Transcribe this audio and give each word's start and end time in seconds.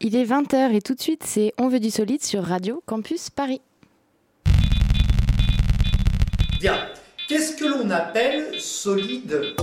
Il 0.00 0.14
est 0.14 0.24
20h 0.24 0.74
et 0.74 0.82
tout 0.82 0.94
de 0.94 1.00
suite, 1.00 1.22
c'est 1.24 1.54
On 1.58 1.68
veut 1.68 1.80
du 1.80 1.90
solide 1.90 2.22
sur 2.22 2.44
Radio 2.44 2.82
Campus 2.84 3.30
Paris. 3.30 3.62
Bien. 6.60 6.76
Qu'est-ce 7.28 7.56
que 7.56 7.64
l'on 7.64 7.90
appelle 7.90 8.60
solide? 8.60 9.54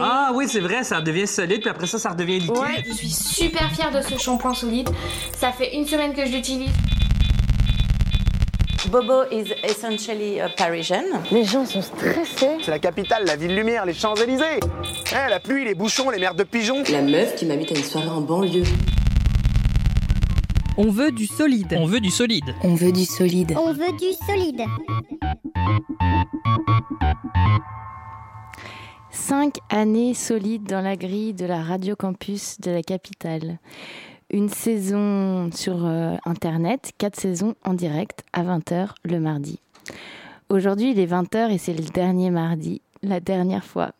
Ah 0.00 0.32
oui, 0.34 0.46
c'est 0.48 0.60
vrai, 0.60 0.82
ça 0.84 1.00
devient 1.00 1.26
solide, 1.26 1.60
puis 1.60 1.68
après 1.70 1.86
ça, 1.86 1.98
ça 1.98 2.10
redevient 2.10 2.40
liquide. 2.40 2.56
Ouais, 2.56 2.82
je 2.86 2.92
suis 2.92 3.10
super 3.10 3.70
fière 3.72 3.92
de 3.92 4.00
ce 4.00 4.18
shampoing 4.18 4.54
solide. 4.54 4.88
Ça 5.36 5.52
fait 5.52 5.74
une 5.76 5.86
semaine 5.86 6.14
que 6.14 6.24
je 6.24 6.32
l'utilise. 6.32 6.72
Bobo 8.90 9.24
is 9.30 9.52
essentially 9.62 10.40
a 10.40 10.48
Parisian. 10.48 11.04
Les 11.30 11.44
gens 11.44 11.66
sont 11.66 11.82
stressés. 11.82 12.56
C'est 12.62 12.70
la 12.70 12.78
capitale, 12.78 13.24
la 13.26 13.36
ville 13.36 13.54
lumière, 13.54 13.84
les 13.84 13.92
Champs-Élysées. 13.92 14.60
Eh, 15.12 15.30
la 15.30 15.40
pluie, 15.40 15.64
les 15.66 15.74
bouchons, 15.74 16.08
les 16.08 16.18
merdes 16.18 16.38
de 16.38 16.44
pigeons. 16.44 16.82
La 16.90 17.02
meuf 17.02 17.34
qui 17.36 17.44
m'invite 17.44 17.70
à 17.70 17.74
une 17.76 17.84
soirée 17.84 18.08
en 18.08 18.22
banlieue. 18.22 18.64
On 20.80 20.90
veut 20.90 21.10
du 21.10 21.26
solide. 21.26 21.74
On 21.76 21.86
veut 21.86 21.98
du 21.98 22.08
solide. 22.08 22.54
On 22.62 22.76
veut 22.76 22.92
du 22.92 23.04
solide. 23.04 23.52
On 23.58 23.72
veut 23.72 23.90
du 23.98 24.12
solide. 24.24 24.62
Cinq 29.10 29.56
années 29.70 30.14
solides 30.14 30.68
dans 30.68 30.80
la 30.80 30.94
grille 30.94 31.34
de 31.34 31.46
la 31.46 31.64
radio 31.64 31.96
campus 31.96 32.60
de 32.60 32.70
la 32.70 32.82
capitale. 32.82 33.58
Une 34.30 34.48
saison 34.48 35.50
sur 35.52 35.84
euh, 35.84 36.14
Internet, 36.24 36.92
quatre 36.96 37.18
saisons 37.18 37.56
en 37.64 37.74
direct 37.74 38.22
à 38.32 38.44
20h 38.44 38.90
le 39.02 39.18
mardi. 39.18 39.58
Aujourd'hui, 40.48 40.92
il 40.92 41.00
est 41.00 41.10
20h 41.10 41.50
et 41.50 41.58
c'est 41.58 41.74
le 41.74 41.82
dernier 41.92 42.30
mardi, 42.30 42.82
la 43.02 43.18
dernière 43.18 43.64
fois 43.64 43.90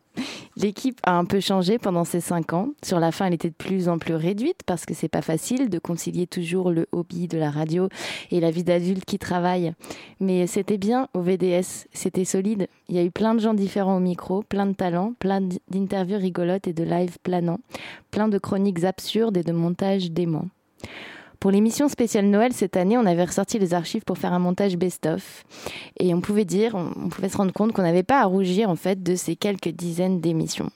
L'équipe 0.57 0.99
a 1.03 1.17
un 1.17 1.25
peu 1.25 1.39
changé 1.39 1.77
pendant 1.77 2.03
ces 2.03 2.21
cinq 2.21 2.53
ans. 2.53 2.69
Sur 2.83 2.99
la 2.99 3.11
fin, 3.11 3.27
elle 3.27 3.33
était 3.33 3.49
de 3.49 3.55
plus 3.55 3.89
en 3.89 3.97
plus 3.97 4.15
réduite 4.15 4.61
parce 4.65 4.85
que 4.85 4.93
c'est 4.93 5.07
pas 5.07 5.21
facile 5.21 5.69
de 5.69 5.79
concilier 5.79 6.27
toujours 6.27 6.71
le 6.71 6.87
hobby 6.91 7.27
de 7.27 7.37
la 7.37 7.51
radio 7.51 7.89
et 8.31 8.39
la 8.39 8.51
vie 8.51 8.63
d'adulte 8.63 9.05
qui 9.05 9.19
travaille. 9.19 9.73
Mais 10.19 10.47
c'était 10.47 10.77
bien 10.77 11.07
au 11.13 11.21
VDS, 11.21 11.87
c'était 11.93 12.25
solide. 12.25 12.67
Il 12.87 12.95
y 12.95 12.99
a 12.99 13.03
eu 13.03 13.11
plein 13.11 13.35
de 13.35 13.39
gens 13.39 13.53
différents 13.53 13.97
au 13.97 14.01
micro, 14.01 14.43
plein 14.43 14.65
de 14.65 14.73
talents, 14.73 15.13
plein 15.19 15.41
d'interviews 15.69 16.17
rigolotes 16.17 16.67
et 16.67 16.73
de 16.73 16.83
lives 16.83 17.17
planants, 17.23 17.59
plein 18.11 18.27
de 18.27 18.37
chroniques 18.37 18.83
absurdes 18.83 19.37
et 19.37 19.43
de 19.43 19.51
montages 19.51 20.11
déments. 20.11 20.47
Pour 21.39 21.51
l'émission 21.51 21.87
spéciale 21.87 22.25
Noël 22.25 22.51
cette 22.51 22.75
année, 22.75 22.97
on 22.97 23.05
avait 23.05 23.23
ressorti 23.23 23.59
les 23.59 23.73
archives 23.73 24.03
pour 24.03 24.17
faire 24.17 24.33
un 24.33 24.39
montage 24.39 24.75
best-of. 24.75 25.45
Et 25.97 26.13
on 26.13 26.19
pouvait 26.19 26.43
dire, 26.43 26.75
on 26.75 27.07
pouvait 27.07 27.29
se 27.29 27.37
rendre 27.37 27.53
compte 27.53 27.71
qu'on 27.71 27.81
n'avait 27.81 28.03
pas 28.03 28.19
à 28.19 28.25
rougir 28.25 28.69
en 28.69 28.75
fait 28.75 29.01
de 29.01 29.15
ces 29.15 29.37
quelques 29.37 29.69
dizaines 29.69 30.19
d'émissions. 30.19 30.69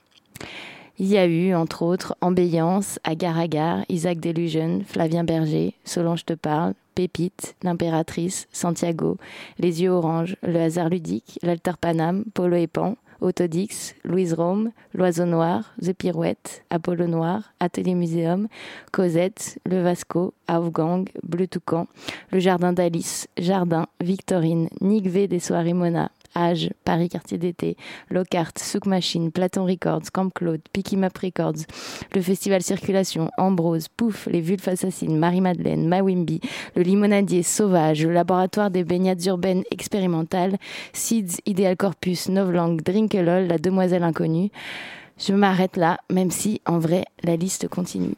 Il 1.00 1.08
y 1.08 1.18
a 1.18 1.26
eu, 1.26 1.54
entre 1.54 1.82
autres, 1.82 2.16
Embéillance, 2.22 3.00
Agar 3.04 3.38
Agar, 3.38 3.84
Isaac 3.90 4.22
Delusion, 4.22 4.84
Flavien 4.86 5.26
Berger, 5.26 5.74
Solange 5.84 6.24
te 6.24 6.34
parle, 6.34 6.76
Pépite, 6.96 7.56
L'Impératrice, 7.64 8.48
Santiago, 8.54 9.18
Les 9.58 9.82
Yeux 9.82 9.90
Orange, 9.90 10.38
Le 10.44 10.62
Hasard 10.62 10.90
Ludique, 10.90 11.40
L'Alter 11.42 11.74
Paname, 11.82 12.24
Polo 12.34 12.56
et 12.56 12.68
Pan, 12.68 12.96
Autodix, 13.24 13.96
Louise 14.04 14.34
Rome, 14.34 14.72
L'Oiseau 14.94 15.26
Noir, 15.26 15.74
The 15.82 15.94
Pirouette, 15.94 16.64
Apollo 16.70 17.08
Noir, 17.08 17.54
Atelier 17.60 17.96
Muséum, 17.96 18.48
Cosette, 18.92 19.60
Le 19.66 19.82
Vasco, 19.82 20.34
Aufgang, 20.48 21.06
Bleu 21.24 21.48
Toucan, 21.48 21.88
Le 22.32 22.40
Jardin 22.40 22.74
d'Alice, 22.74 23.28
Jardin, 23.38 23.88
Victorine, 24.02 24.70
Nick 24.82 25.08
V 25.08 25.28
des 25.28 25.40
Soirées 25.40 25.74
Mona, 25.74 26.12
Age, 26.36 26.70
Paris 26.86 27.10
Quartier 27.10 27.38
d'été, 27.38 27.78
Lockhart, 28.10 28.54
Souk 28.58 28.86
Machine, 28.86 29.32
Platon 29.32 29.66
Records, 29.66 30.12
Camp 30.14 30.30
Claude, 30.34 30.62
Picky 30.72 30.98
Map 30.98 31.10
Records, 31.22 31.66
le 32.14 32.22
Festival 32.22 32.62
Circulation, 32.62 33.30
Ambrose, 33.38 33.88
Pouf, 33.88 34.28
les 34.32 34.42
Vulfes 34.42 34.68
Assassines, 34.68 35.18
Marie-Madeleine, 35.18 35.88
Mawimbi, 35.88 36.42
le 36.76 36.82
Limonadier 36.84 37.44
Sauvage, 37.44 38.06
le 38.06 38.14
Laboratoire 38.14 38.72
des 38.72 38.84
baignades 38.84 39.24
urbaines 39.26 39.64
expérimentales, 39.72 40.58
Seeds, 40.94 41.42
Ideal 41.46 41.78
Corpus, 41.78 42.30
Novlangue, 42.30 42.82
Drinkelol, 42.82 43.48
La 43.48 43.58
Demoiselle 43.58 44.04
Inconnue. 44.04 44.50
Je 45.18 45.34
m'arrête 45.34 45.78
là, 45.78 46.00
même 46.12 46.32
si, 46.32 46.62
en 46.66 46.80
vrai, 46.80 47.06
la 47.24 47.36
liste 47.36 47.68
continue. 47.68 48.16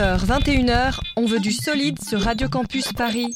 20h, 0.00 0.24
21h, 0.24 0.98
on 1.16 1.26
veut 1.26 1.40
du 1.40 1.52
solide 1.52 2.02
sur 2.02 2.22
Radio 2.22 2.48
Campus 2.48 2.90
Paris. 2.94 3.34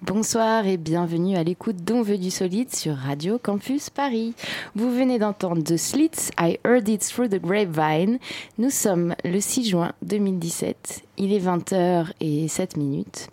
Bonsoir 0.00 0.66
et 0.66 0.78
bienvenue 0.78 1.36
à 1.36 1.42
l'écoute 1.42 1.84
d'On 1.84 2.00
veut 2.00 2.16
du 2.16 2.30
solide 2.30 2.74
sur 2.74 2.96
Radio 2.96 3.38
Campus 3.38 3.90
Paris. 3.90 4.32
Vous 4.74 4.90
venez 4.90 5.18
d'entendre 5.18 5.62
The 5.62 5.76
Slits, 5.76 6.30
I 6.40 6.58
Heard 6.64 6.88
It 6.88 7.06
Through 7.06 7.28
the 7.28 7.42
Grapevine. 7.42 8.18
Nous 8.56 8.70
sommes 8.70 9.14
le 9.22 9.38
6 9.38 9.68
juin 9.68 9.92
2017. 10.00 11.05
Il 11.18 11.32
est 11.32 11.38
20h 11.38 12.08
et 12.20 12.46
7 12.46 12.76
minutes. 12.76 13.28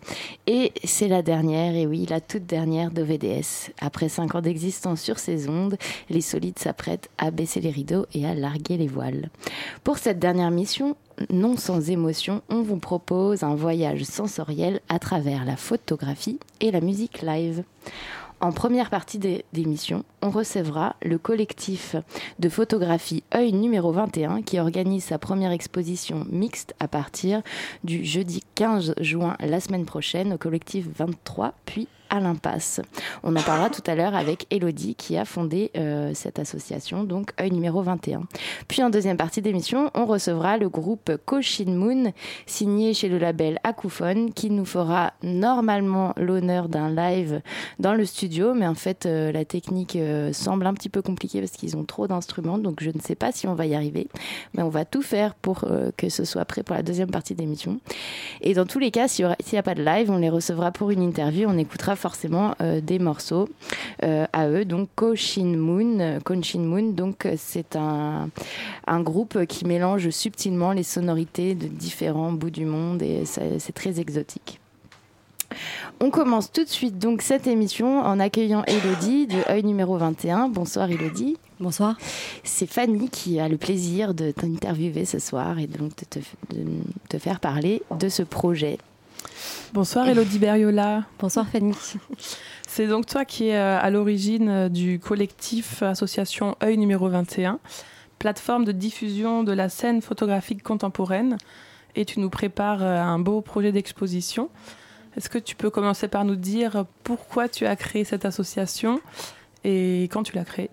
Et 0.46 0.72
c'est 0.84 1.08
la 1.08 1.22
dernière, 1.22 1.74
et 1.74 1.86
oui, 1.86 2.06
la 2.08 2.20
toute 2.20 2.46
dernière 2.46 2.90
d'OVDS. 2.90 3.72
Après 3.80 4.08
5 4.08 4.34
ans 4.34 4.40
d'existence 4.40 5.02
sur 5.02 5.18
ces 5.18 5.48
ondes, 5.48 5.76
les 6.08 6.22
solides 6.22 6.58
s'apprêtent 6.58 7.10
à 7.18 7.30
baisser 7.30 7.60
les 7.60 7.70
rideaux 7.70 8.06
et 8.14 8.26
à 8.26 8.34
larguer 8.34 8.78
les 8.78 8.86
voiles. 8.86 9.28
Pour 9.82 9.98
cette 9.98 10.18
dernière 10.18 10.50
mission, 10.50 10.96
non 11.30 11.56
sans 11.56 11.90
émotion, 11.90 12.42
on 12.48 12.62
vous 12.62 12.78
propose 12.78 13.42
un 13.42 13.54
voyage 13.54 14.04
sensoriel 14.04 14.80
à 14.88 14.98
travers 14.98 15.44
la 15.44 15.56
photographie 15.56 16.38
et 16.60 16.70
la 16.70 16.80
musique 16.80 17.22
live. 17.22 17.64
En 18.44 18.52
première 18.52 18.90
partie 18.90 19.18
d'émission, 19.54 20.04
on 20.20 20.28
recevra 20.28 20.96
le 21.00 21.16
collectif 21.16 21.96
de 22.38 22.50
photographie 22.50 23.24
Œil 23.34 23.54
numéro 23.54 23.90
21 23.90 24.42
qui 24.42 24.60
organise 24.60 25.04
sa 25.04 25.16
première 25.16 25.50
exposition 25.50 26.26
mixte 26.28 26.74
à 26.78 26.86
partir 26.86 27.40
du 27.84 28.04
jeudi 28.04 28.42
15 28.54 28.96
juin 29.00 29.38
la 29.40 29.60
semaine 29.60 29.86
prochaine 29.86 30.34
au 30.34 30.36
collectif 30.36 30.84
23 30.94 31.54
puis 31.64 31.88
à 32.14 32.20
l'impasse. 32.20 32.80
On 33.22 33.34
en 33.36 33.42
parlera 33.42 33.70
tout 33.70 33.82
à 33.86 33.94
l'heure 33.94 34.14
avec 34.14 34.46
Elodie 34.50 34.94
qui 34.94 35.16
a 35.16 35.24
fondé 35.24 35.70
euh, 35.76 36.12
cette 36.14 36.38
association, 36.38 37.04
donc 37.04 37.32
œil 37.40 37.50
numéro 37.50 37.82
21. 37.82 38.22
Puis 38.68 38.82
en 38.82 38.90
deuxième 38.90 39.16
partie 39.16 39.42
d'émission, 39.42 39.90
on 39.94 40.06
recevra 40.06 40.56
le 40.56 40.68
groupe 40.68 41.12
Koshin 41.24 41.70
Moon, 41.70 42.12
signé 42.46 42.94
chez 42.94 43.08
le 43.08 43.18
label 43.18 43.58
Akuphone, 43.64 44.32
qui 44.32 44.50
nous 44.50 44.64
fera 44.64 45.12
normalement 45.22 46.12
l'honneur 46.16 46.68
d'un 46.68 46.90
live 46.90 47.40
dans 47.78 47.94
le 47.94 48.04
studio, 48.04 48.54
mais 48.54 48.66
en 48.66 48.74
fait 48.74 49.06
euh, 49.06 49.32
la 49.32 49.44
technique 49.44 49.96
euh, 49.96 50.32
semble 50.32 50.66
un 50.66 50.74
petit 50.74 50.88
peu 50.88 51.02
compliquée 51.02 51.40
parce 51.40 51.52
qu'ils 51.52 51.76
ont 51.76 51.84
trop 51.84 52.06
d'instruments, 52.06 52.58
donc 52.58 52.82
je 52.82 52.90
ne 52.90 53.00
sais 53.00 53.14
pas 53.14 53.32
si 53.32 53.46
on 53.46 53.54
va 53.54 53.66
y 53.66 53.74
arriver, 53.74 54.08
mais 54.54 54.62
on 54.62 54.68
va 54.68 54.84
tout 54.84 55.02
faire 55.02 55.34
pour 55.34 55.64
que 55.96 56.08
ce 56.08 56.24
soit 56.24 56.44
prêt 56.44 56.62
pour 56.62 56.76
la 56.76 56.82
deuxième 56.82 57.10
partie 57.10 57.34
d'émission. 57.34 57.80
Et 58.40 58.54
dans 58.54 58.66
tous 58.66 58.78
les 58.78 58.90
cas, 58.90 59.08
s'il 59.08 59.26
n'y 59.52 59.58
a 59.58 59.62
pas 59.62 59.74
de 59.74 59.82
live, 59.82 60.10
on 60.10 60.18
les 60.18 60.30
recevra 60.30 60.70
pour 60.70 60.90
une 60.90 61.02
interview, 61.02 61.48
on 61.48 61.58
écoutera 61.58 61.96
forcément 62.04 62.54
euh, 62.60 62.82
des 62.82 62.98
morceaux 62.98 63.48
euh, 64.02 64.26
à 64.34 64.50
eux. 64.50 64.66
Donc 64.66 64.90
Koshin 64.94 65.56
Moon, 65.56 66.18
Konshin 66.22 66.58
Moon, 66.60 66.92
donc 66.92 67.26
c'est 67.38 67.76
un, 67.76 68.28
un 68.86 69.00
groupe 69.00 69.46
qui 69.46 69.64
mélange 69.64 70.10
subtilement 70.10 70.72
les 70.72 70.82
sonorités 70.82 71.54
de 71.54 71.66
différents 71.66 72.32
bouts 72.32 72.50
du 72.50 72.66
monde 72.66 73.00
et 73.00 73.24
c'est 73.24 73.72
très 73.72 74.00
exotique. 74.00 74.60
On 76.00 76.10
commence 76.10 76.52
tout 76.52 76.64
de 76.64 76.68
suite 76.68 76.98
donc 76.98 77.22
cette 77.22 77.46
émission 77.46 78.00
en 78.00 78.20
accueillant 78.20 78.64
Elodie 78.66 79.26
de 79.26 79.38
Œil 79.48 79.64
numéro 79.64 79.96
21. 79.96 80.48
Bonsoir 80.48 80.90
Elodie. 80.90 81.38
Bonsoir. 81.58 81.96
C'est 82.42 82.66
Fanny 82.66 83.08
qui 83.08 83.40
a 83.40 83.48
le 83.48 83.56
plaisir 83.56 84.12
de 84.12 84.30
t'interviewer 84.30 85.06
ce 85.06 85.18
soir 85.18 85.58
et 85.58 85.66
donc 85.66 85.92
de 85.96 86.04
te, 86.04 86.18
de 86.54 86.64
te 87.08 87.18
faire 87.18 87.40
parler 87.40 87.82
de 87.98 88.10
ce 88.10 88.22
projet 88.22 88.76
Bonsoir 89.72 90.08
Elodie 90.08 90.38
Beriola. 90.38 91.04
Bonsoir 91.18 91.48
Fanny. 91.48 91.74
C'est 92.66 92.86
donc 92.86 93.06
toi 93.06 93.24
qui 93.24 93.48
es 93.48 93.56
euh, 93.56 93.78
à 93.78 93.90
l'origine 93.90 94.48
euh, 94.48 94.68
du 94.68 94.98
collectif 94.98 95.82
association 95.82 96.56
Œil 96.62 96.76
numéro 96.76 97.08
21, 97.08 97.60
plateforme 98.18 98.64
de 98.64 98.72
diffusion 98.72 99.44
de 99.44 99.52
la 99.52 99.68
scène 99.68 100.02
photographique 100.02 100.62
contemporaine, 100.62 101.38
et 101.94 102.04
tu 102.04 102.20
nous 102.20 102.30
prépares 102.30 102.82
euh, 102.82 103.00
un 103.00 103.18
beau 103.18 103.42
projet 103.42 103.72
d'exposition. 103.72 104.50
Est-ce 105.16 105.28
que 105.28 105.38
tu 105.38 105.54
peux 105.54 105.70
commencer 105.70 106.08
par 106.08 106.24
nous 106.24 106.36
dire 106.36 106.84
pourquoi 107.04 107.48
tu 107.48 107.66
as 107.66 107.76
créé 107.76 108.04
cette 108.04 108.24
association 108.24 109.00
et 109.62 110.04
quand 110.04 110.24
tu 110.24 110.34
l'as 110.34 110.44
créée? 110.44 110.70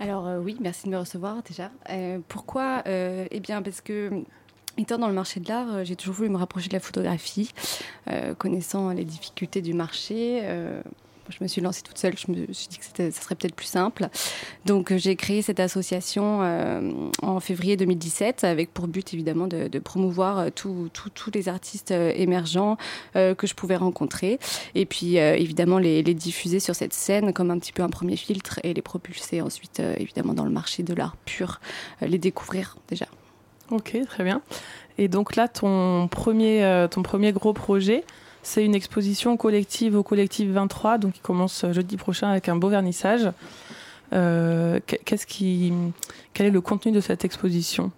Alors 0.00 0.28
oui, 0.40 0.56
merci 0.60 0.86
de 0.86 0.90
me 0.90 0.98
recevoir 0.98 1.42
déjà. 1.42 1.70
pourquoi? 2.26 2.82
Eh 2.86 3.40
bien 3.40 3.62
parce 3.62 3.80
que 3.80 4.24
Étant 4.78 4.98
dans 4.98 5.08
le 5.08 5.14
marché 5.14 5.40
de 5.40 5.48
l'art, 5.48 5.66
euh, 5.74 5.84
j'ai 5.84 5.96
toujours 5.96 6.14
voulu 6.14 6.28
me 6.28 6.36
rapprocher 6.36 6.68
de 6.68 6.74
la 6.74 6.80
photographie, 6.80 7.50
euh, 8.08 8.34
connaissant 8.34 8.90
les 8.90 9.04
difficultés 9.04 9.62
du 9.62 9.74
marché. 9.74 10.40
Euh, 10.42 10.80
je 11.28 11.36
me 11.42 11.48
suis 11.48 11.60
lancée 11.60 11.82
toute 11.82 11.98
seule, 11.98 12.14
je 12.16 12.32
me 12.32 12.52
suis 12.52 12.66
dit 12.68 12.78
que 12.78 12.84
ça 12.84 13.20
serait 13.20 13.36
peut-être 13.36 13.54
plus 13.54 13.66
simple. 13.66 14.08
Donc 14.66 14.92
j'ai 14.96 15.14
créé 15.14 15.42
cette 15.42 15.60
association 15.60 16.40
en 17.22 17.38
février 17.38 17.76
2017 17.76 18.42
avec 18.42 18.74
pour 18.74 18.88
but 18.88 19.14
évidemment 19.14 19.46
de, 19.46 19.78
promouvoir 19.78 20.50
tous 20.50 20.90
les 21.32 21.48
artistes 21.48 21.92
émergents 21.92 22.78
que 23.14 23.46
je 23.46 23.54
pouvais 23.54 23.76
rencontrer 23.76 24.40
et 24.74 24.86
puis 24.86 25.18
évidemment 25.18 25.78
les, 25.78 26.02
les, 26.02 26.14
diffuser 26.14 26.58
sur 26.58 26.74
cette 26.74 26.94
scène 26.94 27.32
comme 27.32 27.52
un 27.52 27.60
petit 27.60 27.72
peu 27.72 27.84
un 27.84 27.90
premier 27.90 28.16
filtre 28.16 28.58
et 28.64 28.74
les 28.74 28.82
propulser 28.82 29.40
ensuite 29.40 29.78
évidemment 29.78 30.34
dans 30.34 30.44
le 30.44 30.50
marché 30.50 30.82
de 30.82 30.94
l'art 30.94 31.14
pur, 31.26 31.60
les 32.00 32.18
découvrir 32.18 32.76
déjà. 32.88 33.06
Ok, 33.70 33.96
très 34.06 34.24
bien. 34.24 34.42
Et 34.98 35.08
donc 35.08 35.36
là, 35.36 35.48
ton 35.48 36.08
premier, 36.08 36.64
euh, 36.64 36.88
ton 36.88 37.02
premier 37.02 37.32
gros 37.32 37.52
projet, 37.52 38.04
c'est 38.42 38.64
une 38.64 38.74
exposition 38.74 39.36
collective 39.36 39.96
au 39.96 40.02
collectif 40.02 40.48
23, 40.50 40.98
donc 40.98 41.14
qui 41.14 41.20
commence 41.20 41.64
jeudi 41.70 41.96
prochain 41.96 42.30
avec 42.30 42.48
un 42.48 42.56
beau 42.56 42.68
vernissage. 42.68 43.30
Euh, 44.12 44.80
qu'est-ce 44.86 45.26
qui, 45.26 45.72
quel 46.34 46.46
est 46.46 46.50
le 46.50 46.60
contenu 46.60 46.90
de 46.92 47.00
cette 47.00 47.24
exposition? 47.24 47.92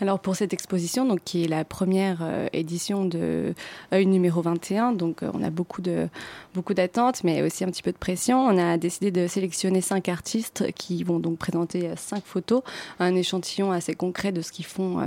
Alors 0.00 0.18
pour 0.20 0.36
cette 0.36 0.52
exposition, 0.52 1.04
donc 1.04 1.20
qui 1.24 1.44
est 1.44 1.48
la 1.48 1.64
première 1.64 2.18
euh, 2.22 2.48
édition 2.52 3.04
de 3.04 3.54
Œil 3.92 4.06
numéro 4.06 4.42
21, 4.42 4.92
donc 4.92 5.22
on 5.22 5.42
a 5.42 5.50
beaucoup 5.50 5.82
de 5.82 6.08
beaucoup 6.54 6.74
d'attentes, 6.74 7.22
mais 7.24 7.42
aussi 7.42 7.64
un 7.64 7.68
petit 7.68 7.82
peu 7.82 7.92
de 7.92 7.98
pression. 7.98 8.40
On 8.40 8.58
a 8.58 8.76
décidé 8.76 9.10
de 9.10 9.26
sélectionner 9.26 9.80
cinq 9.80 10.08
artistes 10.08 10.72
qui 10.72 11.04
vont 11.04 11.18
donc 11.18 11.38
présenter 11.38 11.90
cinq 11.96 12.24
photos, 12.24 12.62
un 12.98 13.14
échantillon 13.14 13.72
assez 13.72 13.94
concret 13.94 14.32
de 14.32 14.40
ce 14.40 14.52
qu'ils 14.52 14.66
font 14.66 14.98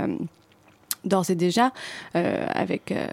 d'ores 1.04 1.30
et 1.30 1.34
déjà 1.34 1.72
euh, 2.16 2.46
avec 2.50 2.92
euh, 2.92 3.06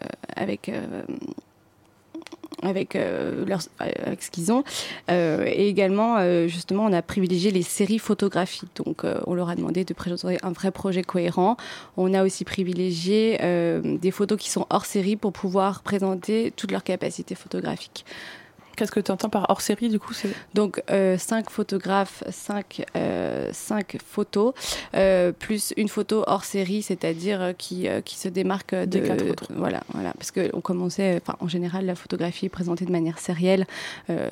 avec 2.62 2.96
euh, 2.96 3.46
leur, 3.46 3.62
avec 3.79 4.22
ce 4.22 4.29
qu'ils 4.29 4.51
ont. 4.51 4.63
et 5.10 5.67
également, 5.67 6.48
justement, 6.48 6.86
on 6.86 6.93
a 6.93 7.01
privilégié 7.01 7.51
les 7.51 7.63
séries 7.63 8.00
photographiques. 8.00 8.70
Donc, 8.75 9.03
on 9.25 9.34
leur 9.34 9.50
a 9.50 9.55
demandé 9.55 9.84
de 9.84 9.93
présenter 9.93 10.38
un 10.43 10.51
vrai 10.51 10.72
projet 10.72 11.01
cohérent. 11.01 11.58
On 11.98 12.13
a 12.13 12.24
aussi 12.24 12.46
privilégié 12.46 13.38
des 13.84 14.12
photos 14.12 14.38
qui 14.38 14.50
sont 14.50 14.67
hors 14.70 14.86
série 14.86 15.15
pour 15.15 15.34
pouvoir 15.34 15.81
présenter 15.81 16.53
toutes 16.55 16.72
leurs 16.72 16.84
capacités 16.84 17.36
photographiques. 17.36 18.05
Qu'est-ce 18.75 18.91
que 18.91 18.99
tu 18.99 19.11
entends 19.11 19.29
par 19.29 19.49
hors 19.49 19.61
série 19.61 19.89
du 19.89 19.99
coup 19.99 20.13
Donc 20.53 20.81
euh, 20.89 21.17
cinq 21.17 21.49
photographes, 21.49 22.23
cinq, 22.29 22.85
euh, 22.95 23.49
cinq 23.51 23.97
photos, 24.05 24.53
euh, 24.95 25.31
plus 25.31 25.73
une 25.77 25.89
photo 25.89 26.23
hors 26.27 26.45
série, 26.45 26.81
c'est-à-dire 26.81 27.53
qui, 27.57 27.87
qui 28.05 28.17
se 28.17 28.27
démarque 28.27 28.73
de 28.73 28.85
Des 28.85 29.01
quatre 29.01 29.29
autres. 29.29 29.47
Voilà, 29.55 29.81
voilà, 29.93 30.13
parce 30.13 30.31
qu'on 30.31 30.61
commençait, 30.61 31.21
en 31.39 31.47
général, 31.47 31.85
la 31.85 31.95
photographie 31.95 32.45
est 32.45 32.49
présentée 32.49 32.85
de 32.85 32.91
manière 32.91 33.19
sérielle, 33.19 33.65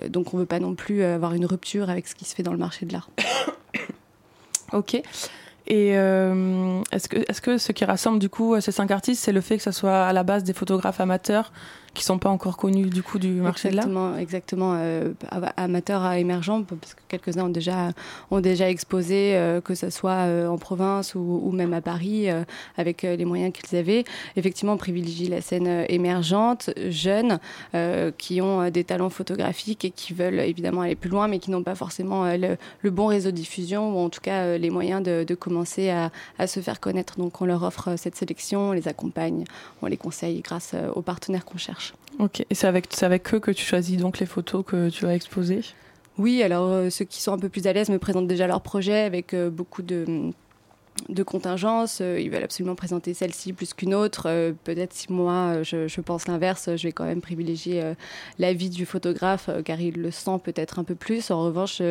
donc 0.07 0.33
on 0.33 0.37
ne 0.37 0.41
veut 0.41 0.47
pas 0.47 0.59
non 0.59 0.75
plus 0.75 1.03
avoir 1.03 1.33
une 1.33 1.45
rupture 1.45 1.89
avec 1.89 2.07
ce 2.07 2.15
qui 2.15 2.25
se 2.25 2.35
fait 2.35 2.43
dans 2.43 2.53
le 2.53 2.57
marché 2.57 2.85
de 2.85 2.93
l'art. 2.93 3.09
ok. 4.73 5.01
Et 5.67 5.89
est-ce 5.89 7.07
que, 7.07 7.17
est 7.17 7.31
-ce 7.31 7.41
que 7.41 7.57
ce 7.57 7.71
qui 7.71 7.85
rassemble 7.85 8.19
du 8.19 8.29
coup 8.29 8.59
ces 8.61 8.71
cinq 8.71 8.91
artistes, 8.91 9.23
c'est 9.23 9.33
le 9.33 9.41
fait 9.41 9.57
que 9.57 9.63
ce 9.63 9.71
soit 9.71 10.07
à 10.07 10.13
la 10.13 10.23
base 10.23 10.43
des 10.43 10.53
photographes 10.53 10.99
amateurs 10.99 11.51
qui 11.99 12.05
sont 12.05 12.17
pas 12.17 12.29
encore 12.29 12.55
connus 12.55 12.89
du 12.89 13.03
coup 13.03 13.19
du 13.19 13.29
marché 13.29 13.69
de 13.69 13.75
l'art. 13.75 14.17
Exactement, 14.17 14.73
euh, 14.77 15.11
amateurs 15.57 16.03
à 16.03 16.17
que 16.93 16.98
quelques-uns 17.09 17.45
ont 17.45 17.49
déjà, 17.49 17.89
ont 18.31 18.39
déjà 18.39 18.69
exposé, 18.69 19.35
euh, 19.35 19.59
que 19.61 19.75
ce 19.75 19.89
soit 19.89 20.27
euh, 20.27 20.47
en 20.47 20.57
province 20.57 21.15
ou, 21.15 21.51
même 21.51 21.73
à 21.73 21.81
Paris, 21.81 22.27
avec 22.77 23.01
les 23.01 23.25
moyens 23.25 23.51
qu'ils 23.51 23.77
avaient. 23.77 24.03
Effectivement, 24.35 24.73
on 24.73 24.77
privilégie 24.77 25.27
la 25.27 25.41
scène 25.41 25.85
émergente, 25.89 26.69
jeune, 26.89 27.39
qui 28.17 28.41
ont 28.41 28.69
des 28.69 28.83
talents 28.83 29.09
photographiques 29.09 29.83
et 29.83 29.89
qui 29.89 30.13
veulent 30.13 30.39
évidemment 30.39 30.81
aller 30.81 30.95
plus 30.95 31.09
loin, 31.09 31.27
mais 31.27 31.39
qui 31.39 31.51
n'ont 31.51 31.63
pas 31.63 31.75
forcément 31.75 32.25
le, 32.35 32.57
bon 32.89 33.07
réseau 33.07 33.31
de 33.31 33.35
diffusion, 33.35 33.95
ou 33.95 34.05
en 34.05 34.09
tout 34.09 34.21
cas 34.21 34.57
les 34.57 34.69
moyens 34.69 35.03
de, 35.03 35.35
commencer 35.35 35.89
à, 35.89 36.11
à, 36.37 36.47
se 36.47 36.59
faire 36.59 36.79
connaître. 36.79 37.17
Donc 37.17 37.41
on 37.41 37.45
leur 37.45 37.63
offre 37.63 37.95
cette 37.97 38.15
sélection, 38.15 38.69
on 38.69 38.71
les 38.73 38.87
accompagne, 38.87 39.43
on 39.81 39.87
les 39.87 39.97
conseille 39.97 40.41
grâce 40.41 40.75
aux 40.95 41.01
partenaires 41.01 41.45
qu'on 41.45 41.57
cherche. 41.57 41.93
Ok, 42.19 42.41
et 42.49 42.55
c'est 42.55 42.67
avec, 42.67 43.01
avec 43.01 43.33
eux 43.33 43.39
que 43.39 43.51
tu 43.51 43.63
choisis 43.63 43.97
donc 43.97 44.19
les 44.19 44.25
photos 44.25 44.65
que 44.65 44.89
tu 44.89 45.05
vas 45.05 45.15
exposer? 45.15 45.61
Oui, 46.19 46.43
alors 46.43 46.67
euh, 46.67 46.89
ceux 46.89 47.05
qui 47.05 47.21
sont 47.21 47.31
un 47.31 47.39
peu 47.39 47.47
plus 47.47 47.65
à 47.65 47.71
l'aise 47.71 47.89
me 47.89 47.97
présentent 47.97 48.27
déjà 48.27 48.45
leur 48.45 48.59
projet 48.59 48.99
avec 48.99 49.33
euh, 49.33 49.49
beaucoup 49.49 49.81
de 49.81 50.31
de 51.07 51.23
contingence. 51.23 52.01
ils 52.01 52.29
veulent 52.29 52.43
absolument 52.43 52.75
présenter 52.75 53.13
celle-ci 53.13 53.53
plus 53.53 53.73
qu'une 53.73 53.95
autre. 53.95 54.23
Peut-être 54.65 54.91
si 54.91 55.09
moi, 55.13 55.63
je, 55.63 56.01
pense 56.01 56.27
l'inverse, 56.27 56.75
je 56.75 56.87
vais 56.87 56.91
quand 56.91 57.05
même 57.05 57.21
privilégier 57.21 57.93
l'avis 58.37 58.69
du 58.69 58.85
photographe, 58.85 59.49
car 59.63 59.79
il 59.79 59.93
le 59.93 60.11
sent 60.11 60.39
peut-être 60.43 60.77
un 60.77 60.83
peu 60.83 60.95
plus. 60.95 61.31
En 61.31 61.41
revanche, 61.45 61.81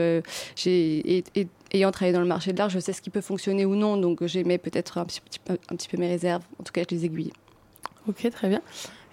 j'ai 0.57 1.25
ayant 1.73 1.91
travaillé 1.91 2.13
dans 2.13 2.21
le 2.21 2.27
marché 2.27 2.53
de 2.53 2.59
l'art, 2.59 2.69
je 2.69 2.79
sais 2.79 2.93
ce 2.93 3.01
qui 3.01 3.09
peut 3.09 3.23
fonctionner 3.23 3.65
ou 3.65 3.77
non, 3.77 3.97
donc 3.97 4.27
j'aimais 4.27 4.59
peut-être 4.59 4.99
un 4.99 5.07
petit, 5.07 5.23
peu, 5.43 5.57
mes 5.97 6.09
réserves. 6.09 6.43
En 6.61 6.63
tout 6.63 6.73
cas, 6.73 6.83
je 6.83 6.95
les 6.95 7.07
aiguille. 7.07 7.33
Ok, 8.09 8.29
très 8.31 8.51
bien. 8.51 8.61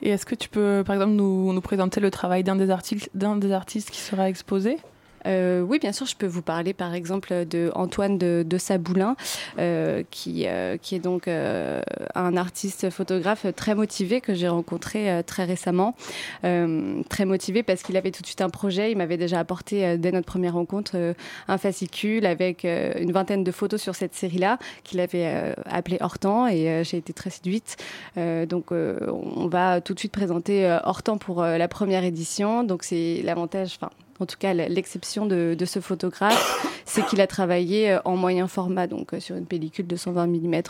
Et 0.02 0.10
est-ce 0.10 0.26
que 0.26 0.36
tu 0.36 0.50
peux, 0.50 0.84
par 0.86 0.96
exemple, 0.96 1.14
nous, 1.14 1.62
présenter 1.62 2.02
le 2.02 2.12
travail 2.12 2.44
d'un 2.44 2.58
des 2.58 2.70
artistes 2.70 3.90
qui 3.92 4.02
sera 4.02 4.28
exposé? 4.28 4.78
Euh, 5.26 5.62
oui, 5.62 5.80
bien 5.80 5.92
sûr, 5.92 6.06
je 6.06 6.16
peux 6.16 6.28
vous 6.28 6.42
parler 6.42 6.74
par 6.74 6.94
exemple 6.94 7.46
de 7.46 7.72
Antoine 7.76 8.18
de, 8.18 8.58
Saboulin, 8.58 9.16
euh, 9.60 10.04
qui, 10.12 10.48
euh, 10.48 10.78
qui 10.78 10.96
est 10.96 11.00
donc 11.00 11.28
un 11.28 12.38
artiste 12.38 12.90
photographe 12.90 13.46
très 13.56 13.76
motivé 13.76 14.22
que 14.22 14.34
j'ai 14.34 14.48
rencontré 14.48 15.24
très 15.26 15.46
récemment. 15.46 15.96
très 16.42 17.26
motivé 17.26 17.64
parce 17.64 17.84
qu'il 17.84 17.98
avait 17.98 18.12
tout 18.12 18.22
de 18.22 18.28
suite 18.28 18.42
un 18.42 18.50
projet. 18.50 18.92
Il 18.92 18.98
m'avait 18.98 19.18
déjà 19.18 19.40
apporté 19.40 19.98
dès 19.98 20.12
notre 20.12 20.26
première 20.26 20.54
rencontre 20.54 21.16
un 21.48 21.58
fascicule 21.58 22.26
avec 22.26 22.64
une 22.64 23.12
vingtaine 23.12 23.44
de 23.44 23.52
photos 23.52 23.82
sur 23.82 23.96
cette 23.96 24.14
série-là 24.14 24.58
qu'il 24.84 25.00
avait 25.00 25.54
appelé 25.66 25.98
Hortan 26.00 26.48
et 26.48 26.84
j'ai 26.84 26.98
été 26.98 27.14
très 27.14 27.30
séduite. 27.30 27.78
donc 28.16 28.72
on 28.72 29.48
va 29.48 29.82
tout 29.82 29.94
de 29.94 30.00
suite 30.00 30.14
présenter 30.14 30.78
Hortan 30.84 31.18
pour 31.18 31.44
la 31.44 31.68
première 31.68 32.04
édition. 32.04 32.64
Donc 32.64 32.84
c'est 32.84 33.22
l'avantage, 33.24 33.78
en 34.20 34.26
tout 34.26 34.38
cas 34.38 34.54
l'exception 34.54 35.26
de, 35.26 35.56
ce 35.66 35.80
photographe, 35.80 36.68
c'est 36.86 37.06
qu'il 37.06 37.22
a 37.22 37.28
travaillé 37.28 37.92
euh, 37.92 38.00
en 38.06 38.16
moyen 38.16 38.48
format, 38.48 38.88
donc 38.88 39.14
euh, 39.14 39.20
sur 39.20 39.36
une 39.36 39.46
pellicule 39.46 39.88
de 39.88 39.96
120 39.96 40.28
mm, 40.28 40.62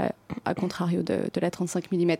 euh, 0.00 0.08
à, 0.44 0.54
contrario 0.54 1.02
de, 1.02 1.18
la 1.40 1.50
35 1.50 1.90
mm. 1.92 2.12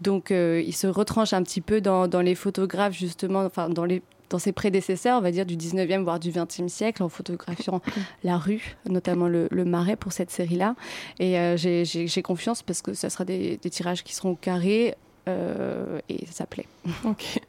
Donc 0.00 0.30
il 0.30 0.74
se 0.74 0.86
retranche 0.86 1.32
un 1.32 1.42
petit 1.42 1.60
peu 1.60 1.80
dans, 1.80 2.20
les 2.20 2.34
photographes, 2.34 2.94
justement, 2.94 3.44
enfin 3.44 3.68
dans 3.68 3.84
les 3.84 4.02
dans 4.28 4.40
ses 4.40 4.50
prédécesseurs, 4.50 5.18
on 5.18 5.20
va 5.20 5.30
dire 5.30 5.46
du 5.46 5.56
19e 5.56 6.02
voire 6.02 6.18
du 6.18 6.32
20e 6.32 6.66
siècle, 6.66 7.04
en 7.04 7.08
photographiant 7.08 7.80
la 8.24 8.36
rue, 8.38 8.76
notamment 8.84 9.28
le, 9.28 9.48
marais 9.64 9.94
pour 9.94 10.12
cette 10.12 10.32
série-là. 10.32 10.74
Et 11.20 11.36
j'ai 11.56 12.22
confiance 12.22 12.64
parce 12.64 12.82
que 12.82 12.92
ça 12.92 13.08
sera 13.08 13.24
des, 13.24 13.56
des, 13.56 13.70
tirages 13.70 14.02
qui 14.02 14.16
seront 14.16 14.34
carrés, 14.34 14.96
euh, 15.28 15.98
et 16.08 16.24
ça 16.30 16.46
plaît. 16.46 16.66
Ok. 17.04 17.40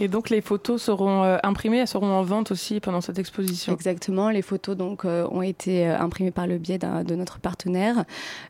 Et 0.00 0.08
donc 0.08 0.30
les 0.30 0.40
photos 0.40 0.80
seront 0.80 1.24
euh, 1.24 1.38
imprimées, 1.42 1.78
elles 1.78 1.88
seront 1.88 2.12
en 2.12 2.22
vente 2.22 2.52
aussi 2.52 2.80
pendant 2.80 3.00
cette 3.00 3.18
exposition. 3.18 3.72
Exactement. 3.72 4.30
Les 4.30 4.42
photos 4.42 4.76
donc 4.76 5.04
euh, 5.04 5.26
ont 5.30 5.42
été 5.42 5.86
imprimées 5.86 6.30
par 6.30 6.46
le 6.46 6.58
biais 6.58 6.78
de 6.78 7.14
notre 7.14 7.38
partenaire 7.38 8.04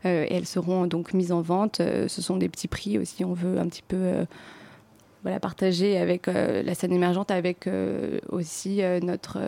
et 0.05 0.33
elles 0.33 0.45
seront 0.45 0.85
donc 0.85 1.13
mises 1.13 1.31
en 1.31 1.41
vente. 1.41 1.77
ce 1.77 2.21
sont 2.21 2.37
des 2.37 2.49
petits 2.49 2.67
prix 2.67 2.97
aussi. 2.97 3.25
On 3.25 3.33
veut 3.33 3.59
un 3.59 3.67
petit 3.67 3.81
peu 3.81 4.25
voilà, 5.23 5.39
partager 5.39 5.97
avec 5.97 6.27
la 6.27 6.75
scène 6.75 6.93
émergente, 6.93 7.31
avec 7.31 7.67
aussi 8.29 8.81
notre, 9.01 9.39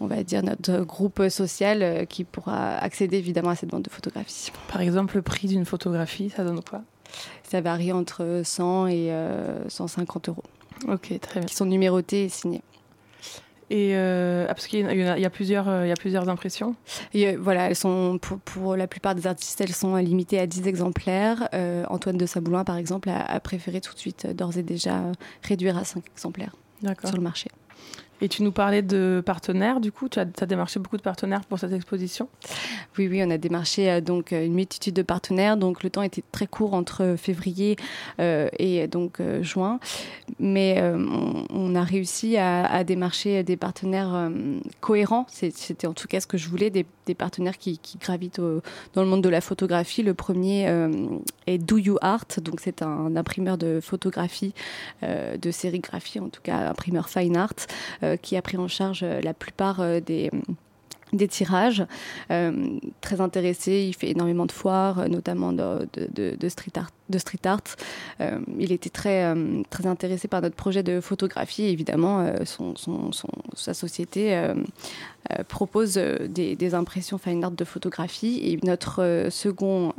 on 0.00 0.06
va 0.06 0.22
dire, 0.24 0.42
notre 0.42 0.80
groupe 0.80 1.28
social 1.28 2.06
qui 2.08 2.24
pourra 2.24 2.76
accéder 2.76 3.18
évidemment 3.18 3.50
à 3.50 3.54
cette 3.54 3.70
vente 3.70 3.84
de 3.84 3.90
photographies. 3.90 4.50
Par 4.70 4.80
exemple, 4.80 5.16
le 5.16 5.22
prix 5.22 5.48
d'une 5.48 5.64
photographie, 5.64 6.30
ça 6.30 6.44
donne 6.44 6.62
quoi? 6.62 6.82
Ça 7.42 7.60
varie 7.60 7.92
entre 7.92 8.42
100 8.44 8.86
et 8.88 9.12
150 9.68 10.28
euh, 10.28 10.32
euros. 10.32 10.44
Ok, 10.86 11.18
très 11.20 11.40
bien. 11.40 11.46
Qui 11.46 11.54
sont 11.54 11.66
numérotés 11.66 12.24
et 12.24 12.28
signés. 12.28 12.62
Et 13.70 13.94
euh, 13.96 14.46
ah, 14.48 14.54
parce 14.54 14.66
qu'il 14.66 14.80
y, 14.80 14.98
y, 14.98 15.24
a 15.24 15.30
plusieurs, 15.30 15.68
euh, 15.68 15.84
il 15.84 15.88
y 15.88 15.92
a 15.92 15.96
plusieurs 15.96 16.28
impressions. 16.30 16.74
Et, 17.12 17.36
voilà, 17.36 17.68
elles 17.68 17.76
sont 17.76 18.18
pour, 18.18 18.76
la 18.76 18.86
plupart 18.86 19.14
des 19.14 19.26
artistes, 19.26 19.60
elles 19.60 19.74
sont 19.74 19.96
limitées 19.96 20.38
à 20.38 20.46
10 20.46 20.66
exemplaires. 20.66 21.48
Antoine 21.88 22.16
de 22.16 22.26
Saboulin, 22.26 22.64
par 22.64 22.76
exemple, 22.76 23.10
a, 23.10 23.22
a 23.22 23.40
préféré 23.40 23.80
tout 23.80 23.92
de 23.92 23.98
suite, 23.98 24.26
d'ores 24.26 24.56
et 24.56 24.62
déjà, 24.62 25.02
réduire 25.42 25.76
à 25.76 25.84
5 25.84 26.02
exemplaires 26.14 26.54
sur 27.04 27.16
le 27.16 27.22
marché. 27.22 27.50
Et 28.20 28.28
tu 28.28 28.42
nous 28.42 28.52
parlais 28.52 28.82
de 28.82 29.22
partenaires, 29.24 29.80
du 29.80 29.92
coup, 29.92 30.08
tu 30.08 30.18
as, 30.18 30.24
démarché 30.24 30.80
beaucoup 30.80 30.96
de 30.96 31.02
partenaires 31.02 31.42
pour 31.44 31.58
cette 31.58 31.72
exposition? 31.72 32.28
Oui, 32.98 33.06
oui, 33.06 33.22
on 33.24 33.30
a 33.30 33.38
démarché 33.38 33.90
euh, 33.90 34.00
donc 34.00 34.32
une 34.32 34.54
multitude 34.54 34.94
de 34.94 35.02
partenaires. 35.02 35.56
Donc 35.56 35.82
le 35.84 35.90
temps 35.90 36.02
était 36.02 36.24
très 36.32 36.46
court 36.46 36.74
entre 36.74 37.14
février 37.16 37.76
euh, 38.20 38.48
et 38.58 38.88
donc 38.88 39.20
euh, 39.20 39.42
juin, 39.42 39.78
mais 40.40 40.82
on, 41.50 41.74
a 41.74 41.82
réussi 41.82 42.36
à, 42.36 42.82
démarcher 42.84 43.42
des 43.42 43.56
partenaires 43.56 44.30
cohérents. 44.80 45.26
C'était 45.28 45.86
en 45.86 45.92
tout 45.92 46.08
cas 46.08 46.20
ce 46.20 46.26
que 46.26 46.38
je 46.38 46.48
voulais, 46.48 46.70
des, 46.70 46.86
partenaires 47.14 47.56
qui, 47.56 47.80
gravitent 48.00 48.40
dans 48.94 49.02
le 49.02 49.08
monde 49.08 49.22
de 49.22 49.28
la 49.28 49.40
photographie. 49.40 50.02
Le 50.02 50.14
premier 50.14 50.66
est 51.46 51.58
Do 51.58 51.78
You 51.78 51.98
Art, 52.00 52.26
donc 52.42 52.60
c'est 52.60 52.82
un 52.82 53.16
imprimeur 53.16 53.58
de 53.58 53.80
photographie, 53.80 54.54
de 55.02 55.50
sérigraphie, 55.50 56.20
en 56.20 56.28
tout 56.28 56.42
cas 56.42 56.70
imprimeur 56.70 57.08
fine 57.08 57.36
art. 57.36 57.54
Euh, 58.08 58.16
qui 58.16 58.36
a 58.36 58.42
pris 58.42 58.56
en 58.56 58.68
charge 58.68 59.00
euh, 59.02 59.20
la 59.20 59.34
plupart 59.34 59.80
euh, 59.80 60.00
des 60.00 60.30
des 61.14 61.26
tirages. 61.26 61.86
très 63.00 63.22
intéressé, 63.22 63.86
il 63.88 63.94
fait 63.94 64.10
énormément 64.10 64.44
de 64.44 64.52
foires, 64.52 65.08
notamment 65.08 65.54
de, 65.54 65.88
de, 65.94 66.48
street 66.50 66.72
art. 66.76 66.90
De 67.08 67.18
street 67.18 67.40
art. 67.44 67.62
il 68.58 68.72
était 68.72 68.90
très, 68.90 69.34
très 69.70 69.86
intéressé 69.86 70.28
par 70.28 70.42
notre 70.42 70.56
projet 70.56 70.82
de 70.82 71.00
photographie. 71.00 71.64
évidemment, 71.64 72.30
son, 72.44 72.74
sa 73.54 73.74
société 73.74 74.34
euh, 75.32 75.42
propose 75.44 75.98
euh, 75.98 76.26
des, 76.26 76.74
impressions 76.74 77.18
fine 77.18 77.44
art 77.44 77.50
de 77.50 77.64
photographie. 77.64 78.40
Et 78.42 78.66
notre 78.66 79.02
euh, 79.02 79.30
second 79.30 79.92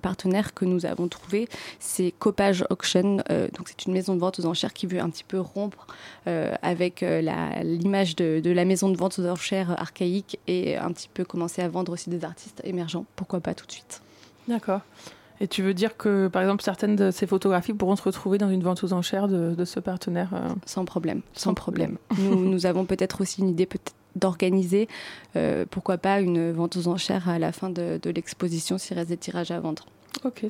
partenaire 0.00 0.54
que 0.54 0.64
nous 0.64 0.86
avons 0.86 1.08
trouvé, 1.08 1.48
c'est 1.78 2.12
Copage 2.18 2.64
Auction. 2.70 3.16
donc 3.16 3.68
c'est 3.68 3.86
une 3.86 3.92
maison 3.92 4.14
de 4.14 4.20
vente 4.20 4.38
aux 4.38 4.46
enchères 4.46 4.72
qui 4.72 4.86
veut 4.86 5.00
un 5.00 5.10
petit 5.10 5.24
peu 5.24 5.40
rompre 5.40 5.86
avec 6.26 7.00
l'image 7.02 8.16
de, 8.16 8.50
la 8.50 8.64
maison 8.64 8.88
de 8.88 8.96
vente 8.96 9.18
aux 9.18 9.26
enchères 9.26 9.78
archaïque 9.80 10.38
et 10.46 10.76
un 10.76 10.92
petit 10.92 11.08
peu 11.12 11.24
commencer 11.24 11.62
à 11.62 11.68
vendre 11.68 11.92
aussi 11.92 12.10
des 12.10 12.24
artistes 12.24 12.60
émergents. 12.64 13.04
Pourquoi 13.16 13.40
pas 13.40 13.54
tout 13.54 13.66
de 13.66 13.72
suite? 13.72 14.02
D'accord. 14.48 14.80
Et 15.42 15.48
tu 15.48 15.62
veux 15.62 15.74
dire 15.74 15.96
que, 15.96 16.28
par 16.28 16.40
exemple, 16.40 16.62
certaines 16.62 16.94
de 16.94 17.10
ces 17.10 17.26
photographies 17.26 17.74
pourront 17.74 17.96
se 17.96 18.02
retrouver 18.02 18.38
dans 18.38 18.48
une 18.48 18.62
vente 18.62 18.82
aux 18.84 18.92
enchères 18.92 19.26
de, 19.26 19.64
ce 19.64 19.80
partenaire 19.80 20.30
Sans 20.66 20.84
problème, 20.84 21.20
sans, 21.34 21.52
problème. 21.52 21.98
nous, 22.16 22.36
nous, 22.48 22.64
avons 22.64 22.84
peut-être 22.84 23.20
aussi 23.20 23.40
une 23.40 23.48
idée 23.48 23.66
peut-être 23.66 23.92
d'organiser, 24.16 24.88
euh, 25.36 25.64
pourquoi 25.68 25.98
pas, 25.98 26.20
une 26.20 26.52
vente 26.52 26.76
aux 26.76 26.88
enchères 26.88 27.28
à 27.28 27.38
la 27.38 27.52
fin 27.52 27.70
de, 27.70 27.98
l'exposition 28.04 28.78
s'il 28.78 28.96
reste 28.96 29.08
des 29.08 29.16
tirages 29.16 29.50
à 29.50 29.60
vendre. 29.60 29.86
Ok. 30.24 30.46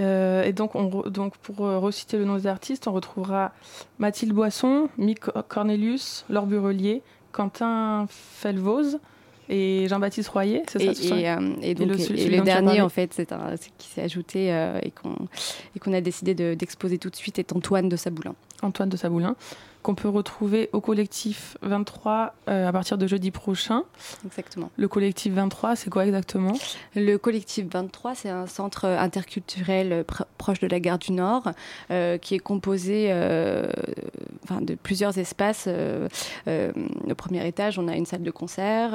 Euh, 0.00 0.42
et 0.42 0.52
donc, 0.52 0.74
on 0.74 1.08
donc, 1.08 1.36
pour 1.36 1.64
euh, 1.64 1.78
reciter 1.78 2.18
le 2.18 2.24
nom 2.24 2.36
des 2.36 2.48
artistes, 2.48 2.88
on 2.88 2.92
retrouvera 2.92 3.52
Mathilde 4.00 4.32
Boisson, 4.32 4.88
Mick 4.98 5.20
Cornelius, 5.48 6.24
Laure 6.28 6.46
Burelier, 6.46 7.02
Quentin 7.30 8.06
Felvoz, 8.08 8.98
et 9.48 9.86
Jean-Baptiste 9.88 10.28
Royer, 10.28 10.62
c'est 10.68 10.94
ça 10.94 11.16
et, 11.16 11.70
et, 11.70 11.74
donc, 11.74 11.88
le, 11.88 12.40
dernier, 12.42 12.80
en 12.80 12.88
fait, 12.88 13.12
c'est 13.12 13.32
qui 13.78 13.88
s'est 13.88 14.02
ajouté 14.02 14.48
et 14.82 14.90
qu'on 15.80 15.92
a 15.92 16.00
décidé 16.00 16.34
d'exposer 16.34 16.98
tout 16.98 17.10
de 17.10 17.16
suite 17.16 17.38
est 17.38 17.52
Antoine 17.52 17.88
de 17.88 17.96
Saboulin. 17.96 18.34
Antoine 18.62 18.88
de 18.88 18.96
Saboulin 18.96 19.36
qu'on 19.84 19.94
peut 19.94 20.08
retrouver 20.08 20.70
au 20.72 20.80
collectif 20.80 21.58
23 21.60 22.34
euh, 22.48 22.66
à 22.66 22.72
partir 22.72 22.96
de 22.96 23.06
jeudi 23.06 23.30
prochain. 23.30 23.82
Exactement. 24.24 24.70
Le 24.78 24.88
collectif 24.88 25.34
23, 25.34 25.76
c'est 25.76 25.90
quoi 25.90 26.06
exactement? 26.06 26.54
Le 26.96 27.18
collectif 27.18 27.66
23, 27.70 28.14
c'est 28.14 28.30
un 28.30 28.46
centre 28.46 28.86
interculturel 28.86 30.06
proche 30.38 30.58
de 30.60 30.68
la 30.68 30.80
gare 30.80 30.98
du 30.98 31.12
Nord 31.12 31.50
euh, 31.90 32.16
qui 32.16 32.34
est 32.34 32.38
composé 32.38 33.08
euh, 33.10 33.68
de 34.62 34.74
plusieurs 34.74 35.18
espaces. 35.18 35.68
le 35.68 37.14
premier 37.14 37.46
étage, 37.46 37.78
on 37.78 37.86
a 37.86 37.94
une 37.94 38.06
salle 38.06 38.22
de 38.22 38.30
concert. 38.30 38.94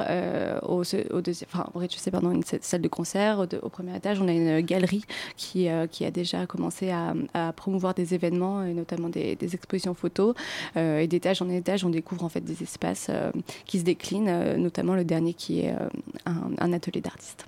au, 0.63 0.81
au 0.81 1.21
enfin, 1.45 1.69
au 1.75 1.79
rez-de-chaussée, 1.79 2.09
pardon, 2.09 2.31
une 2.31 2.43
salle 2.43 2.81
de 2.81 2.87
concert. 2.87 3.45
Au, 3.61 3.69
premier 3.69 3.95
étage, 3.95 4.19
on 4.21 4.27
a 4.27 4.31
une 4.31 4.61
galerie 4.61 5.05
qui, 5.37 5.67
qui 5.91 6.05
a 6.05 6.11
déjà 6.11 6.47
commencé 6.47 6.89
à, 6.89 7.53
promouvoir 7.55 7.93
des 7.93 8.15
événements, 8.15 8.63
et 8.63 8.73
notamment 8.73 9.09
des, 9.09 9.35
des 9.35 9.53
expositions 9.53 9.93
photos. 9.93 10.33
Euh, 10.79 10.99
et 10.99 11.07
d'étage 11.07 11.41
en 11.41 11.49
étage, 11.49 11.83
on 11.83 11.89
découvre 11.89 12.23
en 12.23 12.29
fait 12.29 12.41
des 12.41 12.63
espaces 12.63 13.07
euh, 13.09 13.31
qui 13.65 13.79
se 13.79 13.83
déclinent, 13.83 14.29
euh, 14.29 14.57
notamment 14.57 14.95
le 14.95 15.03
dernier 15.03 15.33
qui 15.33 15.61
est 15.61 15.73
un, 16.25 16.73
atelier 16.73 17.01
d'artistes. 17.01 17.45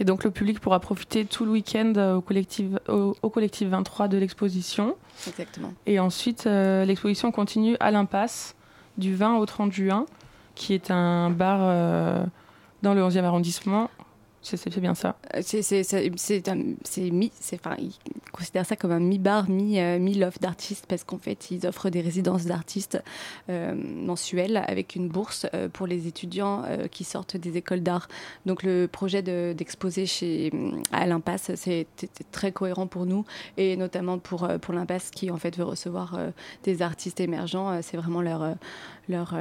Et 0.00 0.04
donc 0.04 0.24
le 0.24 0.30
public 0.30 0.58
pourra 0.58 0.80
profiter 0.80 1.24
tout 1.24 1.44
le 1.44 1.52
week-end 1.52 1.92
au 2.16 2.20
collectif, 2.20 2.66
au, 2.88 3.30
collectif 3.30 3.68
23 3.68 4.08
de 4.08 4.16
l'exposition. 4.18 4.96
Exactement. 5.28 5.72
Et 5.86 6.00
ensuite, 6.00 6.46
l'exposition 6.46 7.30
continue 7.30 7.76
à 7.78 7.92
l'Impasse 7.92 8.56
du 8.98 9.14
20 9.14 9.36
au 9.36 9.46
30 9.46 9.72
juin, 9.72 10.06
qui 10.56 10.74
est 10.74 10.90
un 10.90 11.30
bar 11.30 11.60
dans 12.82 12.94
le 12.94 13.02
11e 13.02 13.22
arrondissement 13.22 13.88
C'est 14.44 14.78
bien 14.78 14.94
ça. 14.94 15.16
C'est 15.40 17.10
mi, 17.10 17.32
enfin, 17.54 17.76
ils 17.78 17.92
considèrent 18.30 18.66
ça 18.66 18.76
comme 18.76 18.92
un 18.92 19.00
mi-bar, 19.00 19.48
mi, 19.48 19.80
euh, 19.80 19.98
mi 19.98 20.14
love 20.14 20.38
d'artistes 20.38 20.84
parce 20.86 21.02
qu'en 21.02 21.16
fait, 21.16 21.50
ils 21.50 21.66
offrent 21.66 21.88
des 21.88 22.02
résidences 22.02 22.44
d'artistes 22.44 23.02
euh, 23.48 23.74
mensuelles 23.74 24.62
avec 24.68 24.96
une 24.96 25.08
bourse 25.08 25.46
euh, 25.54 25.68
pour 25.70 25.86
les 25.86 26.06
étudiants 26.06 26.64
qui 26.90 27.04
sortent 27.04 27.38
des 27.38 27.56
écoles 27.56 27.82
d'art. 27.82 28.08
Donc 28.44 28.62
le 28.62 28.86
projet 28.86 29.22
d'exposer 29.22 30.04
chez 30.04 30.52
à 30.92 31.06
l'Impasse, 31.06 31.52
c'est 31.54 31.86
très 32.30 32.52
cohérent 32.52 32.86
pour 32.86 33.06
nous 33.06 33.24
et 33.56 33.76
notamment 33.76 34.18
pour 34.18 34.46
pour 34.60 34.74
l'Impasse 34.74 35.10
qui 35.10 35.30
en 35.30 35.38
fait 35.38 35.56
veut 35.56 35.64
recevoir 35.64 36.18
des 36.64 36.82
artistes 36.82 37.20
émergents. 37.20 37.80
c'est 37.82 37.96
vraiment 37.96 38.20
leur 38.20 38.54
leur 39.08 39.34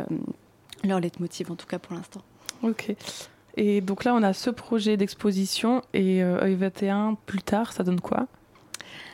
leur 0.84 1.00
leitmotiv 1.00 1.52
en 1.52 1.56
tout 1.56 1.68
cas 1.68 1.80
pour 1.80 1.96
l'instant. 1.96 2.22
Ok. 2.62 2.96
Et 3.56 3.82
donc 3.82 4.04
là, 4.04 4.16
on 4.16 4.24
a 4.24 4.34
ce 4.34 4.50
projet 4.50 4.98
d'exposition 4.98 5.82
et 5.94 6.24
euh, 6.24 6.42
œil 6.42 6.56
21 6.56 7.18
plus 7.26 7.42
tard, 7.42 7.72
ça 7.72 7.84
donne 7.84 8.02
quoi? 8.02 8.28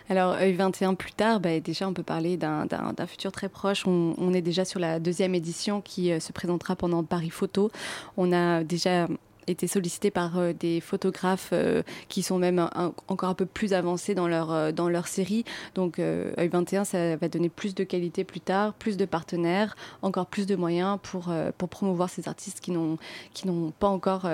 Alors, 0.10 0.34
œil 0.34 0.53
21 0.53 0.96
plus 0.96 1.12
tard, 1.12 1.39
bah, 1.39 1.60
déjà, 1.60 1.88
on 1.88 1.93
peut 1.93 2.03
parler 2.03 2.36
d'un 2.36 2.67
futur 3.08 3.31
très 3.31 3.48
proche. 3.48 3.86
On, 3.86 4.34
est 4.34 4.41
déjà 4.41 4.65
sur 4.65 4.79
la 4.79 5.00
deuxième 5.00 5.36
édition 5.36 5.81
qui 5.81 6.12
euh, 6.12 6.19
se 6.19 6.34
présentera 6.34 6.75
pendant 6.75 7.03
Paris 7.03 7.29
Photo. 7.29 7.69
On 8.17 8.34
a 8.34 8.63
déjà 8.63 9.08
été 9.50 9.68
sollicités 9.68 10.12
par 10.12 10.38
euh, 10.38 10.53
des 10.53 10.79
photographes 10.79 11.50
euh, 11.53 11.84
qui 12.08 12.22
sont 12.22 12.38
même 12.38 12.70
encore 13.08 13.29
un 13.29 13.34
peu 13.34 13.46
plus 13.46 13.74
avancés 13.74 14.15
dans 14.15 14.27
leur, 14.27 14.51
euh, 14.51 14.72
dans 14.72 14.89
leur 14.89 15.08
série. 15.08 15.44
Donc, 15.75 16.00
œil 16.00 16.48
21, 16.48 16.84
ça 16.84 17.15
va 17.15 17.27
donner 17.27 17.50
plus 17.50 17.75
de 17.75 17.84
qualité 17.84 18.24
plus 18.24 18.39
tard, 18.39 18.74
plus 18.74 18.98
de 18.98 19.06
partenaires, 19.06 19.75
encore 20.01 20.27
plus 20.27 20.46
de 20.46 20.56
moyens 20.56 21.00
pour, 21.01 21.34
pour 21.58 21.70
promouvoir 21.70 22.10
ces 22.10 22.27
artistes 22.27 22.60
qui 22.60 22.72
n'ont, 22.72 22.98
qui 23.34 23.48
n'ont 23.48 23.72
pas 23.72 23.88
encore 23.88 24.29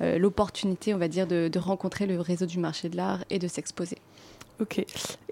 l'opportunité, 0.00 0.94
on 0.94 0.98
va 0.98 1.08
dire, 1.08 1.26
de, 1.26 1.48
de 1.48 1.58
rencontrer 1.58 2.06
le 2.06 2.20
réseau 2.20 2.46
du 2.46 2.58
marché 2.58 2.88
de 2.88 2.96
l'art 2.96 3.24
et 3.30 3.38
de 3.38 3.48
s'exposer. 3.48 3.98
Ok. 4.60 4.78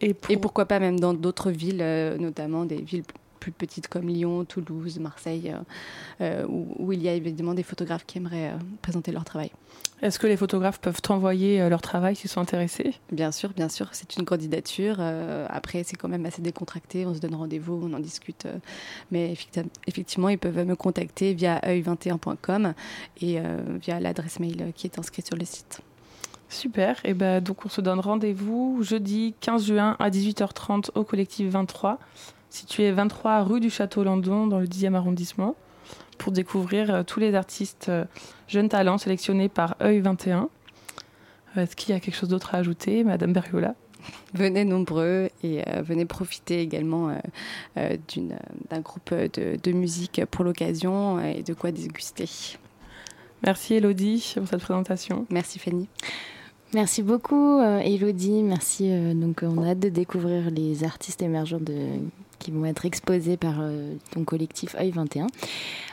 Et, 0.01 0.15
et, 0.29 0.37
pourquoi 0.37 0.67
pas 0.67 0.79
même 0.79 0.99
dans 0.99 1.15
d'autres 1.15 1.51
villes, 1.51 1.85
notamment 2.19 2.65
des 2.65 2.81
villes 2.81 3.05
plus 3.43 3.51
petites 3.51 3.89
comme 3.89 4.07
Lyon, 4.07 4.45
Toulouse, 4.45 5.01
Marseille, 5.01 5.53
euh, 5.53 6.45
euh, 6.45 6.47
où, 6.79 6.93
il 6.93 7.03
y 7.03 7.09
a 7.09 7.15
évidemment 7.15 7.55
des 7.55 7.65
photographes 7.65 8.07
qui 8.07 8.19
aimeraient 8.19 8.51
euh, 8.51 8.57
présenter 8.83 9.11
leur 9.11 9.25
travail. 9.25 9.51
Est-ce 10.01 10.21
que 10.21 10.29
les 10.29 10.37
photographes 10.37 10.81
peuvent 10.81 11.01
envoyer 11.09 11.69
leur 11.69 11.83
travail 11.83 12.15
s'ils 12.15 12.31
sont 12.31 12.41
intéressés? 12.41 12.95
Bien 13.11 13.33
sûr, 13.33 13.51
bien 13.51 13.69
sûr. 13.69 13.89
C'est 13.93 14.17
une 14.17 14.25
candidature. 14.25 15.01
après, 15.49 15.85
c'est 15.85 15.97
quand 15.97 16.09
même 16.09 16.27
assez 16.27 16.43
décontracté. 16.43 17.07
On 17.07 17.15
se 17.15 17.21
donne 17.21 17.37
rendez-vous, 17.37 17.81
on 17.85 17.93
en 17.93 18.01
discute. 18.01 18.49
mais 19.13 19.33
effectivement, 19.87 20.29
ils 20.29 20.39
peuvent 20.39 20.67
me 20.67 20.75
contacter 20.75 21.35
via 21.35 21.61
oeil21.com 21.61 22.75
et 23.21 23.41
via 23.81 24.01
l'adresse 24.01 24.41
mail 24.41 24.73
qui 24.75 24.89
est 24.89 24.99
inscrite 24.99 25.27
sur 25.27 25.37
le 25.37 25.45
site. 25.45 25.83
Super. 26.49 27.01
Et 27.05 27.15
ben, 27.15 27.41
donc, 27.41 27.65
on 27.65 27.69
se 27.69 27.81
donne 27.81 28.01
rendez-vous 28.01 28.81
jeudi 28.83 29.35
15 29.41 29.67
juin 29.67 29.97
à 30.01 30.11
18h30 30.11 30.91
au 30.97 31.05
collectif 31.05 31.49
23 31.49 32.01
situé 32.53 32.93
23 32.93 33.43
rue 33.43 33.61
du 33.61 33.71
Château 33.71 34.05
Landon 34.05 34.47
dans 34.47 34.61
le 34.61 34.67
10e 34.67 34.95
arrondissement, 34.95 35.57
pour 36.19 36.33
découvrir 36.33 36.95
euh, 36.95 37.03
tous 37.03 37.19
les 37.19 37.35
artistes 37.35 37.89
euh, 37.89 38.05
jeunes 38.47 38.69
talents 38.69 38.99
sélectionnés 38.99 39.49
par 39.49 39.77
œil 39.81 40.01
21. 40.01 40.49
Euh, 41.57 41.63
est-ce 41.63 41.75
qu'il 41.75 41.95
y 41.95 41.97
a 41.97 42.01
quelque 42.01 42.15
chose 42.15 42.29
d'autre 42.29 42.55
à 42.55 42.59
ajouter, 42.59 43.05
Madame 43.05 43.33
Beriola 43.33 43.75
Venez 44.35 44.65
nombreux 44.65 45.29
et 45.45 45.63
venez 45.83 46.05
profiter 46.07 46.61
également 46.61 47.17
d'un 47.77 48.81
groupe 48.81 49.15
de, 49.15 49.57
de, 49.63 49.71
musique 49.71 50.21
pour 50.29 50.45
l'occasion 50.45 51.21
et 51.21 51.45
de 51.45 51.55
quoi 51.55 51.71
déguster. 51.71 52.29
Merci 53.45 53.75
Elodie 53.75 54.33
pour 54.37 54.49
cette 54.49 54.63
présentation. 54.63 55.25
Merci 55.31 55.61
Fanny. 55.61 55.87
Merci 56.75 57.05
beaucoup 57.05 57.61
Elodie, 57.61 58.43
merci. 58.43 58.91
donc 59.15 59.45
on 59.45 59.63
a 59.63 59.69
hâte 59.69 59.79
de 59.79 59.89
découvrir 59.89 60.51
les 60.51 60.83
artistes 60.83 61.23
émergents 61.23 61.61
de 61.61 62.01
qui 62.43 62.51
vont 62.51 62.67
être 62.67 62.85
exposés 62.85 63.37
par 63.37 63.61
euh, 63.61 63.95
ton 64.11 64.25
collectif 64.25 64.75
œil 64.75 64.91
21. 64.91 65.29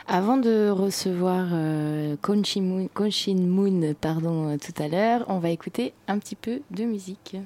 Avant 0.08 0.36
de 0.36 0.68
recevoir 0.68 1.48
euh, 1.52 2.16
Konshin 2.20 3.36
Moon, 3.36 3.94
pardon, 4.00 4.48
euh, 4.48 4.56
tout 4.58 4.82
à 4.82 4.88
l'heure, 4.88 5.24
on 5.28 5.38
va 5.38 5.50
écouter 5.50 5.92
un 6.08 6.18
petit 6.18 6.34
peu 6.34 6.60
de 6.72 6.84
musique. 6.84 7.36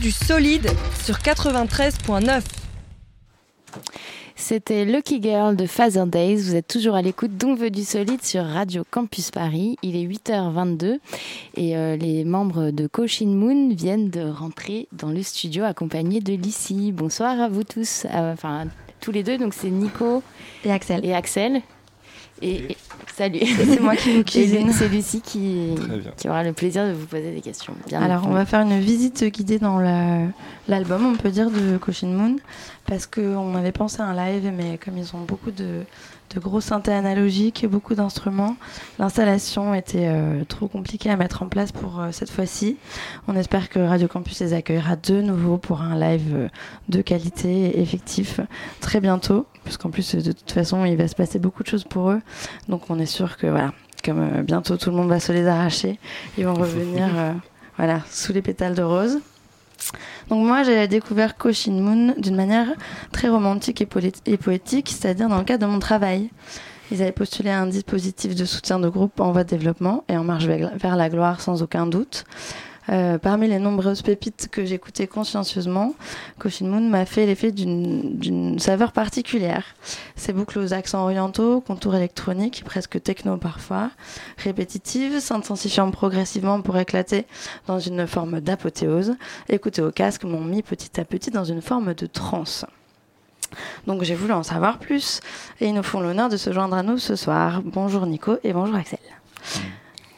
Du 0.00 0.10
solide 0.12 0.70
sur 1.04 1.16
93.9. 1.16 2.42
C'était 4.36 4.84
Lucky 4.84 5.20
Girl 5.20 5.56
de 5.56 5.66
Father 5.66 6.04
Days. 6.06 6.36
Vous 6.36 6.54
êtes 6.54 6.68
toujours 6.68 6.94
à 6.94 7.02
l'écoute 7.02 7.36
d'On 7.36 7.54
veut 7.54 7.70
du 7.70 7.82
solide 7.82 8.22
sur 8.22 8.44
Radio 8.44 8.84
Campus 8.88 9.30
Paris. 9.30 9.76
Il 9.82 9.96
est 9.96 10.06
8h22 10.06 10.98
et 11.56 11.76
euh, 11.76 11.96
les 11.96 12.24
membres 12.24 12.70
de 12.70 12.86
Koshin 12.86 13.26
Moon 13.26 13.74
viennent 13.74 14.10
de 14.10 14.28
rentrer 14.28 14.88
dans 14.92 15.10
le 15.10 15.22
studio 15.22 15.64
accompagnés 15.64 16.20
de 16.20 16.34
Lissy. 16.34 16.92
Bonsoir 16.92 17.40
à 17.40 17.48
vous 17.48 17.64
tous, 17.64 18.06
euh, 18.14 18.32
enfin 18.32 18.66
tous 19.00 19.10
les 19.10 19.24
deux. 19.24 19.38
Donc 19.38 19.54
c'est 19.54 19.70
Nico 19.70 20.22
et 20.64 20.70
Axel. 20.70 21.04
Et 21.04 21.14
Axel. 21.14 21.62
Et, 22.42 22.72
et 22.72 22.76
salut. 23.14 23.40
C'est 23.44 23.80
moi 23.80 23.96
qui 23.96 24.16
vous 24.16 24.24
cuisine. 24.24 24.72
C'est 24.72 24.88
Lucie 24.88 25.20
qui, 25.20 25.74
qui 26.16 26.28
aura 26.28 26.42
le 26.42 26.52
plaisir 26.52 26.86
de 26.86 26.92
vous 26.92 27.06
poser 27.06 27.32
des 27.32 27.40
questions. 27.40 27.74
Bien 27.86 28.00
Alors, 28.02 28.26
on 28.26 28.32
va 28.32 28.44
faire 28.44 28.60
une 28.60 28.78
visite 28.80 29.24
guidée 29.24 29.58
dans 29.58 29.78
l'album, 30.68 31.06
on 31.06 31.16
peut 31.16 31.30
dire, 31.30 31.50
de 31.50 31.78
Koshin 31.78 32.08
Moon, 32.08 32.36
parce 32.86 33.06
qu'on 33.06 33.54
avait 33.54 33.72
pensé 33.72 34.00
à 34.00 34.06
un 34.06 34.14
live, 34.14 34.52
mais 34.56 34.78
comme 34.78 34.98
ils 34.98 35.14
ont 35.14 35.20
beaucoup 35.20 35.50
de, 35.50 35.82
de 36.34 36.40
gros 36.40 36.60
synthés 36.60 36.92
analogiques 36.92 37.64
et 37.64 37.66
beaucoup 37.66 37.94
d'instruments, 37.94 38.56
l'installation 38.98 39.74
était 39.74 40.08
euh, 40.08 40.44
trop 40.44 40.68
compliquée 40.68 41.10
à 41.10 41.16
mettre 41.16 41.42
en 41.42 41.48
place 41.48 41.72
pour 41.72 42.00
euh, 42.00 42.08
cette 42.12 42.30
fois-ci. 42.30 42.76
On 43.26 43.36
espère 43.36 43.68
que 43.68 43.78
Radio 43.78 44.08
Campus 44.08 44.40
les 44.40 44.52
accueillera 44.52 44.96
de 44.96 45.20
nouveau 45.20 45.56
pour 45.58 45.82
un 45.82 45.98
live 45.98 46.34
euh, 46.34 46.48
de 46.88 47.02
qualité 47.02 47.48
et 47.48 47.80
effectif 47.80 48.40
très 48.80 49.00
bientôt 49.00 49.46
puisqu'en 49.64 49.90
plus 49.90 50.14
de 50.14 50.32
toute 50.32 50.50
façon 50.50 50.84
il 50.84 50.96
va 50.96 51.08
se 51.08 51.14
passer 51.14 51.38
beaucoup 51.38 51.62
de 51.62 51.68
choses 51.68 51.84
pour 51.84 52.10
eux. 52.10 52.20
Donc 52.68 52.90
on 52.90 52.98
est 52.98 53.06
sûr 53.06 53.36
que 53.36 53.46
voilà, 53.46 53.72
comme 54.04 54.42
bientôt 54.42 54.76
tout 54.76 54.90
le 54.90 54.96
monde 54.96 55.08
va 55.08 55.20
se 55.20 55.32
les 55.32 55.46
arracher, 55.46 55.98
ils 56.38 56.46
vont 56.46 56.54
revenir 56.54 57.08
voilà, 57.76 58.00
sous 58.10 58.32
les 58.32 58.40
pétales 58.40 58.74
de 58.74 58.82
rose. 58.82 59.18
Donc 60.28 60.46
moi 60.46 60.62
j'ai 60.62 60.88
découvert 60.88 61.36
Koshin 61.36 61.72
Moon 61.72 62.14
d'une 62.18 62.36
manière 62.36 62.68
très 63.12 63.28
romantique 63.28 63.80
et, 63.80 63.88
et 64.26 64.36
poétique, 64.36 64.88
c'est-à-dire 64.88 65.28
dans 65.28 65.38
le 65.38 65.44
cadre 65.44 65.66
de 65.66 65.70
mon 65.70 65.78
travail. 65.78 66.30
Ils 66.90 67.02
avaient 67.02 67.12
postulé 67.12 67.50
un 67.50 67.66
dispositif 67.66 68.34
de 68.34 68.44
soutien 68.44 68.78
de 68.78 68.88
groupe 68.88 69.20
en 69.20 69.32
voie 69.32 69.44
de 69.44 69.50
développement 69.50 70.04
et 70.08 70.16
en 70.16 70.24
marche 70.24 70.46
vers 70.46 70.96
la 70.96 71.08
gloire 71.10 71.40
sans 71.40 71.62
aucun 71.62 71.86
doute. 71.86 72.24
Euh, 72.90 73.18
parmi 73.18 73.48
les 73.48 73.58
nombreuses 73.58 74.02
pépites 74.02 74.48
que 74.50 74.64
j'écoutais 74.64 75.06
consciencieusement, 75.06 75.94
Koshin 76.38 76.66
Moon 76.66 76.88
m'a 76.88 77.04
fait 77.04 77.26
l'effet 77.26 77.52
d'une 77.52 78.58
saveur 78.58 78.92
particulière. 78.92 79.64
Ses 80.16 80.32
boucles 80.32 80.58
aux 80.58 80.72
accents 80.72 81.02
orientaux, 81.02 81.60
contours 81.60 81.94
électroniques, 81.94 82.62
presque 82.64 83.02
techno 83.02 83.36
parfois, 83.36 83.90
répétitives, 84.38 85.20
s'intensifiant 85.20 85.90
progressivement 85.90 86.62
pour 86.62 86.78
éclater 86.78 87.26
dans 87.66 87.78
une 87.78 88.06
forme 88.06 88.40
d'apothéose, 88.40 89.16
écoutés 89.48 89.82
au 89.82 89.90
casque 89.90 90.24
m'ont 90.24 90.40
mis 90.40 90.62
petit 90.62 91.00
à 91.00 91.04
petit 91.04 91.30
dans 91.30 91.44
une 91.44 91.62
forme 91.62 91.94
de 91.94 92.06
transe. 92.06 92.64
Donc 93.86 94.02
j'ai 94.02 94.14
voulu 94.14 94.32
en 94.32 94.42
savoir 94.42 94.78
plus 94.78 95.20
et 95.60 95.68
ils 95.68 95.74
nous 95.74 95.82
font 95.82 96.00
l'honneur 96.00 96.28
de 96.28 96.36
se 96.36 96.52
joindre 96.52 96.76
à 96.76 96.82
nous 96.82 96.98
ce 96.98 97.16
soir. 97.16 97.62
Bonjour 97.64 98.06
Nico 98.06 98.36
et 98.44 98.52
bonjour 98.52 98.76
Axel. 98.76 98.98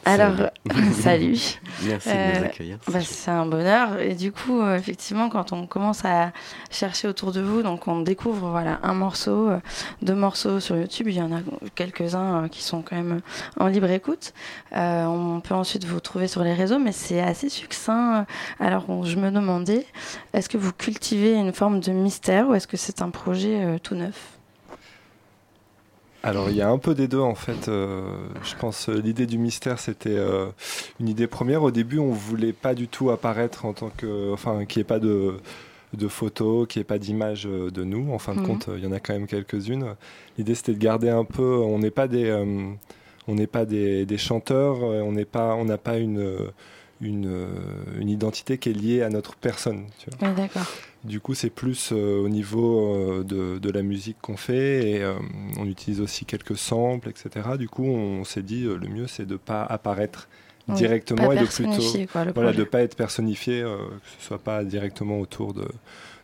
Alors, 0.05 0.49
salut. 0.93 1.59
Merci 1.83 2.09
de 2.09 2.39
nous 2.39 2.45
accueillir. 2.45 2.77
Bah, 2.87 3.01
c'est 3.01 3.31
un 3.31 3.45
bonheur. 3.45 3.99
Et 3.99 4.15
du 4.15 4.31
coup, 4.31 4.61
euh, 4.61 4.75
effectivement, 4.75 5.29
quand 5.29 5.53
on 5.53 5.67
commence 5.67 6.03
à 6.05 6.31
chercher 6.71 7.07
autour 7.07 7.31
de 7.31 7.41
vous, 7.41 7.61
donc 7.61 7.87
on 7.87 8.01
découvre 8.01 8.49
voilà, 8.49 8.79
un 8.83 8.93
morceau, 8.93 9.49
euh, 9.49 9.59
deux 10.01 10.15
morceaux 10.15 10.59
sur 10.59 10.75
YouTube. 10.75 11.07
Il 11.09 11.15
y 11.15 11.21
en 11.21 11.31
a 11.31 11.39
quelques-uns 11.75 12.45
euh, 12.45 12.47
qui 12.47 12.63
sont 12.63 12.81
quand 12.81 12.95
même 12.95 13.21
en 13.59 13.67
libre 13.67 13.89
écoute. 13.91 14.33
on 14.71 15.41
peut 15.43 15.55
ensuite 15.55 15.85
vous 15.85 15.99
trouver 15.99 16.27
sur 16.27 16.43
les 16.43 16.53
réseaux, 16.53 16.79
mais 16.79 16.91
c'est 16.91 17.21
assez 17.21 17.49
succinct. 17.49 18.25
Alors, 18.59 19.05
je 19.05 19.17
me 19.17 19.29
demandais, 19.29 19.85
est-ce 20.33 20.49
que 20.49 20.57
vous 20.57 20.73
cultivez 20.73 21.33
une 21.33 21.53
forme 21.53 21.79
de 21.79 21.91
mystère 21.91 22.49
ou 22.49 22.55
est-ce 22.55 22.67
que 22.67 22.77
c'est 22.77 23.01
un 23.01 23.09
projet 23.09 23.79
tout 23.83 23.95
neuf? 23.95 24.40
Alors 26.23 26.49
il 26.49 26.55
y 26.55 26.61
a 26.61 26.69
un 26.69 26.77
peu 26.77 26.93
des 26.93 27.07
deux 27.07 27.19
en 27.19 27.35
fait. 27.35 27.67
Euh, 27.67 28.13
je 28.43 28.55
pense 28.55 28.89
euh, 28.89 29.01
l'idée 29.01 29.25
du 29.25 29.37
mystère 29.37 29.79
c'était 29.79 30.09
euh, 30.09 30.47
une 30.99 31.09
idée 31.09 31.27
première. 31.27 31.63
Au 31.63 31.71
début 31.71 31.97
on 31.97 32.11
voulait 32.11 32.53
pas 32.53 32.75
du 32.75 32.87
tout 32.87 33.09
apparaître 33.09 33.65
en 33.65 33.73
tant 33.73 33.89
que, 33.89 34.31
enfin 34.31 34.65
qu'il 34.65 34.79
n'y 34.79 34.81
ait 34.81 34.85
pas 34.85 34.99
de, 34.99 35.37
de 35.93 36.07
photos, 36.07 36.67
qu'il 36.67 36.79
n'y 36.79 36.81
ait 36.81 36.85
pas 36.85 36.99
d'image 36.99 37.45
de 37.45 37.83
nous. 37.83 38.13
En 38.13 38.19
fin 38.19 38.35
de 38.35 38.41
compte 38.41 38.69
il 38.75 38.83
y 38.83 38.87
en 38.87 38.91
a 38.91 38.99
quand 38.99 39.13
même 39.13 39.27
quelques-unes. 39.27 39.95
L'idée 40.37 40.53
c'était 40.53 40.73
de 40.73 40.79
garder 40.79 41.09
un 41.09 41.25
peu. 41.25 41.57
On 41.57 41.79
n'est 41.79 41.91
pas 41.91 42.07
des, 42.07 42.31
on 43.27 43.33
n'est 43.33 43.47
pas 43.47 43.65
des, 43.65 44.05
des, 44.05 44.17
chanteurs. 44.17 44.83
On 44.83 45.11
n'est 45.13 45.25
pas, 45.25 45.55
on 45.55 45.65
n'a 45.65 45.77
pas 45.77 45.97
une 45.97 46.51
une, 47.03 47.47
une, 47.99 48.09
identité 48.09 48.59
qui 48.59 48.69
est 48.69 48.73
liée 48.73 49.01
à 49.01 49.09
notre 49.09 49.35
personne. 49.35 49.85
Tu 49.97 50.11
vois. 50.11 50.29
Oui, 50.29 50.35
d'accord. 50.35 50.67
Du 51.03 51.19
coup, 51.19 51.33
c'est 51.33 51.49
plus 51.49 51.89
euh, 51.91 52.23
au 52.23 52.29
niveau 52.29 52.95
euh, 52.95 53.23
de, 53.23 53.57
de, 53.57 53.71
la 53.71 53.81
musique 53.81 54.17
qu'on 54.21 54.37
fait 54.37 54.87
et 54.87 55.01
euh, 55.01 55.13
on 55.57 55.65
utilise 55.65 55.99
aussi 55.99 56.25
quelques 56.25 56.57
samples, 56.57 57.09
etc. 57.09 57.49
Du 57.57 57.67
coup, 57.67 57.85
on, 57.85 58.23
s'est 58.23 58.43
dit 58.43 58.63
le 58.63 58.87
mieux, 58.87 59.07
c'est 59.07 59.25
de 59.25 59.33
ne 59.33 59.37
pas 59.37 59.63
apparaître 59.63 60.27
directement 60.67 61.31
et 61.31 61.39
de 61.39 61.45
plutôt 61.45 62.31
voilà, 62.35 62.53
de 62.53 62.63
pas 62.63 62.81
être 62.81 62.95
personnifié, 62.95 63.61
que 63.61 64.09
ce 64.19 64.27
soit 64.27 64.37
pas 64.37 64.63
directement 64.63 65.19
autour 65.19 65.53
de, 65.53 65.67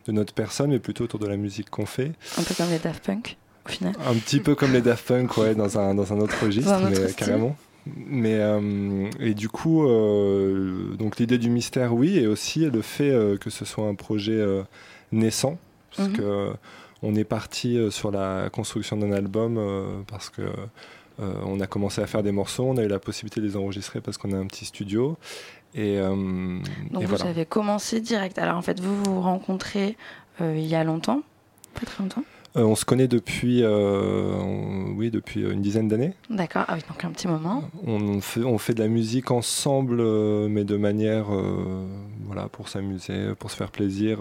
de, 0.06 0.12
notre 0.12 0.32
personne, 0.32 0.70
mais 0.70 0.78
plutôt 0.78 1.04
autour 1.04 1.18
de 1.18 1.26
la 1.26 1.36
musique 1.36 1.70
qu'on 1.70 1.84
fait. 1.84 2.12
Un 2.38 2.42
peu 2.44 2.54
comme 2.54 2.70
les 2.70 2.78
Daft 2.78 3.04
Punk, 3.04 3.36
au 3.66 3.68
final. 3.68 3.94
Un 4.06 4.14
petit 4.14 4.38
peu 4.38 4.54
comme 4.54 4.72
les 4.72 4.80
Daft 4.80 5.06
Punk, 5.06 5.36
ouais, 5.38 5.56
dans 5.56 5.76
un, 5.78 5.94
dans 5.96 6.12
un 6.12 6.20
autre 6.20 6.36
registre, 6.42 6.72
mais 6.88 7.12
carrément. 7.14 7.56
Mais 7.96 8.36
euh, 8.36 9.10
et 9.20 9.34
du 9.34 9.48
coup, 9.48 9.86
euh, 9.86 10.94
donc 10.96 11.18
l'idée 11.18 11.38
du 11.38 11.50
mystère, 11.50 11.94
oui, 11.94 12.18
et 12.18 12.26
aussi 12.26 12.60
le 12.60 12.82
fait 12.82 13.10
euh, 13.10 13.36
que 13.36 13.50
ce 13.50 13.64
soit 13.64 13.86
un 13.86 13.94
projet 13.94 14.44
naissant, 15.12 15.58
parce 15.96 16.08
mhm. 16.08 16.16
que 16.16 16.52
on 17.02 17.14
est 17.14 17.24
parti 17.24 17.78
sur 17.90 18.10
la 18.10 18.50
construction 18.50 18.96
d'un 18.96 19.12
album 19.12 20.04
parce 20.08 20.30
que 20.30 20.42
on 21.18 21.60
a 21.60 21.66
commencé 21.66 22.00
à 22.00 22.06
faire 22.06 22.22
des 22.22 22.32
morceaux, 22.32 22.64
on 22.64 22.76
a 22.76 22.82
eu 22.82 22.88
la 22.88 22.98
possibilité 22.98 23.40
de 23.40 23.46
les 23.46 23.56
enregistrer 23.56 24.00
parce 24.00 24.18
qu'on 24.18 24.32
a 24.32 24.36
un 24.36 24.46
petit 24.46 24.64
studio. 24.64 25.16
Et, 25.74 26.00
donc 26.00 27.04
vous 27.04 27.22
avez 27.24 27.46
commencé 27.46 28.00
direct. 28.00 28.38
Alors 28.38 28.56
en 28.56 28.62
fait, 28.62 28.80
vous 28.80 29.02
vous 29.04 29.20
rencontrez 29.20 29.96
il 30.40 30.66
y 30.66 30.74
a 30.74 30.82
longtemps, 30.82 31.22
pas 31.74 31.86
très 31.86 32.02
longtemps? 32.02 32.24
Euh, 32.58 32.64
on 32.64 32.74
se 32.74 32.84
connaît 32.84 33.06
depuis, 33.06 33.60
euh, 33.62 34.32
oui, 34.96 35.10
depuis 35.10 35.42
une 35.42 35.62
dizaine 35.62 35.86
d'années. 35.86 36.14
D'accord, 36.28 36.64
ah 36.66 36.74
oui, 36.74 36.80
donc 36.88 37.04
un 37.04 37.10
petit 37.10 37.28
moment. 37.28 37.62
On 37.86 38.20
fait, 38.20 38.42
on 38.42 38.58
fait 38.58 38.74
de 38.74 38.80
la 38.80 38.88
musique 38.88 39.30
ensemble, 39.30 40.00
euh, 40.00 40.48
mais 40.48 40.64
de 40.64 40.76
manière, 40.76 41.26
voilà, 42.24 42.48
pour 42.48 42.68
s'amuser, 42.68 43.34
pour 43.38 43.50
se 43.50 43.56
faire 43.56 43.70
plaisir, 43.70 44.18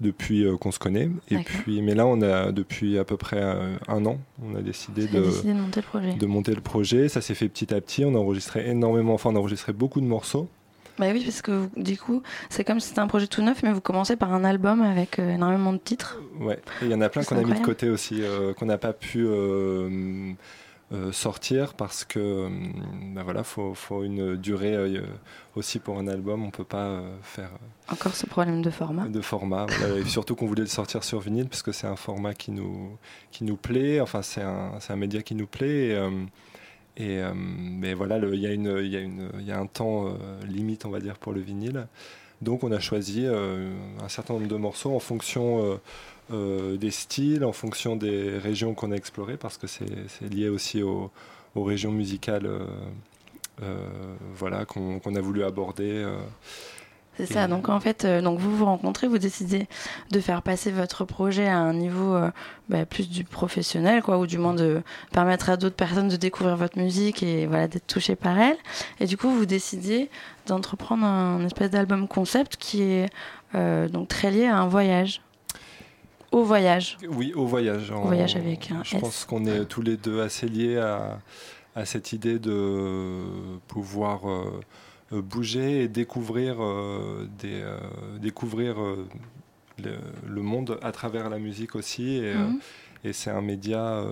depuis 0.00 0.44
qu'on 0.60 0.70
se 0.70 0.78
connaît. 0.78 1.08
Et 1.30 1.38
puis, 1.38 1.80
mais 1.82 1.94
là, 1.94 2.06
on 2.06 2.20
a 2.20 2.52
depuis 2.52 2.98
à 2.98 3.04
peu 3.04 3.16
près 3.16 3.42
un 3.88 4.06
an, 4.06 4.18
on 4.44 4.54
a 4.54 4.60
décidé, 4.60 5.06
de, 5.06 5.22
décidé 5.22 5.52
de, 5.52 5.58
monter 5.58 5.80
le 5.80 5.86
projet. 5.86 6.14
de 6.14 6.26
monter 6.26 6.54
le 6.54 6.60
projet. 6.60 7.08
Ça 7.08 7.20
s'est 7.20 7.34
fait 7.34 7.48
petit 7.48 7.72
à 7.72 7.80
petit. 7.80 8.04
On 8.04 8.14
a 8.14 8.18
enregistré 8.18 8.68
énormément, 8.68 9.14
enfin, 9.14 9.30
on 9.30 9.36
a 9.36 9.38
enregistré 9.38 9.72
beaucoup 9.72 10.00
de 10.00 10.06
morceaux. 10.06 10.48
Bah 11.02 11.08
oui, 11.12 11.24
parce 11.24 11.42
que 11.42 11.68
du 11.76 11.98
coup, 11.98 12.22
c'est 12.48 12.62
comme 12.62 12.78
si 12.78 12.90
c'était 12.90 13.00
un 13.00 13.08
projet 13.08 13.26
tout 13.26 13.42
neuf, 13.42 13.64
mais 13.64 13.72
vous 13.72 13.80
commencez 13.80 14.14
par 14.14 14.32
un 14.32 14.44
album 14.44 14.82
avec 14.82 15.18
euh, 15.18 15.34
énormément 15.34 15.72
de 15.72 15.78
titres. 15.78 16.20
Ouais, 16.38 16.60
il 16.80 16.92
y 16.92 16.94
en 16.94 17.00
a 17.00 17.08
plein 17.08 17.24
qu'on 17.24 17.36
a 17.38 17.42
mis 17.42 17.58
de 17.58 17.64
côté 17.64 17.88
aussi, 17.88 18.22
euh, 18.22 18.54
qu'on 18.54 18.66
n'a 18.66 18.78
pas 18.78 18.92
pu 18.92 19.26
euh, 19.26 20.32
sortir 21.10 21.74
parce 21.74 22.04
que 22.04 22.48
bah 23.16 23.22
voilà, 23.24 23.42
faut, 23.42 23.74
faut 23.74 24.04
une 24.04 24.36
durée 24.36 24.76
aussi 25.56 25.80
pour 25.80 25.98
un 25.98 26.06
album. 26.06 26.44
On 26.44 26.52
peut 26.52 26.62
pas 26.62 27.02
faire. 27.22 27.50
Encore 27.90 28.14
ce 28.14 28.26
problème 28.26 28.62
de 28.62 28.70
format. 28.70 29.08
De 29.08 29.22
format, 29.22 29.66
et 29.98 30.04
surtout 30.04 30.36
qu'on 30.36 30.46
voulait 30.46 30.60
le 30.60 30.68
sortir 30.68 31.02
sur 31.02 31.18
vinyle 31.18 31.48
parce 31.48 31.64
que 31.64 31.72
c'est 31.72 31.88
un 31.88 31.96
format 31.96 32.32
qui 32.32 32.52
nous 32.52 32.96
qui 33.32 33.42
nous 33.42 33.56
plaît. 33.56 34.00
Enfin, 34.00 34.22
c'est 34.22 34.42
un, 34.42 34.78
un 34.88 34.96
média 34.96 35.20
qui 35.20 35.34
nous 35.34 35.48
plaît. 35.48 35.88
Et, 35.88 36.10
euh, 37.00 37.32
mais 37.34 37.94
voilà, 37.94 38.18
il 38.18 38.34
y, 38.40 39.52
a 39.52 39.58
un 39.58 39.66
temps 39.66 40.06
euh, 40.06 40.12
limite, 40.46 40.84
on 40.84 40.90
va 40.90 41.00
dire, 41.00 41.16
pour 41.16 41.32
le 41.32 41.40
vinyle. 41.40 41.86
Donc 42.42 42.64
on 42.64 42.72
a 42.72 42.80
choisi 42.80 43.24
euh, 43.24 43.72
un 44.02 44.08
certain 44.08 44.34
nombre 44.34 44.48
de 44.48 44.56
morceaux 44.56 44.94
en 44.94 44.98
fonction 44.98 45.80
des 46.30 46.90
styles, 46.90 47.44
en 47.44 47.52
fonction 47.52 47.94
des 47.96 48.38
régions 48.38 48.74
qu'on 48.74 48.90
a 48.90 48.96
explorées, 48.96 49.36
parce 49.36 49.58
que 49.58 49.66
c'est 49.66 49.84
lié 50.30 50.48
aussi 50.48 50.82
aux 50.82 51.10
régions 51.54 51.92
musicales 51.92 52.48
voilà, 54.34 54.64
qu'on 54.64 55.14
a 55.14 55.20
voulu 55.20 55.44
aborder. 55.44 56.06
C'est 57.16 57.26
ça. 57.26 57.46
Donc 57.46 57.68
en 57.68 57.78
fait, 57.78 58.04
euh, 58.04 58.22
donc 58.22 58.38
vous 58.38 58.56
vous 58.56 58.64
rencontrez, 58.64 59.06
vous 59.06 59.18
décidez 59.18 59.66
de 60.10 60.20
faire 60.20 60.40
passer 60.42 60.70
votre 60.70 61.04
projet 61.04 61.46
à 61.46 61.58
un 61.58 61.74
niveau 61.74 62.14
euh, 62.14 62.30
bah, 62.70 62.86
plus 62.86 63.10
du 63.10 63.24
professionnel, 63.24 64.02
quoi, 64.02 64.18
ou 64.18 64.26
du 64.26 64.38
moins 64.38 64.54
de 64.54 64.82
permettre 65.12 65.50
à 65.50 65.56
d'autres 65.58 65.76
personnes 65.76 66.08
de 66.08 66.16
découvrir 66.16 66.56
votre 66.56 66.78
musique 66.78 67.22
et 67.22 67.46
voilà 67.46 67.68
d'être 67.68 67.86
touchées 67.86 68.16
par 68.16 68.38
elle. 68.38 68.56
Et 68.98 69.06
du 69.06 69.18
coup, 69.18 69.30
vous 69.30 69.44
décidez 69.44 70.08
d'entreprendre 70.46 71.04
un 71.04 71.44
espèce 71.44 71.70
d'album 71.70 72.08
concept 72.08 72.56
qui 72.56 72.82
est 72.82 73.10
euh, 73.54 73.88
donc 73.88 74.08
très 74.08 74.30
lié 74.30 74.46
à 74.46 74.56
un 74.58 74.68
voyage. 74.68 75.20
Au 76.30 76.44
voyage. 76.44 76.96
Oui, 77.10 77.34
au 77.34 77.44
voyage. 77.44 77.90
Au 77.90 78.06
voyage 78.06 78.36
avec 78.36 78.70
un 78.70 78.82
Je 78.84 78.96
pense 78.96 79.26
qu'on 79.26 79.44
est 79.44 79.66
tous 79.66 79.82
les 79.82 79.98
deux 79.98 80.22
assez 80.22 80.48
liés 80.48 80.78
à, 80.78 81.18
à 81.76 81.84
cette 81.84 82.14
idée 82.14 82.38
de 82.38 83.20
pouvoir 83.68 84.22
bouger 85.12 85.82
et 85.82 85.88
découvrir, 85.88 86.56
des, 87.38 87.62
découvrir 88.20 88.76
le, 89.78 90.42
monde 90.42 90.78
à 90.82 90.92
travers 90.92 91.28
la 91.28 91.38
musique 91.38 91.74
aussi. 91.74 92.16
Et, 92.16 92.34
mhm. 92.34 92.60
et 93.04 93.12
c'est 93.12 93.30
un 93.30 93.42
média 93.42 94.02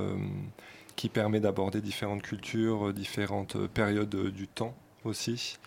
qui 0.96 1.08
permet 1.08 1.40
d'aborder 1.40 1.80
différentes 1.80 2.22
cultures, 2.22 2.92
différentes 2.92 3.56
périodes 3.68 4.14
du 4.30 4.46
temps 4.46 4.74
aussi. 5.04 5.58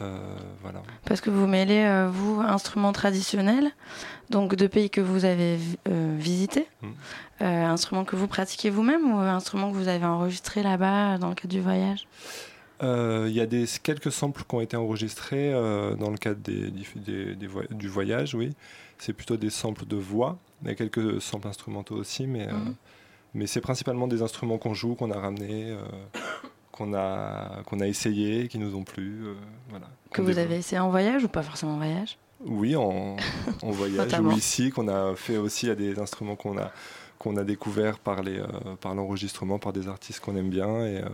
Euh, 0.00 0.18
voilà. 0.60 0.82
Parce 1.06 1.20
que 1.20 1.30
vous 1.30 1.46
mêlez, 1.46 1.84
euh, 1.84 2.08
vous, 2.10 2.40
instruments 2.40 2.92
traditionnels, 2.92 3.70
donc 4.28 4.54
de 4.54 4.66
pays 4.66 4.90
que 4.90 5.00
vous 5.00 5.24
avez 5.24 5.58
euh, 5.88 6.14
visités, 6.18 6.68
mm. 6.82 7.44
instruments 7.44 8.04
que 8.04 8.16
vous 8.16 8.26
pratiquez 8.26 8.68
vous-même 8.68 9.14
ou 9.14 9.18
instruments 9.18 9.70
que 9.70 9.76
vous 9.76 9.88
avez 9.88 10.04
enregistrés 10.04 10.62
là-bas 10.62 11.18
dans 11.18 11.30
le 11.30 11.34
cadre 11.34 11.54
du 11.54 11.60
voyage? 11.60 12.06
Il 12.82 13.32
y 13.32 13.40
a 13.40 13.46
des, 13.46 13.64
quelques 13.82 14.12
samples 14.12 14.44
qui 14.48 14.54
ont 14.54 14.60
été 14.60 14.76
enregistrés 14.76 15.52
dans 15.52 16.10
le 16.10 16.16
cadre 16.18 16.40
des, 16.40 16.70
du 16.70 17.88
voyage, 17.88 18.34
oui. 18.34 18.52
C'est 18.98 19.12
plutôt 19.12 19.36
des 19.36 19.50
samples 19.50 19.86
de 19.86 19.96
voix. 19.96 20.38
Il 20.62 20.68
y 20.68 20.70
a 20.70 20.74
quelques 20.74 21.20
samples 21.20 21.48
instrumentaux 21.48 21.96
aussi, 21.96 22.26
mais, 22.26 22.46
mm. 22.46 22.74
mais 23.34 23.46
c'est 23.46 23.60
principalement 23.60 24.06
des 24.06 24.22
instruments 24.22 24.58
qu'on 24.58 24.74
joue, 24.74 24.94
qu'on 24.94 25.10
a 25.10 25.18
ramenés 25.18 25.76
qu'on 26.76 26.94
a, 26.94 27.62
qu'on 27.64 27.80
a 27.80 27.86
essayé, 27.86 28.48
qui 28.48 28.58
nous 28.58 28.74
ont 28.76 28.84
plu. 28.84 29.24
Euh, 29.24 29.34
voilà, 29.70 29.86
que 30.12 30.22
vous 30.22 30.38
avez 30.38 30.56
essayé 30.56 30.78
en 30.78 30.90
voyage 30.90 31.24
ou 31.24 31.28
pas 31.28 31.42
forcément 31.42 31.74
en 31.74 31.78
voyage? 31.78 32.18
Oui, 32.44 32.76
en, 32.76 33.16
en 33.62 33.70
voyage 33.70 34.20
ou 34.20 34.30
ici, 34.32 34.70
qu'on 34.70 34.88
a 34.88 35.14
fait 35.16 35.38
aussi 35.38 35.70
à 35.70 35.74
des 35.74 35.98
instruments 35.98 36.36
qu'on 36.36 36.58
a, 36.58 36.70
qu'on 37.18 37.36
a 37.36 37.44
découverts 37.44 37.98
par, 37.98 38.20
euh, 38.26 38.46
l'enregistrement, 38.84 39.58
par 39.58 39.72
des 39.72 39.88
artistes 39.88 40.20
qu'on 40.20 40.36
aime 40.36 40.50
bien 40.50 40.86
et, 40.86 40.98
euh, 40.98 41.08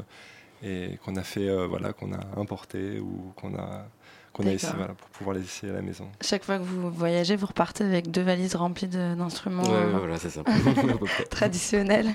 et 0.62 0.98
qu'on 1.05 1.16
a 1.16 1.22
fait, 1.22 1.48
voilà, 1.66 1.92
qu'on 1.92 2.12
a 2.12 2.20
importé 2.37 3.01
ou 3.01 3.33
qu'on 3.37 3.55
a 3.57 3.87
qu'on 4.33 4.46
a 4.46 4.53
essayé 4.53 4.72
voilà, 4.77 4.94
pour 4.94 5.09
pouvoir 5.09 5.37
les 5.37 5.42
essayer 5.42 5.70
à 5.72 5.77
la 5.77 5.83
maison. 5.83 6.09
Chaque 6.20 6.44
fois 6.44 6.59
que 6.59 6.62
vous 6.62 6.90
voyagez, 6.90 7.37
vous 7.37 7.46
repartez 7.46 7.85
avec 7.85 8.11
deux 8.11 8.22
valises 8.22 8.55
remplies 8.55 8.88
d'instruments 8.88 9.62
voilà, 9.62 10.18
c'est 10.18 10.31
ça. 10.31 10.42
traditionnels. 11.31 12.11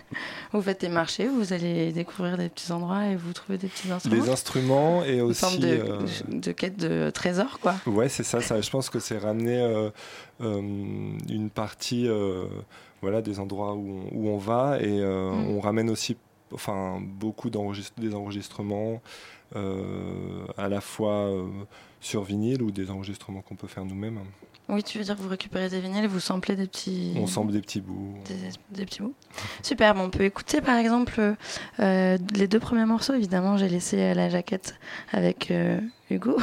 Vous 0.51 0.61
faites 0.61 0.81
des 0.81 0.89
marchés, 0.89 1.27
vous 1.27 1.53
allez 1.53 1.91
découvrir 1.91 2.37
des 2.37 2.49
petits 2.49 2.71
endroits 2.71 3.05
et 3.05 3.15
vous 3.15 3.33
trouvez 3.33 3.57
des 3.57 3.67
petits 3.67 3.91
instruments. 3.91 4.23
Des 4.23 4.29
instruments 4.29 5.03
et 5.03 5.21
aussi. 5.21 5.43
Une 5.43 5.49
forme 5.49 5.61
de, 5.61 5.67
euh, 5.67 6.05
de, 6.27 6.51
quête 6.51 6.77
de 6.77 7.11
trésor, 7.11 7.59
quoi. 7.59 7.75
Ouais, 7.85 8.09
c'est 8.09 8.23
ça, 8.23 8.41
ça. 8.41 8.59
Je 8.61 8.69
pense 8.69 8.89
que 8.89 8.99
c'est 8.99 9.17
ramener 9.17 9.59
euh, 9.59 9.89
euh, 10.41 10.59
une 10.59 11.49
partie 11.53 12.09
voilà, 13.01 13.21
des 13.21 13.39
endroits 13.39 13.75
où 13.75 14.09
on, 14.11 14.17
où 14.17 14.29
on 14.29 14.37
va 14.37 14.79
et 14.81 15.01
mm. 15.01 15.49
on 15.49 15.59
ramène 15.59 15.89
aussi 15.89 16.17
enfin, 16.53 16.99
beaucoup 17.01 17.49
des 17.49 18.13
enregistrements. 18.15 19.01
à 19.55 20.67
la 20.69 20.81
fois 20.81 21.31
sur 22.07 22.23
vinyle 22.23 22.61
ou 22.63 22.71
des 22.71 22.89
enregistrements 22.89 23.41
qu'on 23.41 23.55
peut 23.55 23.67
faire 23.67 23.85
nous-mêmes. 23.85 24.19
Oui, 24.69 24.83
tu 24.83 24.97
veux 24.97 25.03
dire 25.03 25.15
que 25.15 25.21
vous 25.21 25.29
récupérez 25.29 25.69
des 25.69 25.79
vinyles 25.79 26.03
et 26.03 26.07
vous 26.07 26.19
samplez 26.19 26.55
des 26.55 26.67
petits. 26.67 27.13
On 27.15 27.25
sample 27.25 27.53
des 27.53 27.61
petits 27.61 27.79
bouts. 27.79 28.15
Des, 28.71 28.85
petits 28.85 29.01
bouts. 29.01 29.13
Super, 29.63 29.93
bon, 29.95 30.03
on 30.03 30.09
peut 30.09 30.23
écouter 30.23 30.59
par 30.59 30.77
exemple 30.77 31.35
euh, 31.79 32.17
les 32.35 32.47
deux 32.47 32.59
premiers 32.59 32.85
morceaux. 32.85 33.13
Évidemment, 33.13 33.57
j'ai 33.57 33.69
laissé 33.69 34.13
la 34.13 34.27
jaquette 34.27 34.75
avec 35.13 35.51
euh, 35.51 35.79
Hugo 36.09 36.37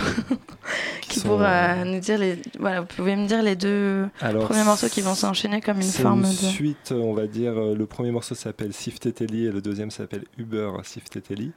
qui, 1.03 1.21
pourra 1.21 1.75
euh, 1.75 1.85
nous 1.85 2.01
dire 2.01 2.17
les. 2.17 2.41
Voilà, 2.59 2.81
vous 2.81 2.87
pouvez 2.87 3.15
me 3.15 3.27
dire 3.27 3.43
les 3.43 3.57
deux 3.57 4.09
premiers 4.19 4.65
morceaux 4.65 4.89
qui 4.89 5.03
vont 5.03 5.15
s'enchaîner 5.15 5.61
comme 5.61 5.81
une 5.81 5.83
forme 5.83 6.25
une 6.25 6.31
de. 6.31 6.35
Suite, 6.35 6.93
on 6.93 7.13
va 7.13 7.27
dire. 7.27 7.55
Le 7.55 7.87
premier 7.87 8.11
morceau 8.11 8.35
s'appelle 8.35 8.73
Sifteteli 8.73 9.47
et 9.47 9.53
le 9.53 9.61
deuxième 9.61 9.91
s'appelle 9.91 10.25
Uber 10.39 10.71
Sifteteli. 10.83 11.53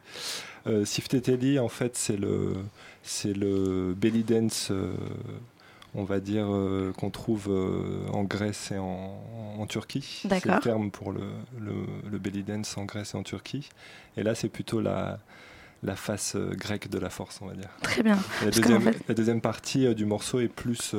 Sifteteli, 0.83 1.59
en 1.59 1.69
fait, 1.69 1.95
c'est 1.95 2.17
le 2.17 2.55
c'est 3.07 3.33
le 3.33 3.93
belly 3.97 4.23
dance, 4.23 4.69
euh, 4.71 4.93
on 5.95 6.03
va 6.03 6.19
dire, 6.19 6.45
euh, 6.49 6.93
qu'on 6.97 7.09
trouve 7.09 7.47
euh, 7.49 8.07
en 8.13 8.23
Grèce 8.23 8.71
et 8.71 8.77
en, 8.77 9.65
Turquie. 9.67 10.21
C'est 10.29 10.45
le 10.45 10.59
terme 10.61 10.91
pour 10.91 11.11
le, 11.11 11.23
le, 11.59 12.17
belly 12.19 12.43
dance 12.43 12.77
en 12.77 12.85
Grèce 12.85 13.15
et 13.15 13.17
en 13.17 13.23
Turquie. 13.23 13.67
Et 14.15 14.23
là, 14.23 14.33
c'est 14.33 14.47
plutôt 14.47 14.79
la, 14.79 15.19
la 15.83 15.97
face 15.97 16.37
grecque 16.37 16.89
de 16.89 16.99
la 16.99 17.09
force, 17.09 17.39
on 17.41 17.47
va 17.47 17.53
dire. 17.53 17.69
Très 17.81 18.01
bien. 18.01 18.17
La 18.45 18.51
deuxième, 18.51 18.91
la 19.09 19.13
deuxième, 19.13 19.41
partie 19.41 19.93
du 19.93 20.05
morceau 20.05 20.39
est 20.39 20.47
plus. 20.47 20.95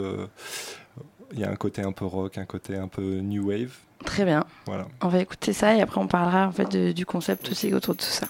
Il 1.33 1.39
y 1.39 1.45
a 1.45 1.51
un 1.51 1.57
côté 1.57 1.81
un 1.81 1.93
peu 1.93 2.05
rock, 2.05 2.37
un 2.37 2.45
côté 2.45 2.77
un 2.77 2.89
peu 2.89 3.21
new 3.21 3.49
wave. 3.49 3.75
Très 4.05 4.27
bien. 4.27 4.45
Voilà. 4.67 4.87
On 5.01 5.09
va 5.09 5.21
écouter 5.21 5.55
ça 5.55 5.75
et 5.75 5.81
après 5.81 6.01
on 6.01 6.09
parlera 6.09 6.47
en 6.47 6.53
fait 6.53 6.77
du 6.77 7.07
concept 7.07 7.51
aussi 7.51 7.73
autour 7.73 7.95
de 7.95 8.01
tout 8.01 8.07
ça. 8.07 8.29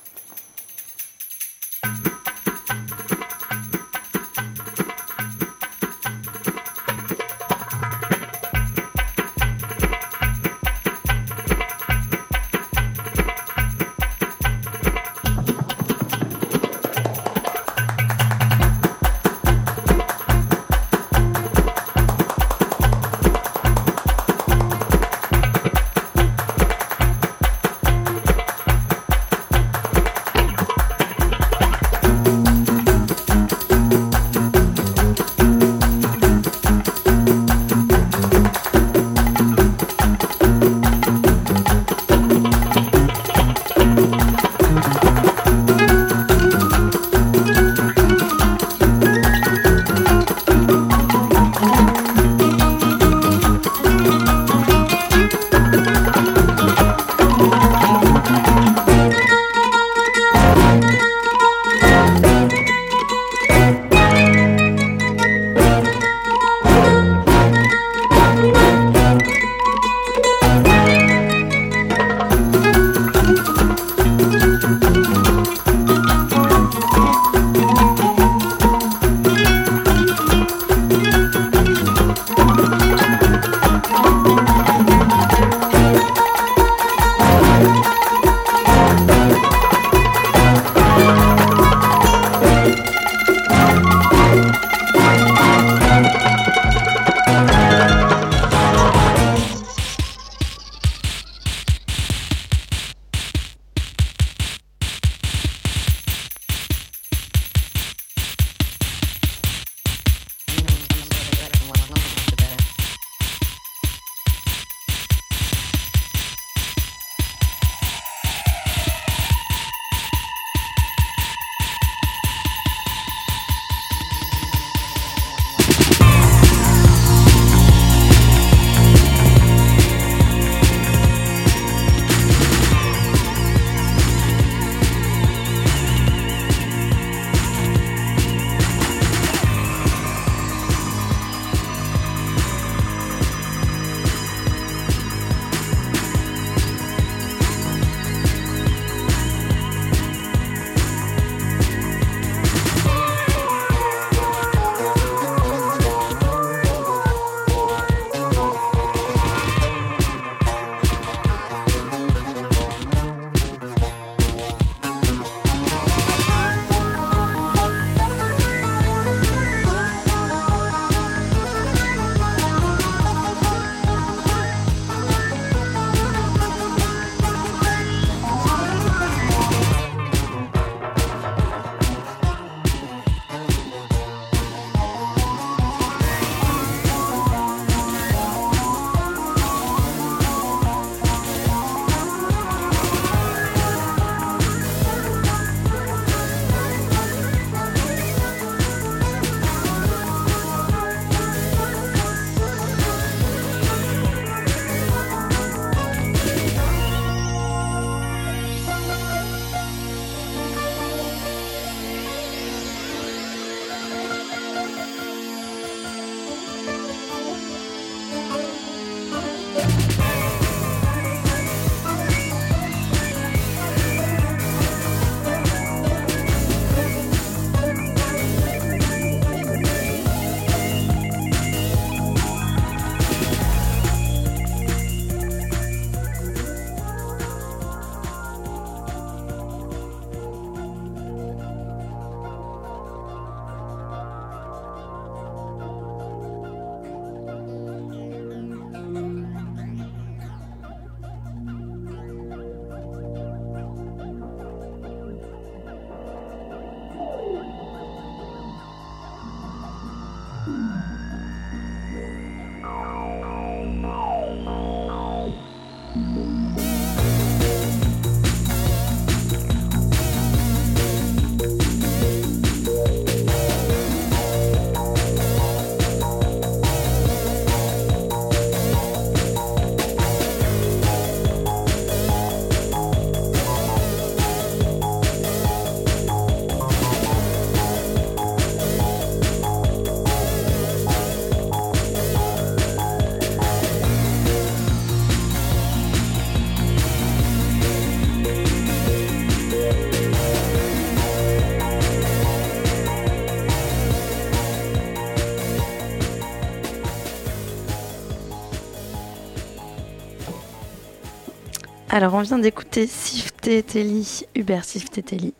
Alors, 311.98 312.14
on 312.14 312.20
vient 312.20 312.38
d'écouter 312.38 312.86
Sifteteli, 312.86 314.22
Hubert 314.36 314.62
Sifteteli. 314.64 315.34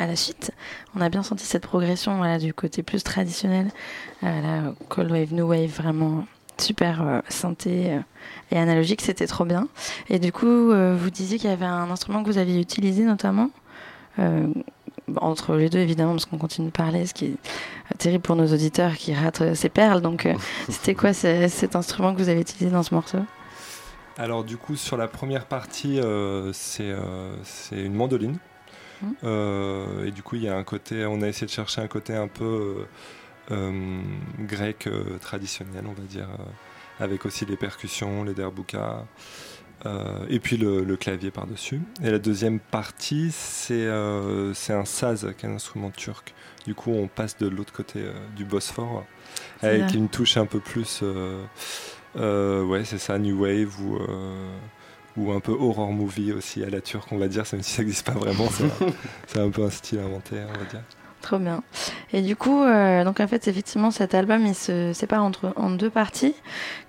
À 0.00 0.08
la 0.08 0.16
suite, 0.16 0.50
on 0.96 1.00
a 1.00 1.08
bien 1.08 1.22
senti 1.22 1.44
cette 1.44 1.62
progression 1.62 2.16
voilà, 2.16 2.40
du 2.40 2.52
côté 2.52 2.82
plus 2.82 3.04
traditionnel. 3.04 3.68
Euh, 4.24 4.40
la 4.42 4.72
Cold 4.88 5.08
Wave, 5.12 5.32
New 5.32 5.46
Wave, 5.46 5.70
vraiment 5.70 6.24
super 6.58 7.00
euh, 7.06 7.20
synthé 7.28 7.92
euh, 7.92 8.00
et 8.50 8.58
analogique, 8.58 9.02
c'était 9.02 9.28
trop 9.28 9.44
bien. 9.44 9.68
Et 10.08 10.18
du 10.18 10.32
coup, 10.32 10.48
euh, 10.48 10.96
vous 11.00 11.10
disiez 11.10 11.38
qu'il 11.38 11.48
y 11.48 11.52
avait 11.52 11.64
un 11.64 11.88
instrument 11.92 12.24
que 12.24 12.28
vous 12.28 12.38
aviez 12.38 12.60
utilisé 12.60 13.04
notamment. 13.04 13.48
Entre 15.16 15.54
les 15.54 15.68
deux 15.70 15.78
évidemment 15.78 16.12
parce 16.14 16.24
qu'on 16.24 16.38
continue 16.38 16.66
de 16.66 16.72
parler 16.72 17.06
ce 17.06 17.14
qui 17.14 17.26
est 17.26 17.36
terrible 17.98 18.22
pour 18.22 18.34
nos 18.34 18.52
auditeurs 18.52 18.94
qui 18.96 19.14
ratent 19.14 19.54
ces 19.54 19.68
perles 19.68 20.02
donc 20.02 20.28
c'était 20.68 20.94
quoi 20.94 21.14
ce- 21.14 21.46
cet 21.48 21.74
instrument 21.76 22.12
que 22.12 22.18
vous 22.20 22.28
avez 22.28 22.40
utilisé 22.40 22.70
dans 22.70 22.82
ce 22.82 22.94
morceau? 22.94 23.18
Alors 24.18 24.44
du 24.44 24.56
coup 24.56 24.76
sur 24.76 24.96
la 24.96 25.08
première 25.08 25.46
partie 25.46 26.00
euh, 26.00 26.52
c'est 26.52 26.90
euh, 26.90 27.34
c'est 27.44 27.80
une 27.80 27.94
mandoline. 27.94 28.38
Mhm. 29.02 29.14
Euh, 29.24 30.06
et 30.06 30.10
du 30.10 30.22
coup 30.22 30.36
il 30.36 30.42
y 30.42 30.48
a 30.48 30.56
un 30.56 30.64
côté 30.64 31.06
on 31.06 31.22
a 31.22 31.28
essayé 31.28 31.46
de 31.46 31.52
chercher 31.52 31.80
un 31.80 31.88
côté 31.88 32.14
un 32.14 32.28
peu 32.28 32.86
grec 34.38 34.88
traditionnel 35.20 35.84
on 35.88 35.92
va 35.92 36.06
dire 36.06 36.28
avec 37.00 37.26
aussi 37.26 37.46
les 37.46 37.56
percussions 37.56 38.22
les 38.22 38.34
derboukas 38.34 39.04
et 40.28 40.38
puis 40.38 40.56
le, 40.56 40.84
le 40.84 40.96
clavier 40.96 41.32
par 41.32 41.48
dessus 41.48 41.80
et 42.00 42.10
la 42.10 42.20
deuxième 42.20 42.60
partie 42.60 43.32
c'est 43.32 43.88
un 43.88 44.84
saz 44.84 45.34
qui 45.36 45.46
est 45.46 45.48
un 45.48 45.54
instrument 45.54 45.90
turc. 45.90 46.34
Du 46.66 46.74
coup 46.74 46.92
on 46.92 47.08
passe 47.08 47.38
de 47.38 47.48
l'autre 47.48 47.72
côté 47.72 48.04
du 48.36 48.44
Bosphore 48.44 49.04
avec 49.62 49.94
une 49.94 50.08
touche 50.08 50.36
un 50.36 50.46
peu 50.46 50.60
plus 50.60 51.02
ouais, 52.16 52.84
c'est 52.84 52.98
ça, 52.98 53.18
New 53.18 53.42
Wave 53.42 53.80
ou, 53.80 53.96
euh, 53.96 54.56
ou 55.16 55.32
un 55.32 55.40
peu 55.40 55.52
horror 55.52 55.92
movie 55.92 56.32
aussi 56.32 56.62
à 56.64 56.70
la 56.70 56.80
turque, 56.80 57.10
on 57.12 57.18
va 57.18 57.28
dire, 57.28 57.44
même 57.52 57.62
si 57.62 57.72
ça 57.72 57.82
n'existe 57.82 58.06
pas 58.06 58.18
vraiment, 58.18 58.48
c'est 59.26 59.40
un, 59.40 59.50
peu 59.50 59.64
un 59.64 59.70
style 59.70 60.00
inventé, 60.00 60.36
on 60.48 60.58
va 60.58 60.64
dire. 60.64 60.82
Trop 61.22 61.38
bien. 61.38 61.62
Et 62.14 62.22
du 62.22 62.34
coup, 62.34 62.62
euh, 62.62 63.04
donc 63.04 63.20
en 63.20 63.28
fait, 63.28 63.46
effectivement, 63.46 63.90
cet 63.90 64.14
album, 64.14 64.46
il 64.46 64.54
se 64.54 64.92
sépare 64.94 65.22
entre, 65.22 65.52
en 65.56 65.70
deux 65.70 65.90
parties 65.90 66.34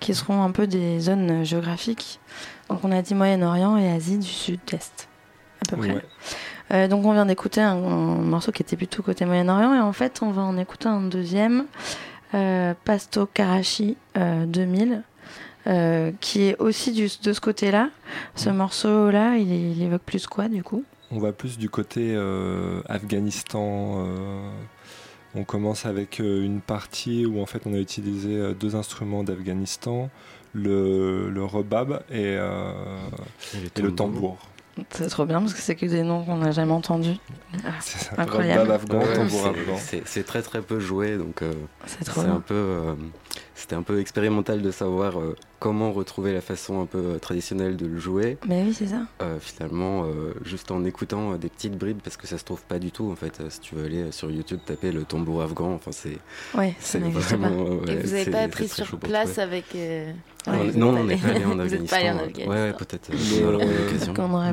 qui 0.00 0.14
seront 0.14 0.42
un 0.42 0.50
peu 0.50 0.66
des 0.66 1.00
zones 1.00 1.44
géographiques. 1.44 2.18
Donc 2.70 2.80
on 2.82 2.92
a 2.92 3.02
dit 3.02 3.14
Moyen-Orient 3.14 3.76
et 3.76 3.90
Asie 3.90 4.16
du 4.16 4.28
Sud-Est, 4.28 5.08
à 5.66 5.70
peu 5.70 5.76
près. 5.76 5.94
Ouais. 5.94 6.04
Euh, 6.72 6.88
donc 6.88 7.04
on 7.04 7.12
vient 7.12 7.26
d'écouter 7.26 7.60
un, 7.60 7.74
un 7.74 8.16
morceau 8.16 8.50
qui 8.52 8.62
était 8.62 8.76
plutôt 8.76 9.02
côté 9.02 9.26
Moyen-Orient 9.26 9.74
et 9.74 9.80
en 9.80 9.92
fait, 9.92 10.20
on 10.22 10.30
va 10.30 10.40
en 10.40 10.56
écouter 10.56 10.88
un 10.88 11.02
deuxième, 11.02 11.66
euh, 12.34 12.72
Pasto 12.84 13.26
Karachi 13.26 13.96
euh, 14.16 14.46
2000. 14.46 15.02
Euh, 15.66 16.10
qui 16.20 16.42
est 16.44 16.58
aussi 16.58 16.92
du, 16.92 17.08
de 17.22 17.32
ce 17.32 17.40
côté-là. 17.40 17.90
Ce 18.34 18.50
morceau-là, 18.50 19.36
il, 19.36 19.52
il 19.52 19.82
évoque 19.82 20.02
plus 20.02 20.26
quoi 20.26 20.48
du 20.48 20.62
coup? 20.62 20.84
On 21.10 21.18
va 21.18 21.32
plus 21.32 21.58
du 21.58 21.68
côté 21.68 22.12
euh, 22.14 22.80
Afghanistan. 22.88 24.04
euh, 24.06 24.50
on 25.34 25.44
commence 25.44 25.86
avec 25.86 26.20
euh, 26.20 26.42
une 26.44 26.60
partie 26.60 27.24
où 27.26 27.40
en 27.40 27.46
fait 27.46 27.62
on 27.66 27.72
a 27.74 27.78
utilisé 27.78 28.30
euh, 28.36 28.52
deux 28.54 28.76
instruments 28.76 29.22
d'Afghanistan, 29.24 30.10
le, 30.54 31.30
le 31.30 31.44
rebab 31.44 32.02
et, 32.10 32.36
euh, 32.38 32.72
Et 33.54 33.78
et 33.78 33.82
le 33.82 33.94
tambour. 33.94 34.38
C'est 34.90 35.08
trop 35.08 35.26
bien 35.26 35.40
parce 35.40 35.52
que 35.52 35.60
c'est 35.60 35.74
que 35.74 35.84
des 35.84 36.02
noms 36.02 36.24
qu'on 36.24 36.36
n'a 36.38 36.50
jamais 36.50 36.72
entendus. 36.72 37.16
C'est 37.80 37.98
ça, 37.98 38.12
Incroyable. 38.16 38.60
rebab 38.62 38.74
afghan, 38.76 38.98
Ouais, 39.00 39.14
tambour 39.16 39.40
c'est- 39.42 39.48
afghan. 39.60 39.76
c'est- 39.78 40.02
C'est 40.06 40.22
très 40.24 40.40
très 40.40 40.62
peu 40.62 40.80
joué, 40.80 41.18
donc 41.18 41.42
euh, 41.42 41.52
C'est 41.86 42.08
un 42.20 42.40
peu, 42.40 42.54
euh, 42.54 42.94
c'était 43.62 43.76
un 43.76 43.82
peu 43.82 44.00
expérimental 44.00 44.60
de 44.60 44.70
savoir 44.72 45.18
euh, 45.20 45.36
comment 45.60 45.92
retrouver 45.92 46.32
la 46.32 46.40
façon 46.40 46.80
un 46.82 46.86
peu 46.86 46.98
euh, 46.98 47.18
traditionnelle 47.18 47.76
de 47.76 47.86
le 47.86 47.98
jouer. 47.98 48.36
Mais 48.48 48.62
oui, 48.64 48.74
c'est 48.74 48.88
ça. 48.88 49.02
Euh, 49.22 49.38
finalement, 49.40 50.04
euh, 50.04 50.34
juste 50.44 50.70
en 50.72 50.84
écoutant 50.84 51.32
euh, 51.32 51.36
des 51.38 51.48
petites 51.48 51.78
bribes, 51.78 52.00
parce 52.02 52.16
que 52.16 52.26
ça 52.26 52.38
se 52.38 52.44
trouve 52.44 52.62
pas 52.64 52.78
du 52.80 52.90
tout 52.90 53.10
en 53.10 53.14
fait. 53.16 53.40
Euh, 53.40 53.46
si 53.50 53.60
tu 53.60 53.74
veux 53.76 53.84
aller 53.84 54.10
sur 54.12 54.30
YouTube 54.30 54.58
taper 54.66 54.90
le 54.92 55.04
tambour 55.04 55.42
afghan, 55.42 55.72
enfin 55.74 55.92
c'est. 55.92 56.18
Ouais, 56.58 56.74
ça 56.80 56.98
c'est 56.98 57.00
n'existe 57.00 57.30
pas. 57.30 57.36
vraiment, 57.36 57.62
ouais, 57.62 57.92
Et 57.92 57.96
vous 57.98 58.10
n'avez 58.12 58.30
pas 58.30 58.42
c'est 58.42 58.48
pris 58.48 58.66
très 58.68 58.84
sur 58.84 58.98
place 58.98 59.38
avec. 59.38 59.64
euh, 59.76 60.12
On- 60.48 60.50
ouais, 60.58 60.70
vous 60.70 60.78
non, 60.80 60.88
on 60.96 61.04
n'est 61.04 61.16
pas 61.16 61.28
allé 61.28 61.44
en 61.44 61.58
Afghanistan. 61.60 61.86
pas 61.96 61.96
allé 62.02 62.10
en 62.10 62.16
ouais. 62.16 62.22
Afghanistan. 62.24 62.50
Ouais, 62.50 62.62
ouais, 62.62 62.72
peut-être 62.72 63.10
euh, 63.10 63.52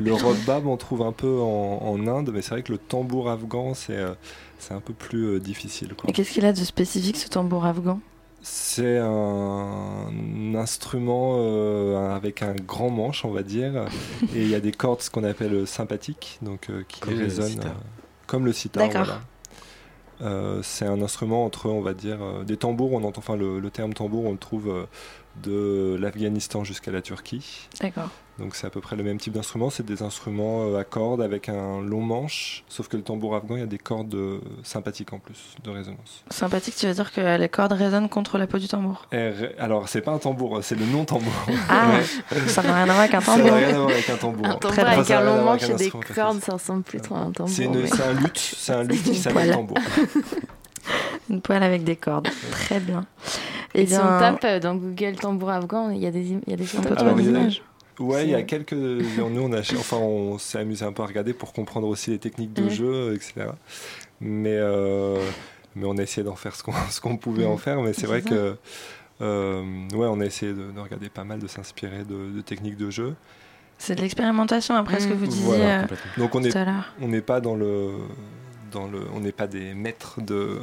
le 0.04 0.12
rebab, 0.14 0.66
on 0.68 0.76
trouve 0.76 1.02
un 1.02 1.10
peu 1.12 1.40
en, 1.40 1.80
en 1.82 2.06
Inde, 2.06 2.30
mais 2.32 2.42
c'est 2.42 2.50
vrai 2.50 2.62
que 2.62 2.70
le 2.70 2.78
tambour 2.78 3.28
afghan, 3.28 3.74
c'est 3.74 3.96
euh, 3.96 4.12
c'est 4.60 4.72
un 4.74 4.80
peu 4.80 4.92
plus 4.92 5.24
euh, 5.34 5.40
difficile. 5.40 5.94
quoi. 5.94 6.08
Et 6.08 6.12
qu'est-ce 6.12 6.30
qu'il 6.32 6.44
a 6.44 6.52
de 6.52 6.58
spécifique 6.58 7.16
ce 7.16 7.28
tambour 7.28 7.64
afghan? 7.66 7.98
C'est 8.42 8.98
un 8.98 10.54
instrument 10.54 11.34
euh, 11.38 12.14
avec 12.16 12.42
un 12.42 12.54
grand 12.54 12.88
manche, 12.90 13.24
on 13.24 13.30
va 13.30 13.42
dire, 13.42 13.84
et 14.34 14.42
il 14.42 14.48
y 14.48 14.54
a 14.54 14.60
des 14.60 14.72
cordes, 14.72 15.02
ce 15.02 15.10
qu'on 15.10 15.24
appelle 15.24 15.66
sympathiques, 15.66 16.38
donc 16.42 16.70
euh, 16.70 16.82
qui 16.88 17.00
Comme 17.00 17.14
le 17.18 17.24
résonnent 17.24 17.48
sitar. 17.48 17.66
euh, 17.72 17.74
comme 18.26 18.46
le 18.46 18.52
sitar. 18.52 18.86
D'accord. 18.88 19.04
voilà. 19.04 19.20
Euh, 20.22 20.60
c'est 20.62 20.84
un 20.86 21.00
instrument 21.02 21.44
entre, 21.46 21.66
on 21.70 21.80
va 21.80 21.94
dire, 21.94 22.18
euh, 22.22 22.44
des 22.44 22.56
tambours. 22.58 22.92
On 22.92 23.04
entend, 23.04 23.18
enfin, 23.20 23.36
le, 23.36 23.58
le 23.58 23.70
terme 23.70 23.94
tambour, 23.94 24.24
on 24.26 24.32
le 24.32 24.38
trouve 24.38 24.68
euh, 24.68 24.84
de 25.42 25.96
l'Afghanistan 25.98 26.62
jusqu'à 26.64 26.90
la 26.90 27.00
Turquie. 27.02 27.68
D'accord. 27.80 28.10
Donc 28.40 28.56
c'est 28.56 28.66
à 28.66 28.70
peu 28.70 28.80
près 28.80 28.96
le 28.96 29.02
même 29.04 29.18
type 29.18 29.34
d'instrument. 29.34 29.68
C'est 29.70 29.84
des 29.84 30.02
instruments 30.02 30.64
euh, 30.66 30.78
à 30.78 30.84
cordes 30.84 31.20
avec 31.20 31.48
un 31.50 31.80
long 31.82 32.00
manche, 32.00 32.64
sauf 32.68 32.88
que 32.88 32.96
le 32.96 33.02
tambour 33.02 33.34
afghan, 33.36 33.56
il 33.56 33.60
y 33.60 33.62
a 33.62 33.66
des 33.66 33.78
cordes 33.78 34.14
euh, 34.14 34.40
sympathiques 34.62 35.12
en 35.12 35.18
plus 35.18 35.54
de 35.62 35.70
résonance. 35.70 36.24
Sympathique, 36.30 36.74
tu 36.76 36.86
veux 36.86 36.94
dire 36.94 37.12
que 37.12 37.36
les 37.38 37.48
cordes 37.50 37.72
résonnent 37.72 38.08
contre 38.08 38.38
la 38.38 38.46
peau 38.46 38.58
du 38.58 38.66
tambour? 38.66 39.06
Et 39.12 39.28
ré- 39.30 39.54
alors 39.58 39.88
c'est 39.88 40.00
pas 40.00 40.12
un 40.12 40.18
tambour, 40.18 40.60
c'est 40.62 40.74
le 40.74 40.86
non-tambour. 40.86 41.32
Ah, 41.68 41.88
Ouais. 42.32 42.40
ça 42.48 42.62
n'a 42.62 42.74
rien 42.74 42.82
à 42.84 42.86
voir 42.86 43.00
avec 43.00 43.14
un 43.14 43.20
Ça 43.20 43.36
n'a 43.36 43.42
tambour. 43.42 43.56
rien 43.58 43.68
à 43.68 43.78
voir 43.78 43.90
avec 43.90 44.10
un 44.10 44.16
tambour. 44.16 44.46
Un 44.46 44.54
tambour 44.54 44.72
bien. 44.76 44.86
avec 44.86 45.10
un 45.10 45.20
long 45.22 45.44
manche 45.44 45.68
et 45.68 45.74
des 45.74 45.90
cordes, 45.90 46.40
ça 46.40 46.52
ressemble 46.54 46.82
plus 46.82 47.00
trop 47.00 47.16
à 47.16 47.18
un 47.18 47.30
tambour. 47.32 47.52
C'est 47.54 47.64
une- 47.64 47.78
mais- 47.80 47.86
c'est 47.86 48.02
un 48.02 48.12
luth, 48.14 48.38
c'est 48.38 48.72
un 48.72 48.82
luth 48.84 49.02
qui 49.02 49.14
s'appelle 49.16 49.34
poêle. 49.50 49.54
tambour. 49.54 49.78
Une 51.28 51.40
poêle 51.40 51.62
avec 51.62 51.84
des 51.84 51.94
cordes. 51.96 52.28
Très 52.50 52.80
bien. 52.80 53.04
Et 53.74 53.82
Eh 53.82 53.86
si 53.86 53.94
on 53.94 53.98
bien, 53.98 54.18
tape 54.18 54.44
euh, 54.44 54.58
dans 54.60 54.74
Google 54.74 55.14
tambour 55.14 55.50
afghan, 55.50 55.90
il 55.90 55.98
y 55.98 56.06
a 56.06 56.10
des, 56.10 56.32
im- 56.32 56.40
il 56.46 56.50
y 56.50 56.54
a 56.54 56.56
des 56.56 56.66
Alors, 57.00 57.20
images. 57.20 57.62
Ouais, 58.00 58.24
il 58.24 58.30
y 58.30 58.34
a 58.34 58.42
quelques. 58.42 58.72
Nous, 58.72 59.40
on 59.40 59.52
a, 59.52 59.60
enfin, 59.60 59.98
on 59.98 60.38
s'est 60.38 60.58
amusé 60.58 60.84
un 60.84 60.92
peu 60.92 61.02
à 61.02 61.06
regarder 61.06 61.32
pour 61.34 61.52
comprendre 61.52 61.86
aussi 61.86 62.10
les 62.10 62.18
techniques 62.18 62.52
de 62.52 62.68
jeu, 62.68 63.14
etc. 63.14 63.50
Mais, 64.20 64.56
euh, 64.56 65.22
mais 65.76 65.84
on 65.86 65.96
a 65.98 66.02
essayé 66.02 66.24
d'en 66.24 66.34
faire 66.36 66.56
ce 66.56 66.62
qu'on 66.62 66.72
ce 66.90 67.00
qu'on 67.00 67.16
pouvait 67.16 67.46
en 67.46 67.56
faire. 67.58 67.80
Mais 67.82 67.92
c'est 67.92 68.06
vrai 68.06 68.22
ça. 68.22 68.30
que. 68.30 68.56
euh, 69.20 69.62
ouais, 69.92 70.06
on 70.10 70.20
a 70.20 70.24
essayé 70.26 70.52
de, 70.52 70.70
de 70.72 70.80
regarder 70.80 71.08
pas 71.10 71.24
mal, 71.24 71.38
de 71.38 71.46
s'inspirer 71.46 72.04
de, 72.04 72.30
de 72.34 72.40
techniques 72.40 72.76
de 72.76 72.90
jeu. 72.90 73.14
C'est 73.78 73.94
de 73.94 74.00
l'expérimentation 74.02 74.74
après 74.74 75.00
ce 75.00 75.06
que 75.08 75.14
Mm. 75.14 75.16
vous 75.16 75.26
disiez 75.26 75.44
Voilà, 75.46 75.80
euh. 75.82 75.86
Donc 76.18 76.34
on 76.34 76.40
tout 76.40 76.48
est, 76.48 76.56
à 76.56 76.64
l'heure. 76.66 76.92
on 77.00 77.08
n'est 77.08 77.22
pas 77.22 77.40
dans 77.40 77.54
le, 77.54 77.92
dans 78.70 78.86
le, 78.88 79.00
on 79.14 79.20
n'est 79.20 79.32
pas 79.32 79.46
des 79.46 79.74
maîtres 79.74 80.20
de, 80.20 80.60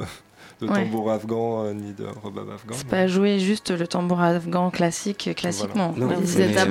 de 0.60 0.66
Ouais. 0.66 0.84
tambour 0.84 1.10
afghan 1.12 1.64
euh, 1.64 1.72
ni 1.72 1.92
de 1.92 2.04
rebab 2.04 2.50
afghan. 2.50 2.74
C'est 2.76 2.88
pas 2.88 3.06
jouer 3.06 3.38
juste 3.38 3.70
le 3.70 3.86
tambour 3.86 4.20
afghan 4.20 4.70
classique, 4.70 5.30
classiquement. 5.36 5.94
Non, 5.96 6.06
Vous 6.08 6.38
mais, 6.38 6.44
êtes 6.44 6.56
euh, 6.58 6.64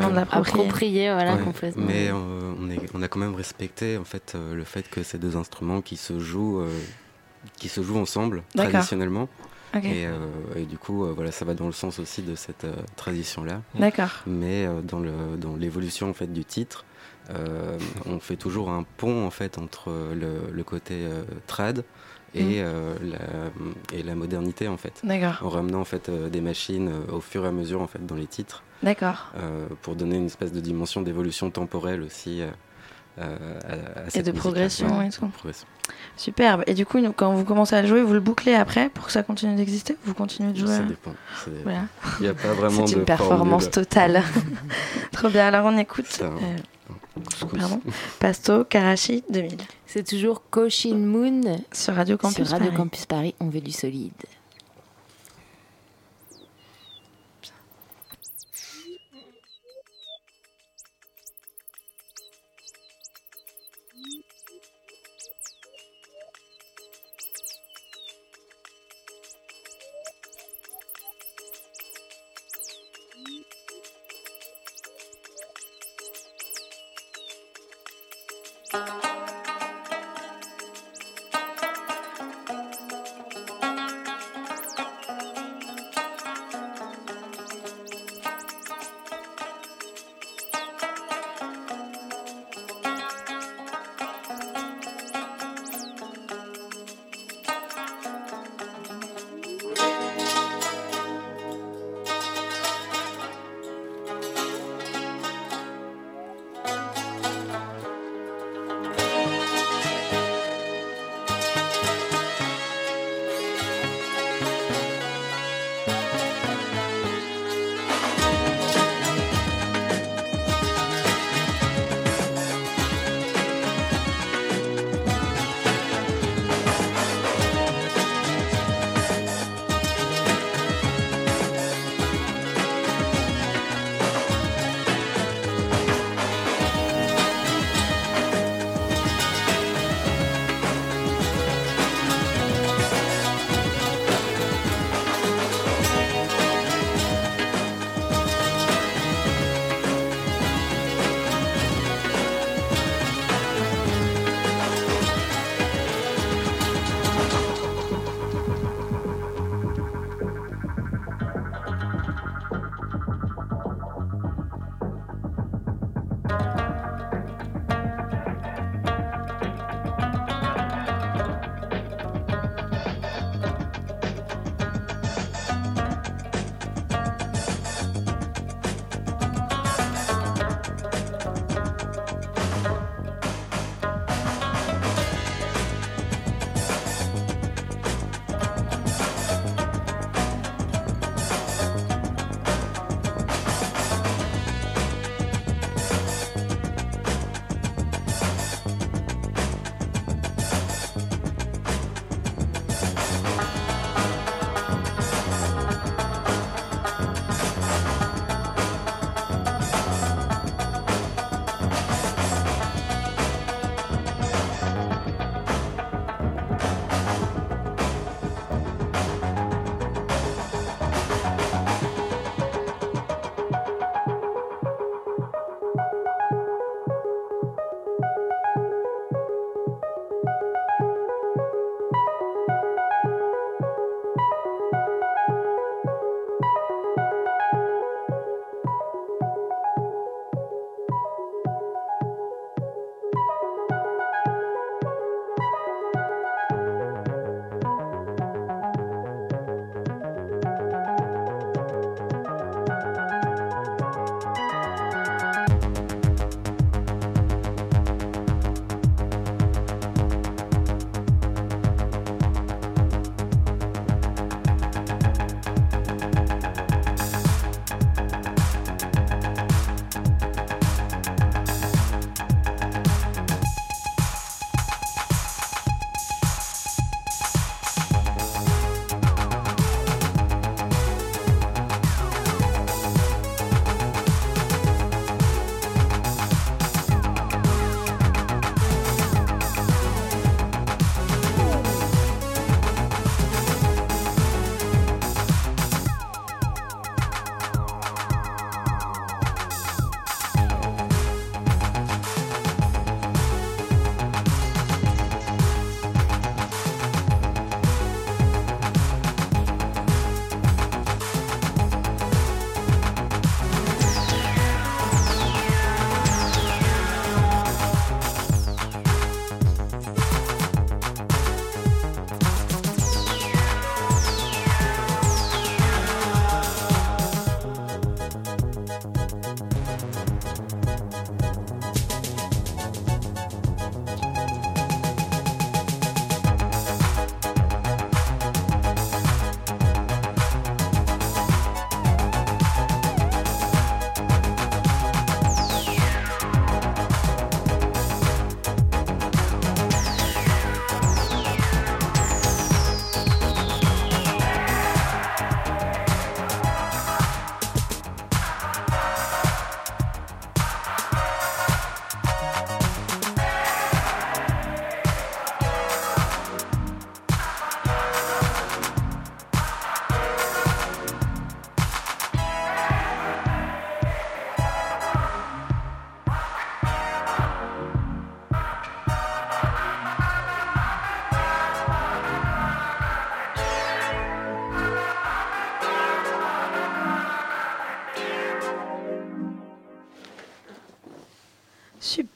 voilà, 1.13 1.35
Ouais, 1.35 1.43
complètement. 1.43 1.85
Mais 1.85 2.09
euh, 2.09 2.53
on, 2.59 2.69
est- 2.69 2.89
on 2.93 3.01
a 3.01 3.07
quand 3.07 3.19
même 3.19 3.35
respecté 3.35 3.97
en 3.97 4.03
fait 4.03 4.33
euh, 4.35 4.55
le 4.55 4.63
fait 4.63 4.89
que 4.89 5.03
ces 5.03 5.17
deux 5.17 5.37
instruments 5.37 5.81
qui 5.81 5.95
se 5.97 6.19
jouent, 6.19 6.59
euh, 6.61 6.69
qui 7.57 7.69
se 7.69 7.81
jouent 7.81 7.97
ensemble 7.99 8.43
traditionnellement. 8.55 9.29
Et, 9.83 10.07
euh, 10.07 10.17
et 10.55 10.63
du 10.65 10.77
coup, 10.77 11.05
euh, 11.05 11.13
voilà, 11.13 11.31
ça 11.31 11.45
va 11.45 11.53
dans 11.53 11.67
le 11.67 11.71
sens 11.73 11.99
aussi 11.99 12.23
de 12.23 12.35
cette 12.35 12.63
euh, 12.63 12.73
tradition-là. 12.95 13.61
D'accord. 13.75 14.09
Mais 14.25 14.65
euh, 14.65 14.81
dans 14.81 15.55
l'évolution 15.55 16.09
en 16.09 16.13
fait 16.13 16.31
du 16.33 16.45
titre, 16.45 16.83
euh, 17.29 17.77
on 18.05 18.19
fait 18.19 18.35
toujours 18.37 18.69
un 18.69 18.83
pont 18.97 19.25
en 19.25 19.29
fait 19.31 19.57
entre 19.57 19.89
le, 20.13 20.51
le 20.51 20.63
côté 20.63 20.95
euh, 21.05 21.23
trad 21.47 21.83
et, 22.35 22.43
Mm. 22.43 22.49
euh, 22.57 22.93
la, 23.01 23.97
et 23.97 24.03
la 24.03 24.15
modernité 24.15 24.67
en 24.67 24.77
fait. 24.77 25.01
D'accord. 25.03 25.39
En 25.45 25.49
ramenant 25.49 25.79
en 25.81 25.85
fait 25.85 26.09
des 26.09 26.41
machines 26.41 26.91
au 27.11 27.19
fur 27.21 27.45
et 27.45 27.47
à 27.47 27.51
mesure 27.51 27.81
en 27.81 27.87
fait 27.87 28.05
dans 28.05 28.15
les 28.15 28.27
titres. 28.27 28.63
D'accord. 28.83 29.31
Pour 29.81 29.95
donner 29.95 30.17
une 30.17 30.27
espèce 30.27 30.51
de 30.51 30.59
dimension 30.59 31.01
d'évolution 31.01 31.49
temporelle 31.49 32.01
aussi 32.03 32.41
euh, 33.19 33.59
à, 33.67 33.73
à 34.07 34.09
cette 34.09 34.25
de 34.25 34.31
musique-là. 34.31 34.39
progression 34.39 34.97
Ouais, 34.99 35.07
et 35.07 35.09
tout. 35.09 35.25
de 35.25 35.31
progression. 35.31 35.67
Superbe. 36.17 36.63
Et 36.67 36.73
du 36.73 36.85
coup, 36.85 36.99
nous, 36.99 37.11
quand 37.13 37.33
vous 37.33 37.43
commencez 37.45 37.75
à 37.75 37.81
le 37.81 37.87
jouer, 37.87 38.01
vous 38.03 38.13
le 38.13 38.19
bouclez 38.19 38.53
après 38.55 38.89
pour 38.89 39.05
que 39.05 39.11
ça 39.11 39.23
continue 39.23 39.55
d'exister 39.55 39.95
Vous 40.05 40.13
continuez 40.13 40.51
de 40.53 40.57
jouer 40.57 40.67
Ça 40.67 40.73
hein 40.77 40.85
dépend. 40.87 41.13
ça 41.43 41.49
dépend. 41.51 41.63
Voilà. 41.63 41.81
Il 42.19 42.23
n'y 42.23 42.27
a 42.29 42.33
pas 42.33 42.53
vraiment 42.53 42.85
C'est 42.87 42.95
de 42.95 42.99
une 42.99 43.05
performance 43.05 43.63
formule. 43.65 43.85
totale. 43.87 44.23
Trop 45.11 45.29
bien. 45.29 45.47
Alors, 45.47 45.65
on 45.65 45.77
écoute. 45.77 46.19
Euh, 46.21 46.29
pardon. 47.57 47.81
Pasto 48.19 48.63
Karachi 48.65 49.23
2000 49.29 49.57
C'est 49.85 50.05
toujours 50.07 50.43
Koshin 50.49 50.95
Moon 50.97 51.41
sur 51.71 51.95
Radio 51.95 52.17
Campus. 52.17 52.35
sur 52.45 52.47
Radio 52.51 52.67
Paris. 52.67 52.77
Campus 52.77 53.05
Paris. 53.05 53.35
On 53.39 53.47
veut 53.49 53.61
du 53.61 53.71
solide. 53.71 54.11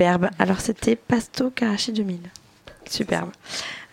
Superbe. 0.01 0.31
Alors 0.39 0.59
c'était 0.61 0.95
Pasto 0.95 1.51
Karachi 1.51 1.91
2000. 1.91 2.17
Superbe. 2.89 3.29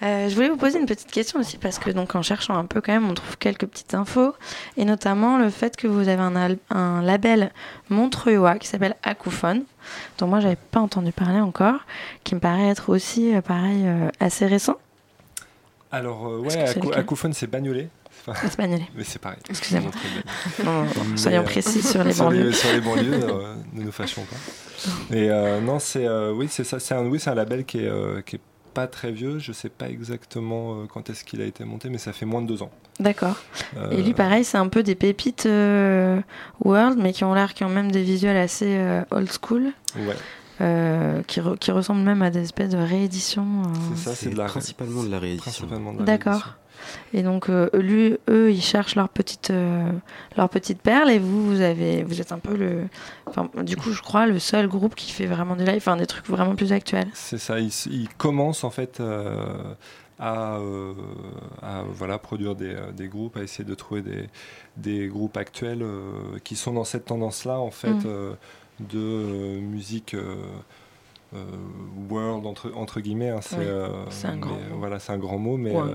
Euh, 0.02 0.30
je 0.30 0.34
voulais 0.34 0.48
vous 0.48 0.56
poser 0.56 0.78
une 0.78 0.86
petite 0.86 1.10
question 1.10 1.38
aussi 1.38 1.58
parce 1.58 1.78
que 1.78 1.90
donc 1.90 2.14
en 2.14 2.22
cherchant 2.22 2.56
un 2.56 2.64
peu 2.64 2.80
quand 2.80 2.94
même, 2.94 3.10
on 3.10 3.12
trouve 3.12 3.36
quelques 3.36 3.66
petites 3.66 3.92
infos 3.92 4.34
et 4.78 4.86
notamment 4.86 5.36
le 5.36 5.50
fait 5.50 5.76
que 5.76 5.86
vous 5.86 6.08
avez 6.08 6.22
un, 6.22 6.56
un 6.70 7.02
label 7.02 7.52
montreuillois 7.90 8.56
qui 8.58 8.68
s'appelle 8.68 8.96
Acoufone, 9.02 9.64
dont 10.16 10.26
moi 10.26 10.40
j'avais 10.40 10.56
pas 10.56 10.80
entendu 10.80 11.12
parler 11.12 11.40
encore, 11.40 11.80
qui 12.24 12.34
me 12.34 12.40
paraît 12.40 12.68
être 12.68 12.88
aussi 12.88 13.34
euh, 13.34 13.42
pareil 13.42 13.82
euh, 13.84 14.08
assez 14.18 14.46
récent. 14.46 14.76
Alors 15.92 16.22
ouais, 16.40 16.74
Acoufone 16.94 17.34
c'est 17.34 17.48
Bagnolet. 17.48 17.90
Bagnolet. 18.58 18.88
Mais 18.94 19.04
c'est 19.04 19.18
pareil. 19.18 19.38
Excusez-moi. 19.48 19.90
soyons 21.16 21.44
précis 21.44 21.82
sur 21.82 22.04
les 22.04 22.14
banlieues. 22.14 22.52
sur 22.52 22.72
les 22.72 22.80
banlieues, 22.80 23.20
ne 23.72 23.82
nous 23.82 23.92
fâchons 23.92 24.22
pas. 24.22 24.90
Mais 25.10 25.28
non, 25.60 25.78
c'est 25.78 26.08
oui, 26.08 26.48
c'est 26.50 26.64
ça, 26.64 26.78
c'est 26.78 26.94
un 26.94 27.04
oui, 27.06 27.20
c'est 27.20 27.30
un 27.30 27.34
label 27.34 27.64
qui 27.64 27.78
est, 27.78 28.24
qui 28.24 28.36
est 28.36 28.40
pas 28.78 28.86
très 28.86 29.10
vieux. 29.10 29.38
Je 29.38 29.52
sais 29.52 29.68
pas 29.68 29.88
exactement 29.88 30.74
euh, 30.74 30.86
quand 30.86 31.10
est-ce 31.10 31.24
qu'il 31.24 31.40
a 31.40 31.44
été 31.44 31.64
monté, 31.64 31.88
mais 31.88 31.98
ça 31.98 32.12
fait 32.12 32.26
moins 32.26 32.42
de 32.42 32.46
deux 32.46 32.62
ans. 32.62 32.70
D'accord. 33.00 33.36
Euh, 33.76 33.90
Et 33.90 34.02
lui, 34.02 34.14
pareil, 34.14 34.44
c'est 34.44 34.58
un 34.58 34.68
peu 34.68 34.84
des 34.84 34.94
pépites 34.94 35.46
euh, 35.46 36.20
world, 36.64 36.96
mais 37.00 37.12
qui 37.12 37.24
ont 37.24 37.34
l'air, 37.34 37.54
qui 37.54 37.64
ont 37.64 37.68
même 37.68 37.90
des 37.90 38.02
visuels 38.02 38.36
assez 38.36 38.78
old 39.10 39.30
school. 39.32 39.72
Ouais. 39.96 41.22
qui, 41.26 41.40
qui, 41.60 41.70
ressemblent 41.70 42.02
même 42.02 42.22
à 42.22 42.30
des 42.30 42.42
espèces 42.42 42.70
de 42.70 42.78
rééditions. 42.78 43.62
C'est 43.96 44.10
ça, 44.10 44.14
c'est 44.14 44.30
principalement 44.30 45.02
de 45.02 45.10
la 45.10 45.18
réédition. 45.18 45.66
D'accord. 46.00 46.54
Et 47.12 47.22
donc, 47.22 47.48
euh, 47.48 47.68
lui, 47.74 48.16
eux, 48.28 48.50
ils 48.50 48.62
cherchent 48.62 48.96
leur 48.96 49.08
petite, 49.08 49.50
euh, 49.50 49.90
leur 50.36 50.48
petite 50.48 50.80
perle 50.80 51.10
et 51.10 51.18
vous, 51.18 51.46
vous, 51.46 51.60
avez, 51.60 52.02
vous 52.02 52.20
êtes 52.20 52.32
un 52.32 52.38
peu 52.38 52.56
le. 52.56 52.84
Enfin, 53.26 53.48
du 53.62 53.76
coup, 53.76 53.92
je 53.92 54.02
crois, 54.02 54.26
le 54.26 54.38
seul 54.38 54.68
groupe 54.68 54.94
qui 54.94 55.12
fait 55.12 55.26
vraiment 55.26 55.56
du 55.56 55.64
live, 55.64 55.76
enfin, 55.76 55.96
des 55.96 56.06
trucs 56.06 56.26
vraiment 56.26 56.54
plus 56.54 56.72
actuels. 56.72 57.08
C'est 57.14 57.38
ça, 57.38 57.60
ils, 57.60 57.72
ils, 57.90 58.08
commencent 58.16 58.64
en 58.64 58.70
fait. 58.70 59.00
Euh, 59.00 59.74
à, 60.20 60.58
à, 61.62 61.84
voilà, 61.92 62.18
produire 62.18 62.56
des, 62.56 62.74
des, 62.92 63.06
groupes, 63.06 63.36
à 63.36 63.42
essayer 63.44 63.62
de 63.62 63.74
trouver 63.76 64.02
des, 64.02 64.28
des 64.76 65.06
groupes 65.06 65.36
actuels 65.36 65.86
qui 66.42 66.56
sont 66.56 66.72
dans 66.72 66.82
cette 66.82 67.04
tendance-là, 67.04 67.60
en 67.60 67.70
fait, 67.70 67.92
mmh. 67.92 68.36
de 68.80 69.60
musique 69.60 70.16
euh, 71.34 71.44
world 72.08 72.46
entre, 72.46 72.72
entre 72.74 73.00
guillemets 73.00 73.28
hein, 73.28 73.40
c'est 73.42 73.58
euh, 73.58 74.06
un, 74.24 74.36
grand 74.38 74.56
voilà 74.78 74.98
c'est 74.98 75.12
un 75.12 75.18
grand 75.18 75.36
mot 75.36 75.58
mais 75.58 75.76
euh, 75.76 75.92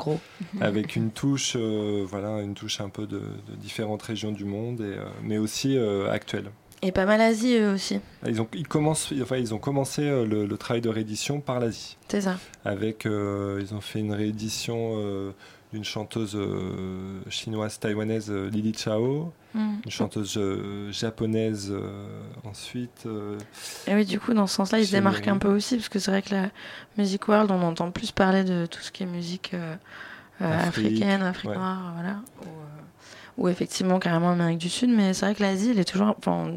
avec 0.62 0.96
une 0.96 1.10
touche 1.10 1.56
voilà 1.56 2.42
une 2.42 2.54
touche 2.54 2.80
un 2.82 2.90
peu 2.90 3.08
de, 3.08 3.20
différentes 3.58 4.04
régions 4.04 4.32
du 4.32 4.46
monde 4.46 4.82
et, 4.82 4.96
mais 5.24 5.40
aussi 5.40 5.76
actuelle. 6.12 6.52
Et 6.84 6.92
pas 6.92 7.06
mal 7.06 7.20
Asie 7.22 7.56
eux 7.56 7.74
aussi. 7.74 8.00
Ils 8.28 8.42
ont 8.42 8.48
ils 8.54 8.68
commencent 8.68 9.12
enfin 9.22 9.38
ils 9.38 9.56
ont 9.56 9.58
commencé 9.58 10.04
le, 10.04 10.46
le, 10.46 10.58
travail 10.58 10.82
de 10.82 10.90
réédition 10.90 11.40
par 11.40 11.60
l'Asie. 11.60 11.98
C'est 12.10 12.22
ça. 12.22 12.38
Avec 12.64 13.06
ils 13.06 13.74
ont 13.74 13.82
fait 13.82 14.00
une 14.00 14.14
réédition 14.14 15.34
une 15.74 15.84
chanteuse 15.84 16.36
euh, 16.36 17.22
chinoise 17.30 17.80
taïwanaise 17.80 18.30
euh, 18.30 18.50
Lily 18.50 18.74
Chao, 18.74 19.34
mm. 19.54 19.76
une 19.86 19.92
chanteuse 19.92 20.38
euh, 20.38 20.92
japonaise 20.92 21.74
ensuite. 22.44 23.08
Et 23.88 23.96
oui, 23.96 24.06
du 24.06 24.20
coup, 24.20 24.34
dans 24.34 24.48
ce 24.48 24.56
sens-là, 24.56 24.80
ils 24.80 24.88
se 24.88 24.92
démarquent 24.92 25.28
un 25.28 25.38
peu 25.38 25.50
aussi, 25.50 25.76
parce 25.76 25.90
que 25.90 26.00
c'est 26.00 26.12
vrai 26.12 26.22
que 26.22 26.34
la 26.34 26.50
music 26.98 27.28
world, 27.28 27.52
on 27.52 27.62
entend 27.62 27.92
plus 27.92 28.12
parler 28.12 28.44
de 28.44 28.66
tout 28.66 28.82
ce 28.82 28.92
qui 28.92 29.04
est 29.04 29.08
musique 29.08 29.56
africaine, 30.40 31.22
Afrique 31.22 31.52
noire, 31.52 31.94
voilà 31.96 32.22
ou 32.42 32.50
effectivement 33.48 34.00
carrément 34.00 34.32
Amérique 34.32 34.60
du 34.60 34.70
Sud, 34.70 34.90
mais 34.90 35.14
c'est 35.14 35.26
vrai 35.26 35.36
que 35.36 35.42
l'Asie, 35.42 35.72
elle 35.72 35.80
est 35.80 35.90
toujours, 35.90 36.16
enfin, 36.18 36.52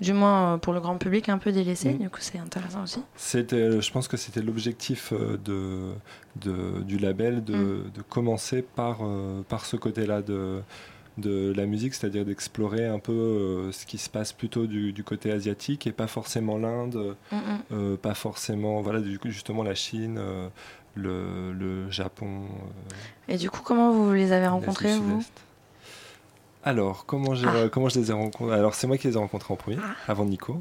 du 0.00 0.12
moins 0.12 0.58
pour 0.58 0.72
le 0.72 0.80
grand 0.80 0.96
public, 0.96 1.28
un 1.28 1.38
peu 1.38 1.52
délaissée. 1.52 1.92
Mm. 1.92 1.98
Du 1.98 2.10
coup, 2.10 2.18
c'est 2.20 2.38
intéressant 2.38 2.82
aussi. 2.82 3.02
C'était, 3.16 3.80
je 3.80 3.92
pense 3.92 4.08
que 4.08 4.16
c'était 4.16 4.40
l'objectif 4.40 5.12
euh, 5.12 5.36
de, 5.36 5.92
de, 6.36 6.82
du 6.82 6.98
label 6.98 7.44
de, 7.44 7.54
mm. 7.54 7.90
de 7.94 8.02
commencer 8.02 8.62
par, 8.62 8.98
euh, 9.02 9.42
par 9.48 9.66
ce 9.66 9.76
côté-là 9.76 10.22
de, 10.22 10.62
de 11.18 11.52
la 11.54 11.66
musique, 11.66 11.94
c'est-à-dire 11.94 12.24
d'explorer 12.24 12.86
un 12.86 12.98
peu 12.98 13.12
euh, 13.12 13.72
ce 13.72 13.84
qui 13.84 13.98
se 13.98 14.08
passe 14.08 14.32
plutôt 14.32 14.66
du, 14.66 14.92
du 14.92 15.04
côté 15.04 15.30
asiatique 15.30 15.86
et 15.86 15.92
pas 15.92 16.06
forcément 16.06 16.56
l'Inde, 16.56 17.14
mm, 17.30 17.96
pas 17.96 18.14
forcément, 18.14 18.80
voilà, 18.80 19.00
du 19.00 19.18
coup, 19.18 19.28
justement 19.28 19.62
la 19.62 19.74
Chine. 19.74 20.20
Le, 20.94 21.54
le, 21.54 21.90
Japon. 21.90 22.42
et 23.26 23.38
du 23.38 23.48
coup, 23.48 23.62
comment 23.64 23.92
vous 23.92 24.12
les 24.12 24.30
avez 24.32 24.46
rencontrés, 24.46 24.94
vous? 24.98 25.24
Alors, 26.64 27.06
comment, 27.06 27.34
ah. 27.44 27.68
comment 27.70 27.88
je 27.88 27.98
les 27.98 28.10
ai 28.10 28.14
rencontrés 28.14 28.54
Alors, 28.54 28.74
c'est 28.74 28.86
moi 28.86 28.96
qui 28.96 29.08
les 29.08 29.14
ai 29.14 29.18
rencontrés 29.18 29.52
en 29.52 29.56
premier, 29.56 29.78
ah. 29.82 29.94
avant 30.10 30.24
Nico. 30.24 30.60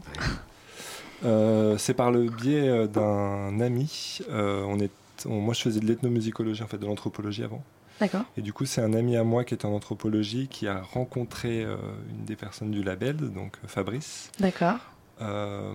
Euh, 1.24 1.78
c'est 1.78 1.94
par 1.94 2.10
le 2.10 2.24
biais 2.24 2.68
euh, 2.68 2.88
d'un 2.88 3.60
ami. 3.62 4.22
Euh, 4.32 4.64
on 4.68 4.80
est, 4.80 4.90
moi, 5.28 5.54
je 5.54 5.62
faisais 5.62 5.80
de 5.80 5.86
l'ethnomusicologie, 5.86 6.64
en 6.64 6.68
fait, 6.68 6.80
de 6.80 6.88
l'anthropologie 6.88 7.44
avant. 7.44 7.64
D'accord. 8.00 8.24
Et 8.38 8.42
du 8.42 8.54
coup, 8.54 8.66
c'est 8.66 8.82
un 8.82 8.94
ami 8.94 9.16
à 9.16 9.24
moi 9.24 9.44
qui 9.44 9.54
est 9.54 9.64
en 9.64 9.72
anthropologie 9.72 10.48
qui 10.48 10.68
a 10.68 10.82
rencontré 10.82 11.62
une 11.62 12.26
des 12.26 12.36
personnes 12.36 12.72
du 12.72 12.82
label, 12.82 13.18
donc 13.18 13.58
Fabrice. 13.68 14.32
D'accord. 14.40 14.80
Euh, 15.22 15.72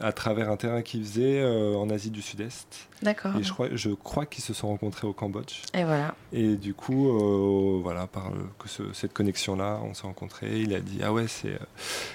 à 0.00 0.12
travers 0.12 0.48
un 0.48 0.56
terrain 0.56 0.82
qu'ils 0.82 1.04
faisaient 1.04 1.40
euh, 1.40 1.74
en 1.74 1.90
Asie 1.90 2.10
du 2.10 2.22
Sud-Est. 2.22 2.88
D'accord. 3.02 3.36
Et 3.36 3.42
je 3.42 3.52
crois, 3.52 3.68
je 3.72 3.90
crois 3.90 4.26
qu'ils 4.26 4.44
se 4.44 4.54
sont 4.54 4.68
rencontrés 4.68 5.06
au 5.06 5.12
Cambodge. 5.12 5.62
Et 5.74 5.82
voilà. 5.82 6.14
Et 6.32 6.54
du 6.54 6.74
coup, 6.74 7.08
euh, 7.08 7.80
voilà, 7.82 8.06
par 8.06 8.30
que 8.58 8.68
cette 8.92 9.12
connexion-là, 9.12 9.80
on 9.82 9.94
s'est 9.94 10.06
rencontrés. 10.06 10.60
Il 10.60 10.74
a 10.74 10.80
dit 10.80 11.00
ah 11.02 11.12
ouais, 11.12 11.26
c'est, 11.26 11.58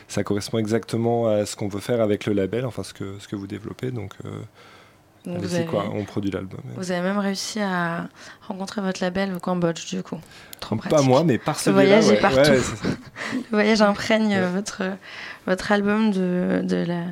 ça 0.08 0.24
correspond 0.24 0.58
exactement 0.58 1.28
à 1.28 1.46
ce 1.46 1.56
qu'on 1.56 1.68
veut 1.68 1.82
faire 1.82 2.02
avec 2.02 2.26
le 2.26 2.34
label, 2.34 2.66
enfin 2.66 2.84
ce 2.84 2.94
que 2.94 3.20
ce 3.20 3.28
que 3.28 3.36
vous 3.36 3.48
développez. 3.48 3.92
Donc 3.92 4.14
vous 5.26 5.56
avez, 5.56 5.66
quoi, 5.66 5.86
on 5.94 6.04
produit 6.04 6.32
l'album. 6.32 6.60
Vous 6.76 6.92
avez 6.92 7.02
même 7.02 7.18
réussi 7.18 7.60
à 7.60 8.08
rencontrer 8.48 8.82
votre 8.82 9.02
label 9.02 9.34
au 9.36 9.40
Cambodge, 9.40 9.88
du 9.88 10.04
coup. 10.04 10.20
Trop 10.60 10.76
Pas 10.76 11.02
moi, 11.02 11.24
mais 11.24 11.38
par 11.38 11.58
Le 11.66 11.72
voyage 11.72 12.10
est 12.10 12.20
partout. 12.20 12.52
le 13.34 13.52
voyage 13.52 13.82
imprègne 13.82 14.40
votre, 14.54 14.84
votre 15.48 15.72
album 15.72 16.12
de, 16.12 16.62
de, 16.64 16.78
la 16.78 17.04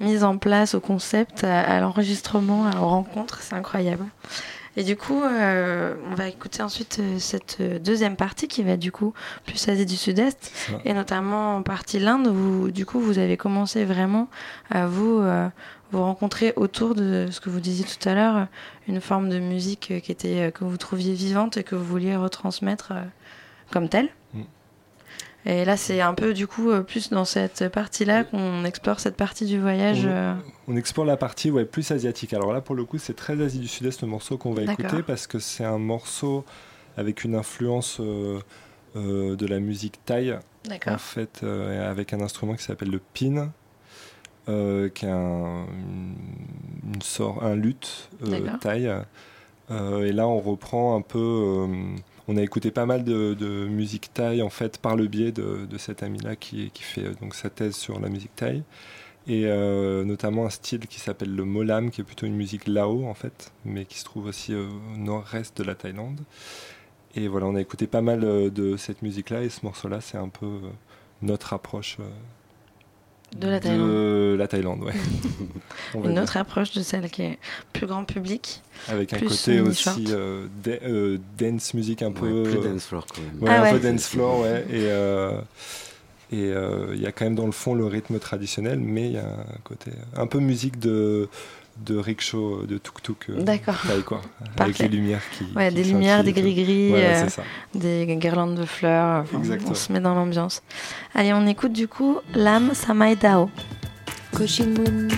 mise 0.00 0.24
en 0.24 0.38
place 0.38 0.74
au 0.74 0.80
concept, 0.80 1.44
à, 1.44 1.80
l'enregistrement, 1.80 2.70
aux 2.80 2.88
rencontres. 2.88 3.40
C'est 3.42 3.54
incroyable. 3.54 4.04
Et 4.76 4.84
du 4.84 4.94
coup, 4.94 5.22
euh, 5.22 5.94
on 6.10 6.14
va 6.14 6.28
écouter 6.28 6.62
ensuite 6.62 6.98
euh, 7.00 7.18
cette 7.18 7.58
euh, 7.60 7.78
deuxième 7.78 8.14
partie 8.14 8.46
qui 8.46 8.62
va 8.62 8.76
du 8.76 8.92
coup 8.92 9.14
plus 9.46 9.68
Asie 9.68 9.86
du 9.86 9.96
Sud-Est 9.96 10.52
et 10.84 10.92
notamment 10.92 11.56
en 11.56 11.62
partie 11.62 11.98
l'Inde 11.98 12.26
où 12.26 12.70
du 12.70 12.84
coup 12.84 13.00
vous 13.00 13.18
avez 13.18 13.38
commencé 13.38 13.86
vraiment 13.86 14.28
à 14.70 14.86
vous 14.86 15.22
vous 15.92 16.02
rencontrez 16.02 16.52
autour 16.56 16.94
de 16.94 17.28
ce 17.30 17.40
que 17.40 17.50
vous 17.50 17.60
disiez 17.60 17.84
tout 17.84 18.08
à 18.08 18.14
l'heure, 18.14 18.46
une 18.88 19.00
forme 19.00 19.28
de 19.28 19.38
musique 19.38 19.92
qui 20.02 20.12
était, 20.12 20.52
que 20.52 20.64
vous 20.64 20.76
trouviez 20.76 21.14
vivante 21.14 21.56
et 21.56 21.64
que 21.64 21.74
vous 21.74 21.84
vouliez 21.84 22.16
retransmettre 22.16 22.92
euh, 22.92 23.02
comme 23.70 23.88
telle. 23.88 24.08
Mm. 24.34 24.42
Et 25.48 25.64
là, 25.64 25.76
c'est 25.76 26.00
un 26.00 26.14
peu 26.14 26.34
du 26.34 26.48
coup 26.48 26.70
euh, 26.70 26.80
plus 26.80 27.10
dans 27.10 27.24
cette 27.24 27.68
partie-là 27.68 28.24
qu'on 28.24 28.64
explore 28.64 28.98
cette 28.98 29.16
partie 29.16 29.46
du 29.46 29.60
voyage. 29.60 30.04
On, 30.04 30.10
euh. 30.10 30.34
on, 30.66 30.76
explore 30.76 31.06
la 31.06 31.16
partie 31.16 31.52
ouais, 31.52 31.64
plus 31.64 31.88
asiatique. 31.92 32.34
Alors 32.34 32.52
là, 32.52 32.60
pour 32.60 32.74
le 32.74 32.84
coup, 32.84 32.98
c'est 32.98 33.14
très 33.14 33.40
Asie 33.40 33.60
du 33.60 33.68
Sud-Est 33.68 34.02
le 34.02 34.08
morceau 34.08 34.38
qu'on 34.38 34.52
va 34.52 34.62
écouter 34.62 35.02
parce 35.06 35.28
que 35.28 35.38
c'est 35.38 35.64
un 35.64 35.78
morceau 35.78 36.44
avec 36.96 37.22
une 37.22 37.36
influence 37.36 38.00
de 38.00 39.46
la 39.46 39.60
musique 39.60 40.04
thaï. 40.04 40.36
En 40.86 40.98
fait, 40.98 41.44
avec 41.44 42.12
un 42.12 42.20
instrument 42.20 42.54
qui 42.54 42.64
s'appelle 42.64 42.90
le 42.90 43.00
pin 43.14 43.52
euh, 44.48 44.88
qui 44.88 45.06
est 45.06 45.10
un, 45.10 45.66
une, 46.84 47.02
sort, 47.02 47.42
un 47.42 47.56
luth 47.56 48.10
euh, 48.24 48.56
taille. 48.60 48.92
Euh, 49.72 50.04
et 50.06 50.12
là, 50.12 50.28
on 50.28 50.38
reprend 50.38 50.96
un 50.96 51.00
peu. 51.02 51.66
on 52.28 52.36
a 52.36 52.42
écouté 52.42 52.70
pas 52.70 52.86
mal 52.86 53.02
de, 53.02 53.66
musique 53.66 54.14
thaï 54.14 54.42
en 54.42 54.50
fait 54.50 54.78
par 54.78 54.94
le 54.94 55.08
biais 55.08 55.32
de, 55.32 55.66
cet 55.78 56.04
ami-là 56.04 56.36
qui, 56.36 56.70
qui, 56.70 56.84
fait 56.84 57.20
donc 57.20 57.34
sa 57.34 57.50
thèse 57.50 57.74
sur 57.74 57.98
la 57.98 58.08
musique 58.08 58.34
thaï 58.36 58.62
et 59.26 59.46
notamment 60.04 60.46
un 60.46 60.50
style 60.50 60.86
qui 60.86 61.00
s'appelle 61.00 61.34
le 61.34 61.44
molam, 61.44 61.90
qui 61.90 62.00
est 62.00 62.04
plutôt 62.04 62.26
une 62.26 62.36
musique 62.36 62.68
lao 62.68 63.04
en 63.06 63.14
fait, 63.14 63.52
mais 63.64 63.84
qui 63.84 63.98
se 63.98 64.04
trouve 64.04 64.26
aussi 64.26 64.54
au 64.54 64.68
nord-est 64.96 65.58
de 65.58 65.64
la 65.64 65.74
Thaïlande. 65.74 66.20
Et 67.16 67.26
voilà, 67.26 67.46
on 67.46 67.56
a 67.56 67.60
écouté 67.60 67.88
pas 67.88 68.02
mal 68.02 68.20
de 68.20 68.76
cette 68.76 69.02
musique-là, 69.02 69.42
et 69.42 69.48
ce 69.48 69.64
morceau-là, 69.64 70.00
c'est 70.00 70.18
un 70.18 70.28
peu 70.28 70.60
notre 71.22 71.52
approche 71.52 71.98
de 73.34 73.48
la 73.48 73.60
Thaïlande. 73.60 73.88
De 73.88 74.36
la 74.38 74.48
Thaïlande, 74.48 74.82
ouais. 74.82 74.92
Une 75.94 76.18
autre 76.18 76.36
approche 76.36 76.72
de 76.72 76.82
celle 76.82 77.10
qui 77.10 77.22
est 77.22 77.38
plus 77.72 77.86
grand 77.86 78.04
public. 78.04 78.62
Avec 78.88 79.12
un 79.12 79.18
côté 79.18 79.60
aussi 79.60 80.06
euh, 80.10 80.46
euh, 80.66 81.18
dance 81.38 81.74
music 81.74 82.02
un 82.02 82.12
peu. 82.12 82.44
plus 82.44 82.60
dance 82.60 82.86
floor 82.86 83.06
quand 83.06 83.22
même. 83.22 83.42
Ouais, 83.42 83.50
ah 83.50 83.64
un 83.64 83.72
peu 83.72 83.80
dance 83.80 84.06
floor, 84.06 84.40
ouais. 84.40 84.64
Et 84.70 84.86
euh, 84.90 85.40
et 86.32 86.50
il 86.94 87.00
y 87.00 87.06
a 87.06 87.12
quand 87.12 87.24
même 87.24 87.36
dans 87.36 87.46
le 87.46 87.52
fond 87.52 87.74
le 87.74 87.86
rythme 87.86 88.18
traditionnel, 88.18 88.80
mais 88.80 89.06
il 89.06 89.12
y 89.12 89.18
a 89.18 89.26
un 89.26 89.60
côté 89.62 89.92
un 90.16 90.26
peu 90.26 90.40
musique 90.40 90.78
de 90.78 91.28
de 91.84 91.96
rickshaw, 91.96 92.64
de 92.66 92.78
tuk-tuk. 92.78 93.30
D'accord. 93.38 93.76
quoi. 94.04 94.22
Avec 94.58 94.78
les 94.78 94.88
lumières 94.88 95.22
qui. 95.30 95.44
Ouais, 95.54 95.70
des 95.70 95.84
lumières, 95.84 96.24
des 96.24 96.32
gris-gris, 96.32 96.92
des 97.74 98.06
guirlandes 98.16 98.54
de 98.54 98.64
fleurs. 98.64 99.24
on 99.66 99.74
se 99.74 99.92
met 99.92 100.00
dans 100.00 100.14
l'ambiance. 100.14 100.62
Allez, 101.14 101.32
on 101.32 101.46
écoute 101.46 101.72
du 101.72 101.88
coup 101.88 102.18
L'âme 102.34 102.70
Samai 102.74 103.16
Dao. 103.16 103.50
Koshin 104.34 104.66
Moon. 104.66 105.08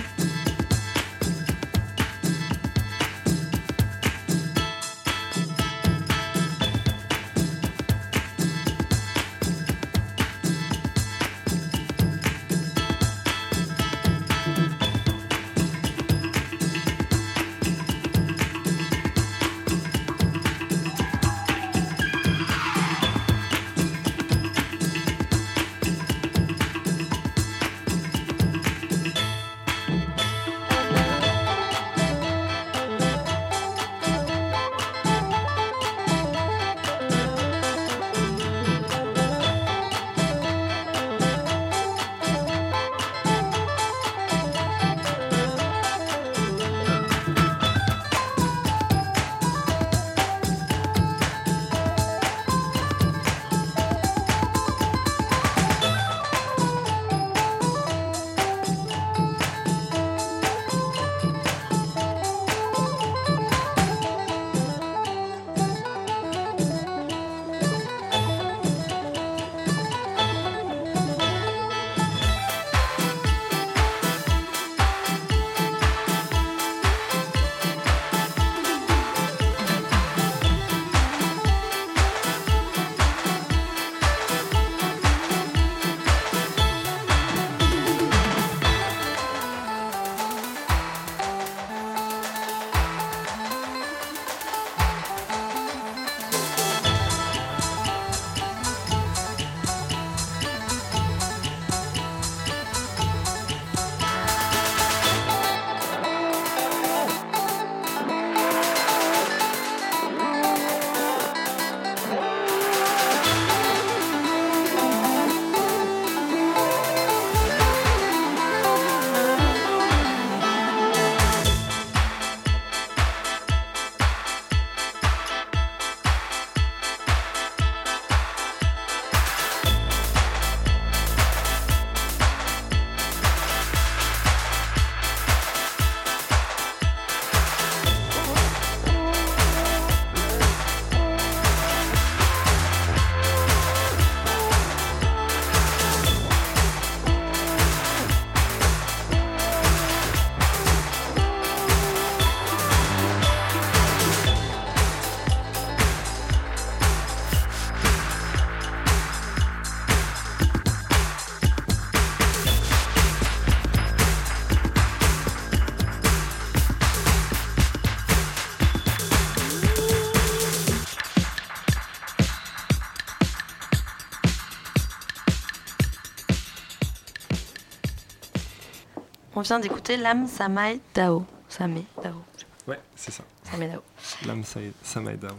On 179.39 179.41
vient 179.41 179.61
d'écouter 179.61 179.95
Lam 179.95 180.27
Samai 180.27 180.81
Dao. 180.93 181.23
Samai 181.47 181.85
Dao. 182.03 182.21
Ouais, 182.67 182.77
c'est 182.93 183.11
ça. 183.11 183.23
Samai 183.43 183.69
Dao. 183.69 183.79
Lam 184.27 184.43
Samai 184.83 185.15
Dao. 185.15 185.29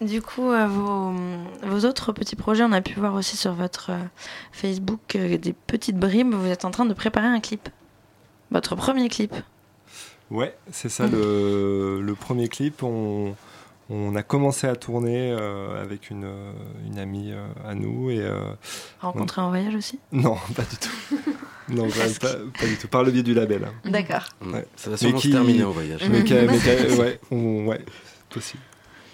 Du 0.00 0.22
coup, 0.22 0.52
euh, 0.52 0.68
vos, 0.68 1.12
vos, 1.64 1.84
autres 1.84 2.12
petits 2.12 2.36
projets, 2.36 2.62
on 2.62 2.70
a 2.70 2.80
pu 2.80 3.00
voir 3.00 3.14
aussi 3.14 3.36
sur 3.36 3.54
votre 3.54 3.90
euh, 3.90 3.98
Facebook 4.52 5.16
euh, 5.16 5.38
des 5.38 5.52
petites 5.52 5.96
bribes. 5.96 6.32
Vous 6.34 6.46
êtes 6.46 6.64
en 6.64 6.70
train 6.70 6.84
de 6.84 6.94
préparer 6.94 7.26
un 7.26 7.40
clip. 7.40 7.68
Votre 8.52 8.76
premier 8.76 9.08
clip. 9.08 9.34
Ouais, 10.30 10.56
c'est 10.70 10.88
ça 10.88 11.08
le, 11.08 12.00
le, 12.00 12.14
premier 12.14 12.46
clip. 12.46 12.84
On, 12.84 13.34
on, 13.88 14.14
a 14.16 14.22
commencé 14.22 14.66
à 14.66 14.76
tourner 14.76 15.32
avec 15.80 16.10
une, 16.10 16.28
une 16.86 16.98
amie 16.98 17.32
à 17.64 17.74
nous. 17.74 18.10
et 18.10 18.22
Rencontré 19.00 19.40
on... 19.40 19.46
en 19.46 19.48
voyage 19.48 19.74
aussi? 19.74 19.98
Non, 20.12 20.36
pas 20.54 20.62
du 20.62 20.76
tout. 20.76 21.18
Non, 21.70 21.86
pas, 21.88 22.28
pas, 22.58 22.66
du 22.66 22.76
tout. 22.78 22.88
Par 22.88 23.04
le 23.04 23.10
biais 23.10 23.22
du 23.22 23.34
label. 23.34 23.64
Hein. 23.64 23.90
D'accord. 23.90 24.24
Ouais. 24.42 24.66
Ça 24.76 24.90
va 24.90 24.96
sûrement 24.96 25.18
qui... 25.18 25.28
se 25.28 25.32
terminer 25.32 25.64
au 25.64 25.72
voyage. 25.72 26.00
Mais, 26.08 26.24
qui, 26.24 26.32
mais 26.32 26.96
ouais, 26.98 27.20
on, 27.30 27.66
ouais, 27.66 27.84
possible. 28.30 28.62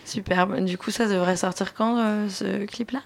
Superbe. 0.05 0.65
Du 0.65 0.79
coup, 0.79 0.91
ça 0.91 1.09
devrait 1.09 1.37
sortir 1.37 1.75
quand 1.75 1.99
euh, 1.99 2.29
ce 2.29 2.65
clip-là? 2.67 3.01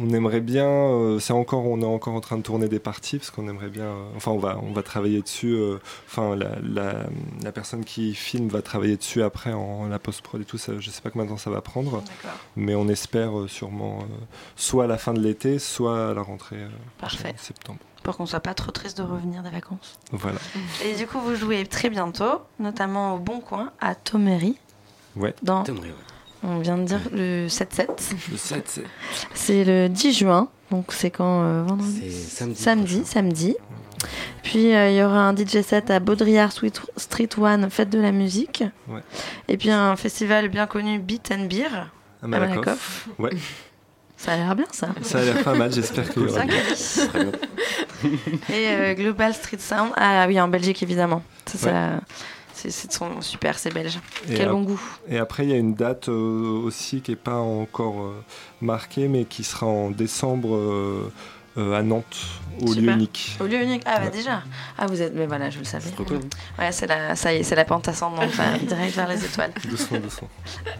On 0.00 0.10
aimerait 0.10 0.40
bien, 0.40 0.66
euh, 0.68 1.18
c'est 1.20 1.32
encore, 1.32 1.64
on 1.66 1.80
est 1.80 1.84
encore 1.84 2.14
en 2.14 2.20
train 2.20 2.36
de 2.36 2.42
tourner 2.42 2.68
des 2.68 2.78
parties 2.80 3.18
parce 3.18 3.30
qu'on 3.30 3.48
aimerait 3.48 3.68
bien, 3.68 3.84
euh, 3.84 4.04
enfin 4.16 4.32
on 4.32 4.38
va, 4.38 4.58
on 4.62 4.72
va 4.72 4.82
travailler 4.82 5.22
dessus. 5.22 5.54
euh, 5.54 5.78
Enfin 6.08 6.34
la, 6.34 6.56
la, 6.62 7.06
la 7.42 7.52
personne 7.52 7.84
qui 7.84 8.14
filme 8.14 8.48
va 8.48 8.60
travailler 8.62 8.96
dessus 8.96 9.22
après 9.22 9.52
en, 9.52 9.86
la 9.88 9.98
post 9.98 10.22
prod 10.22 10.40
et 10.40 10.44
tout. 10.44 10.58
Ça, 10.58 10.72
je 10.78 10.90
sais 10.90 11.00
pas 11.00 11.10
combien 11.10 11.26
de 11.26 11.30
temps 11.30 11.36
ça 11.38 11.50
va 11.50 11.60
prendre, 11.60 12.02
mais 12.56 12.74
on 12.74 12.88
espère 12.88 13.38
euh, 13.38 13.48
sûrement 13.48 13.98
euh, 14.00 14.14
soit 14.56 14.84
à 14.84 14.86
la 14.88 14.98
fin 14.98 15.14
de 15.14 15.20
l'été, 15.20 15.58
soit 15.58 16.10
à 16.10 16.14
la 16.14 16.22
rentrée 16.22 16.56
euh, 16.56 16.68
Parfait. 16.98 17.34
en 17.34 17.42
septembre. 17.42 17.78
Pour 18.02 18.16
qu'on 18.16 18.26
soit 18.26 18.40
pas 18.40 18.54
trop 18.54 18.70
triste 18.72 18.98
de 18.98 19.02
revenir 19.02 19.42
des 19.42 19.50
vacances. 19.50 19.98
Voilà. 20.12 20.38
Et 20.84 20.94
du 20.94 21.06
coup, 21.06 21.18
vous 21.20 21.34
jouez 21.34 21.66
très 21.66 21.90
bientôt, 21.90 22.40
notamment 22.58 23.14
au 23.14 23.18
Bon 23.18 23.40
Coin 23.40 23.70
à 23.80 23.94
Tomery. 23.94 24.56
Ouais. 25.16 25.34
Dans 25.42 25.62
Tomery, 25.64 25.88
ouais. 25.88 25.94
On 26.42 26.58
vient 26.60 26.78
de 26.78 26.84
dire 26.84 27.00
le 27.12 27.46
7-7. 27.48 27.86
Le 28.30 28.36
7-7. 28.36 28.62
C'est 29.34 29.64
le 29.64 29.88
10 29.88 30.12
juin, 30.18 30.48
donc 30.70 30.92
c'est 30.92 31.10
quand 31.10 31.42
euh, 31.42 31.62
vendredi 31.64 32.02
C'est 32.12 32.36
samedi. 32.36 32.60
Samedi, 32.62 33.02
samedi. 33.04 33.56
Puis 34.44 34.72
euh, 34.74 34.90
il 34.90 34.96
y 34.96 35.02
aura 35.02 35.28
un 35.28 35.34
DJ 35.36 35.62
set 35.62 35.90
à 35.90 35.98
Baudrillard 35.98 36.52
Street, 36.52 37.28
One, 37.38 37.68
fête 37.70 37.90
de 37.90 37.98
la 38.00 38.12
musique. 38.12 38.62
Ouais. 38.86 39.00
Et 39.48 39.56
puis 39.56 39.70
un 39.70 39.96
festival 39.96 40.48
bien 40.48 40.66
connu, 40.66 40.98
Beat 41.00 41.32
and 41.32 41.46
Beer, 41.46 41.90
À 42.22 42.24
à 42.24 42.28
Malakoff. 42.28 43.08
Ouais. 43.18 43.30
Ça 44.16 44.32
a 44.32 44.36
l'air 44.36 44.54
bien 44.56 44.66
ça. 44.72 44.88
Ça 45.02 45.18
a 45.18 45.22
l'air 45.24 45.42
pas 45.42 45.54
mal. 45.54 45.72
J'espère 45.72 46.12
aura. 46.12 46.28
Ça, 46.74 47.04
Et 48.50 48.68
euh, 48.68 48.94
Global 48.94 49.34
Street 49.34 49.58
Sound, 49.58 49.90
ah 49.96 50.24
oui, 50.28 50.40
en 50.40 50.48
Belgique 50.48 50.82
évidemment. 50.82 51.22
Ça, 51.46 51.58
ça- 51.58 52.00
c'est 52.58 52.92
super, 53.20 53.58
c'est 53.58 53.72
belge. 53.72 53.98
Et 54.28 54.34
Quel 54.34 54.48
bon 54.48 54.62
goût. 54.62 54.80
Et 55.08 55.18
après, 55.18 55.44
il 55.44 55.50
y 55.50 55.52
a 55.52 55.56
une 55.56 55.74
date 55.74 56.08
euh, 56.08 56.60
aussi 56.64 57.00
qui 57.00 57.12
n'est 57.12 57.16
pas 57.16 57.36
encore 57.36 58.00
euh, 58.00 58.24
marquée, 58.60 59.06
mais 59.08 59.24
qui 59.24 59.44
sera 59.44 59.66
en 59.66 59.90
décembre 59.90 60.56
euh, 60.56 61.12
à 61.56 61.82
Nantes, 61.82 62.18
au 62.60 62.66
lieu 62.66 62.80
Super. 62.80 62.94
unique. 62.94 63.36
Au 63.40 63.44
lieu 63.44 63.62
unique. 63.62 63.82
Ah 63.86 64.00
bah 64.00 64.10
déjà. 64.10 64.42
Ah 64.76 64.86
vous 64.86 65.00
êtes. 65.00 65.14
Mais 65.14 65.26
voilà, 65.26 65.50
je 65.50 65.58
le 65.58 65.64
savais. 65.64 65.90
Ouais, 66.58 66.72
c'est 66.72 66.86
la, 66.86 67.14
ça 67.16 67.32
y 67.32 67.38
est, 67.38 67.42
c'est 67.42 67.56
la 67.56 67.64
pente 67.64 67.88
ascendante, 67.88 68.36
là, 68.36 68.58
direct 68.62 68.94
vers 68.94 69.08
les 69.08 69.24
étoiles. 69.24 69.52
Doucement, 69.68 69.98
doucement. 69.98 70.28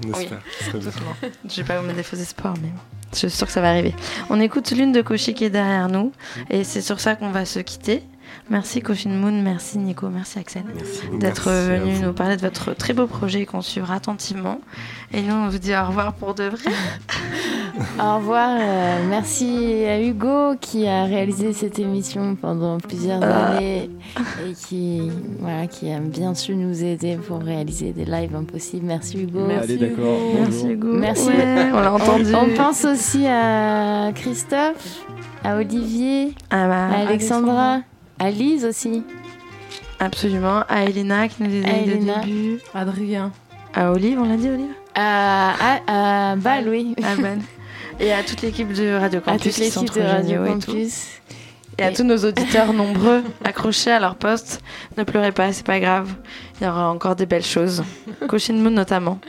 On 0.05 0.12
Oui, 0.12 0.24
espère. 0.24 0.41
Doucement. 0.72 1.16
Je 1.49 1.57
vais 1.57 1.64
pas 1.66 1.81
vous 1.81 1.87
mettre 1.87 1.97
des 1.99 2.03
faux 2.05 2.16
espoirs, 2.16 2.55
mais 2.62 2.70
je 3.12 3.18
suis 3.18 3.31
sûre 3.31 3.47
que 3.47 3.53
ça 3.53 3.61
va 3.61 3.70
arriver. 3.70 3.95
On 4.31 4.41
écoute 4.41 4.70
l'une 4.72 4.93
de 4.93 5.03
Cauchy 5.03 5.35
qui 5.35 5.45
est 5.45 5.51
derrière 5.51 5.89
nous, 5.89 6.12
et 6.51 6.64
c'est 6.64 6.83
sur 6.83 7.01
ça 7.01 7.16
qu'on 7.16 7.31
va 7.31 7.45
se 7.45 7.61
quitter. 7.61 8.03
Merci 8.51 8.81
Coffin 8.81 9.11
Moon, 9.11 9.43
merci 9.43 9.79
Nico, 9.79 10.09
merci 10.09 10.39
Axel 10.39 10.62
d'être 11.18 11.51
venu 11.51 11.99
nous 12.01 12.12
parler 12.12 12.37
de 12.37 12.41
votre 12.43 12.74
très 12.74 12.95
beau 12.95 13.07
projet 13.07 13.45
qu'on 13.45 13.61
suivra 13.62 13.95
attentivement. 13.97 14.61
Et 15.12 15.22
nous, 15.22 15.35
on 15.35 15.49
vous 15.49 15.59
dit 15.59 15.72
au 15.74 15.87
revoir 15.87 16.12
pour 16.14 16.35
de 16.35 16.45
vrai. 16.45 16.70
Au 18.01 18.16
revoir. 18.16 18.59
euh, 18.61 19.07
merci 19.09 19.85
à 19.87 20.01
Hugo 20.03 20.57
qui 20.61 20.87
a 20.89 21.05
réalisé 21.05 21.53
cette 21.53 21.79
émission 21.79 22.35
pendant 22.35 22.79
plusieurs 22.79 23.22
Ah. 23.22 23.57
années 23.57 23.89
et 24.47 24.53
qui, 24.53 25.11
voilà, 25.39 25.66
qui 25.68 25.91
a 25.93 26.01
bien 26.01 26.35
su 26.35 26.57
nous 26.57 26.83
aider 26.83 27.16
pour 27.16 27.41
réaliser 27.41 27.93
des 27.93 28.05
lives 28.05 28.35
impossibles. 28.35 28.85
Merci 28.87 29.22
Hugo. 29.22 29.41
Merci, 29.47 29.72
Allez, 29.72 29.76
d'accord. 29.89 30.05
Hugo. 30.18 30.39
Merci 30.41 30.66
Hugo. 30.68 30.89
Merci. 30.93 31.29
Ouais, 31.29 31.70
on 31.72 31.81
l'a 31.81 31.93
entendu. 31.93 32.35
On, 32.35 32.55
pense 32.57 32.85
aussi 32.85 33.26
à 33.26 34.11
Christophe, 34.14 35.03
à 35.45 35.57
Olivier, 35.57 36.35
Ah 36.51 36.66
bah, 36.66 36.87
à 36.87 37.01
Alexandra, 37.09 37.79
à 38.19 38.31
Lise 38.31 38.64
aussi. 38.64 39.03
Absolument. 40.01 40.62
À 40.69 40.85
Elena 40.85 41.29
qui 41.29 41.43
nous 41.43 41.51
les 41.51 41.64
a 41.64 41.69
À 41.69 41.73
dit 41.81 41.93
au 41.93 41.97
début. 42.25 42.59
Adrien. 42.75 43.33
À 43.75 43.91
Olive, 43.93 44.19
on 44.21 44.29
l'a 44.29 44.37
dit 44.37 44.49
Olive 44.49 44.71
À, 44.95 45.55
à, 45.87 46.33
à 46.33 46.37
Bâle, 46.37 46.69
oui. 46.69 46.95
À. 47.03 47.14
Et 48.01 48.12
à 48.12 48.23
toute 48.23 48.43
l'équipe 48.43 48.73
de 48.73 48.95
Radio 48.95 49.19
À 49.27 49.33
Campus. 49.33 49.55
toute 49.57 49.64
qui 49.64 49.71
sont 49.71 49.81
l'équipe 49.83 49.97
de 49.97 50.01
trop 50.01 50.09
Radio 50.11 50.45
géniaux 50.45 50.45
et 50.57 50.59
tout. 50.61 50.66
Campus. 50.73 51.05
Et 51.79 51.83
à 51.85 51.93
tous 51.93 52.03
nos 52.05 52.16
auditeurs 52.25 52.73
nombreux 52.73 53.23
accrochés 53.45 53.91
à 53.93 54.01
leur 54.01 54.16
poste, 54.16 54.61
ne 54.97 55.05
pleurez 55.05 55.31
pas, 55.31 55.53
c'est 55.53 55.66
pas 55.66 55.79
grave. 55.79 56.12
Il 56.61 56.64
y 56.64 56.69
aura 56.69 56.91
encore 56.91 57.14
des 57.14 57.27
belles 57.27 57.45
choses. 57.45 57.85
Cochin 58.29 58.55
Moon 58.55 58.71
notamment. 58.71 59.21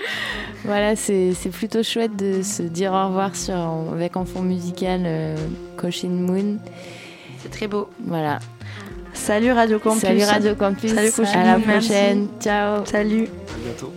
Voilà, 0.66 0.96
c'est 0.96 1.34
c'est 1.34 1.50
plutôt 1.50 1.84
chouette 1.84 2.16
de 2.16 2.42
se 2.42 2.64
dire 2.64 2.92
au 2.92 3.08
revoir 3.08 3.36
sur, 3.36 3.56
avec 3.94 4.18
en 4.18 4.26
fond 4.26 4.42
musical 4.42 5.02
euh, 5.06 5.36
Cochin 5.78 6.10
Moon. 6.10 6.58
C'est 7.42 7.50
très 7.50 7.68
beau. 7.68 7.90
Voilà. 8.06 8.40
Salut 9.20 9.52
Radio 9.54 9.80
Campus. 9.80 10.02
Salut 10.02 10.24
Radio 10.24 10.56
Campus. 10.56 10.94
Salut 10.94 11.12
Cochin 11.12 11.40
À 11.40 11.44
la 11.46 11.58
Moon, 11.58 11.64
merci. 11.68 11.88
prochaine. 11.90 12.28
Ciao. 12.40 12.86
Salut. 12.86 13.24
À 13.26 13.58
bientôt. 13.64 13.94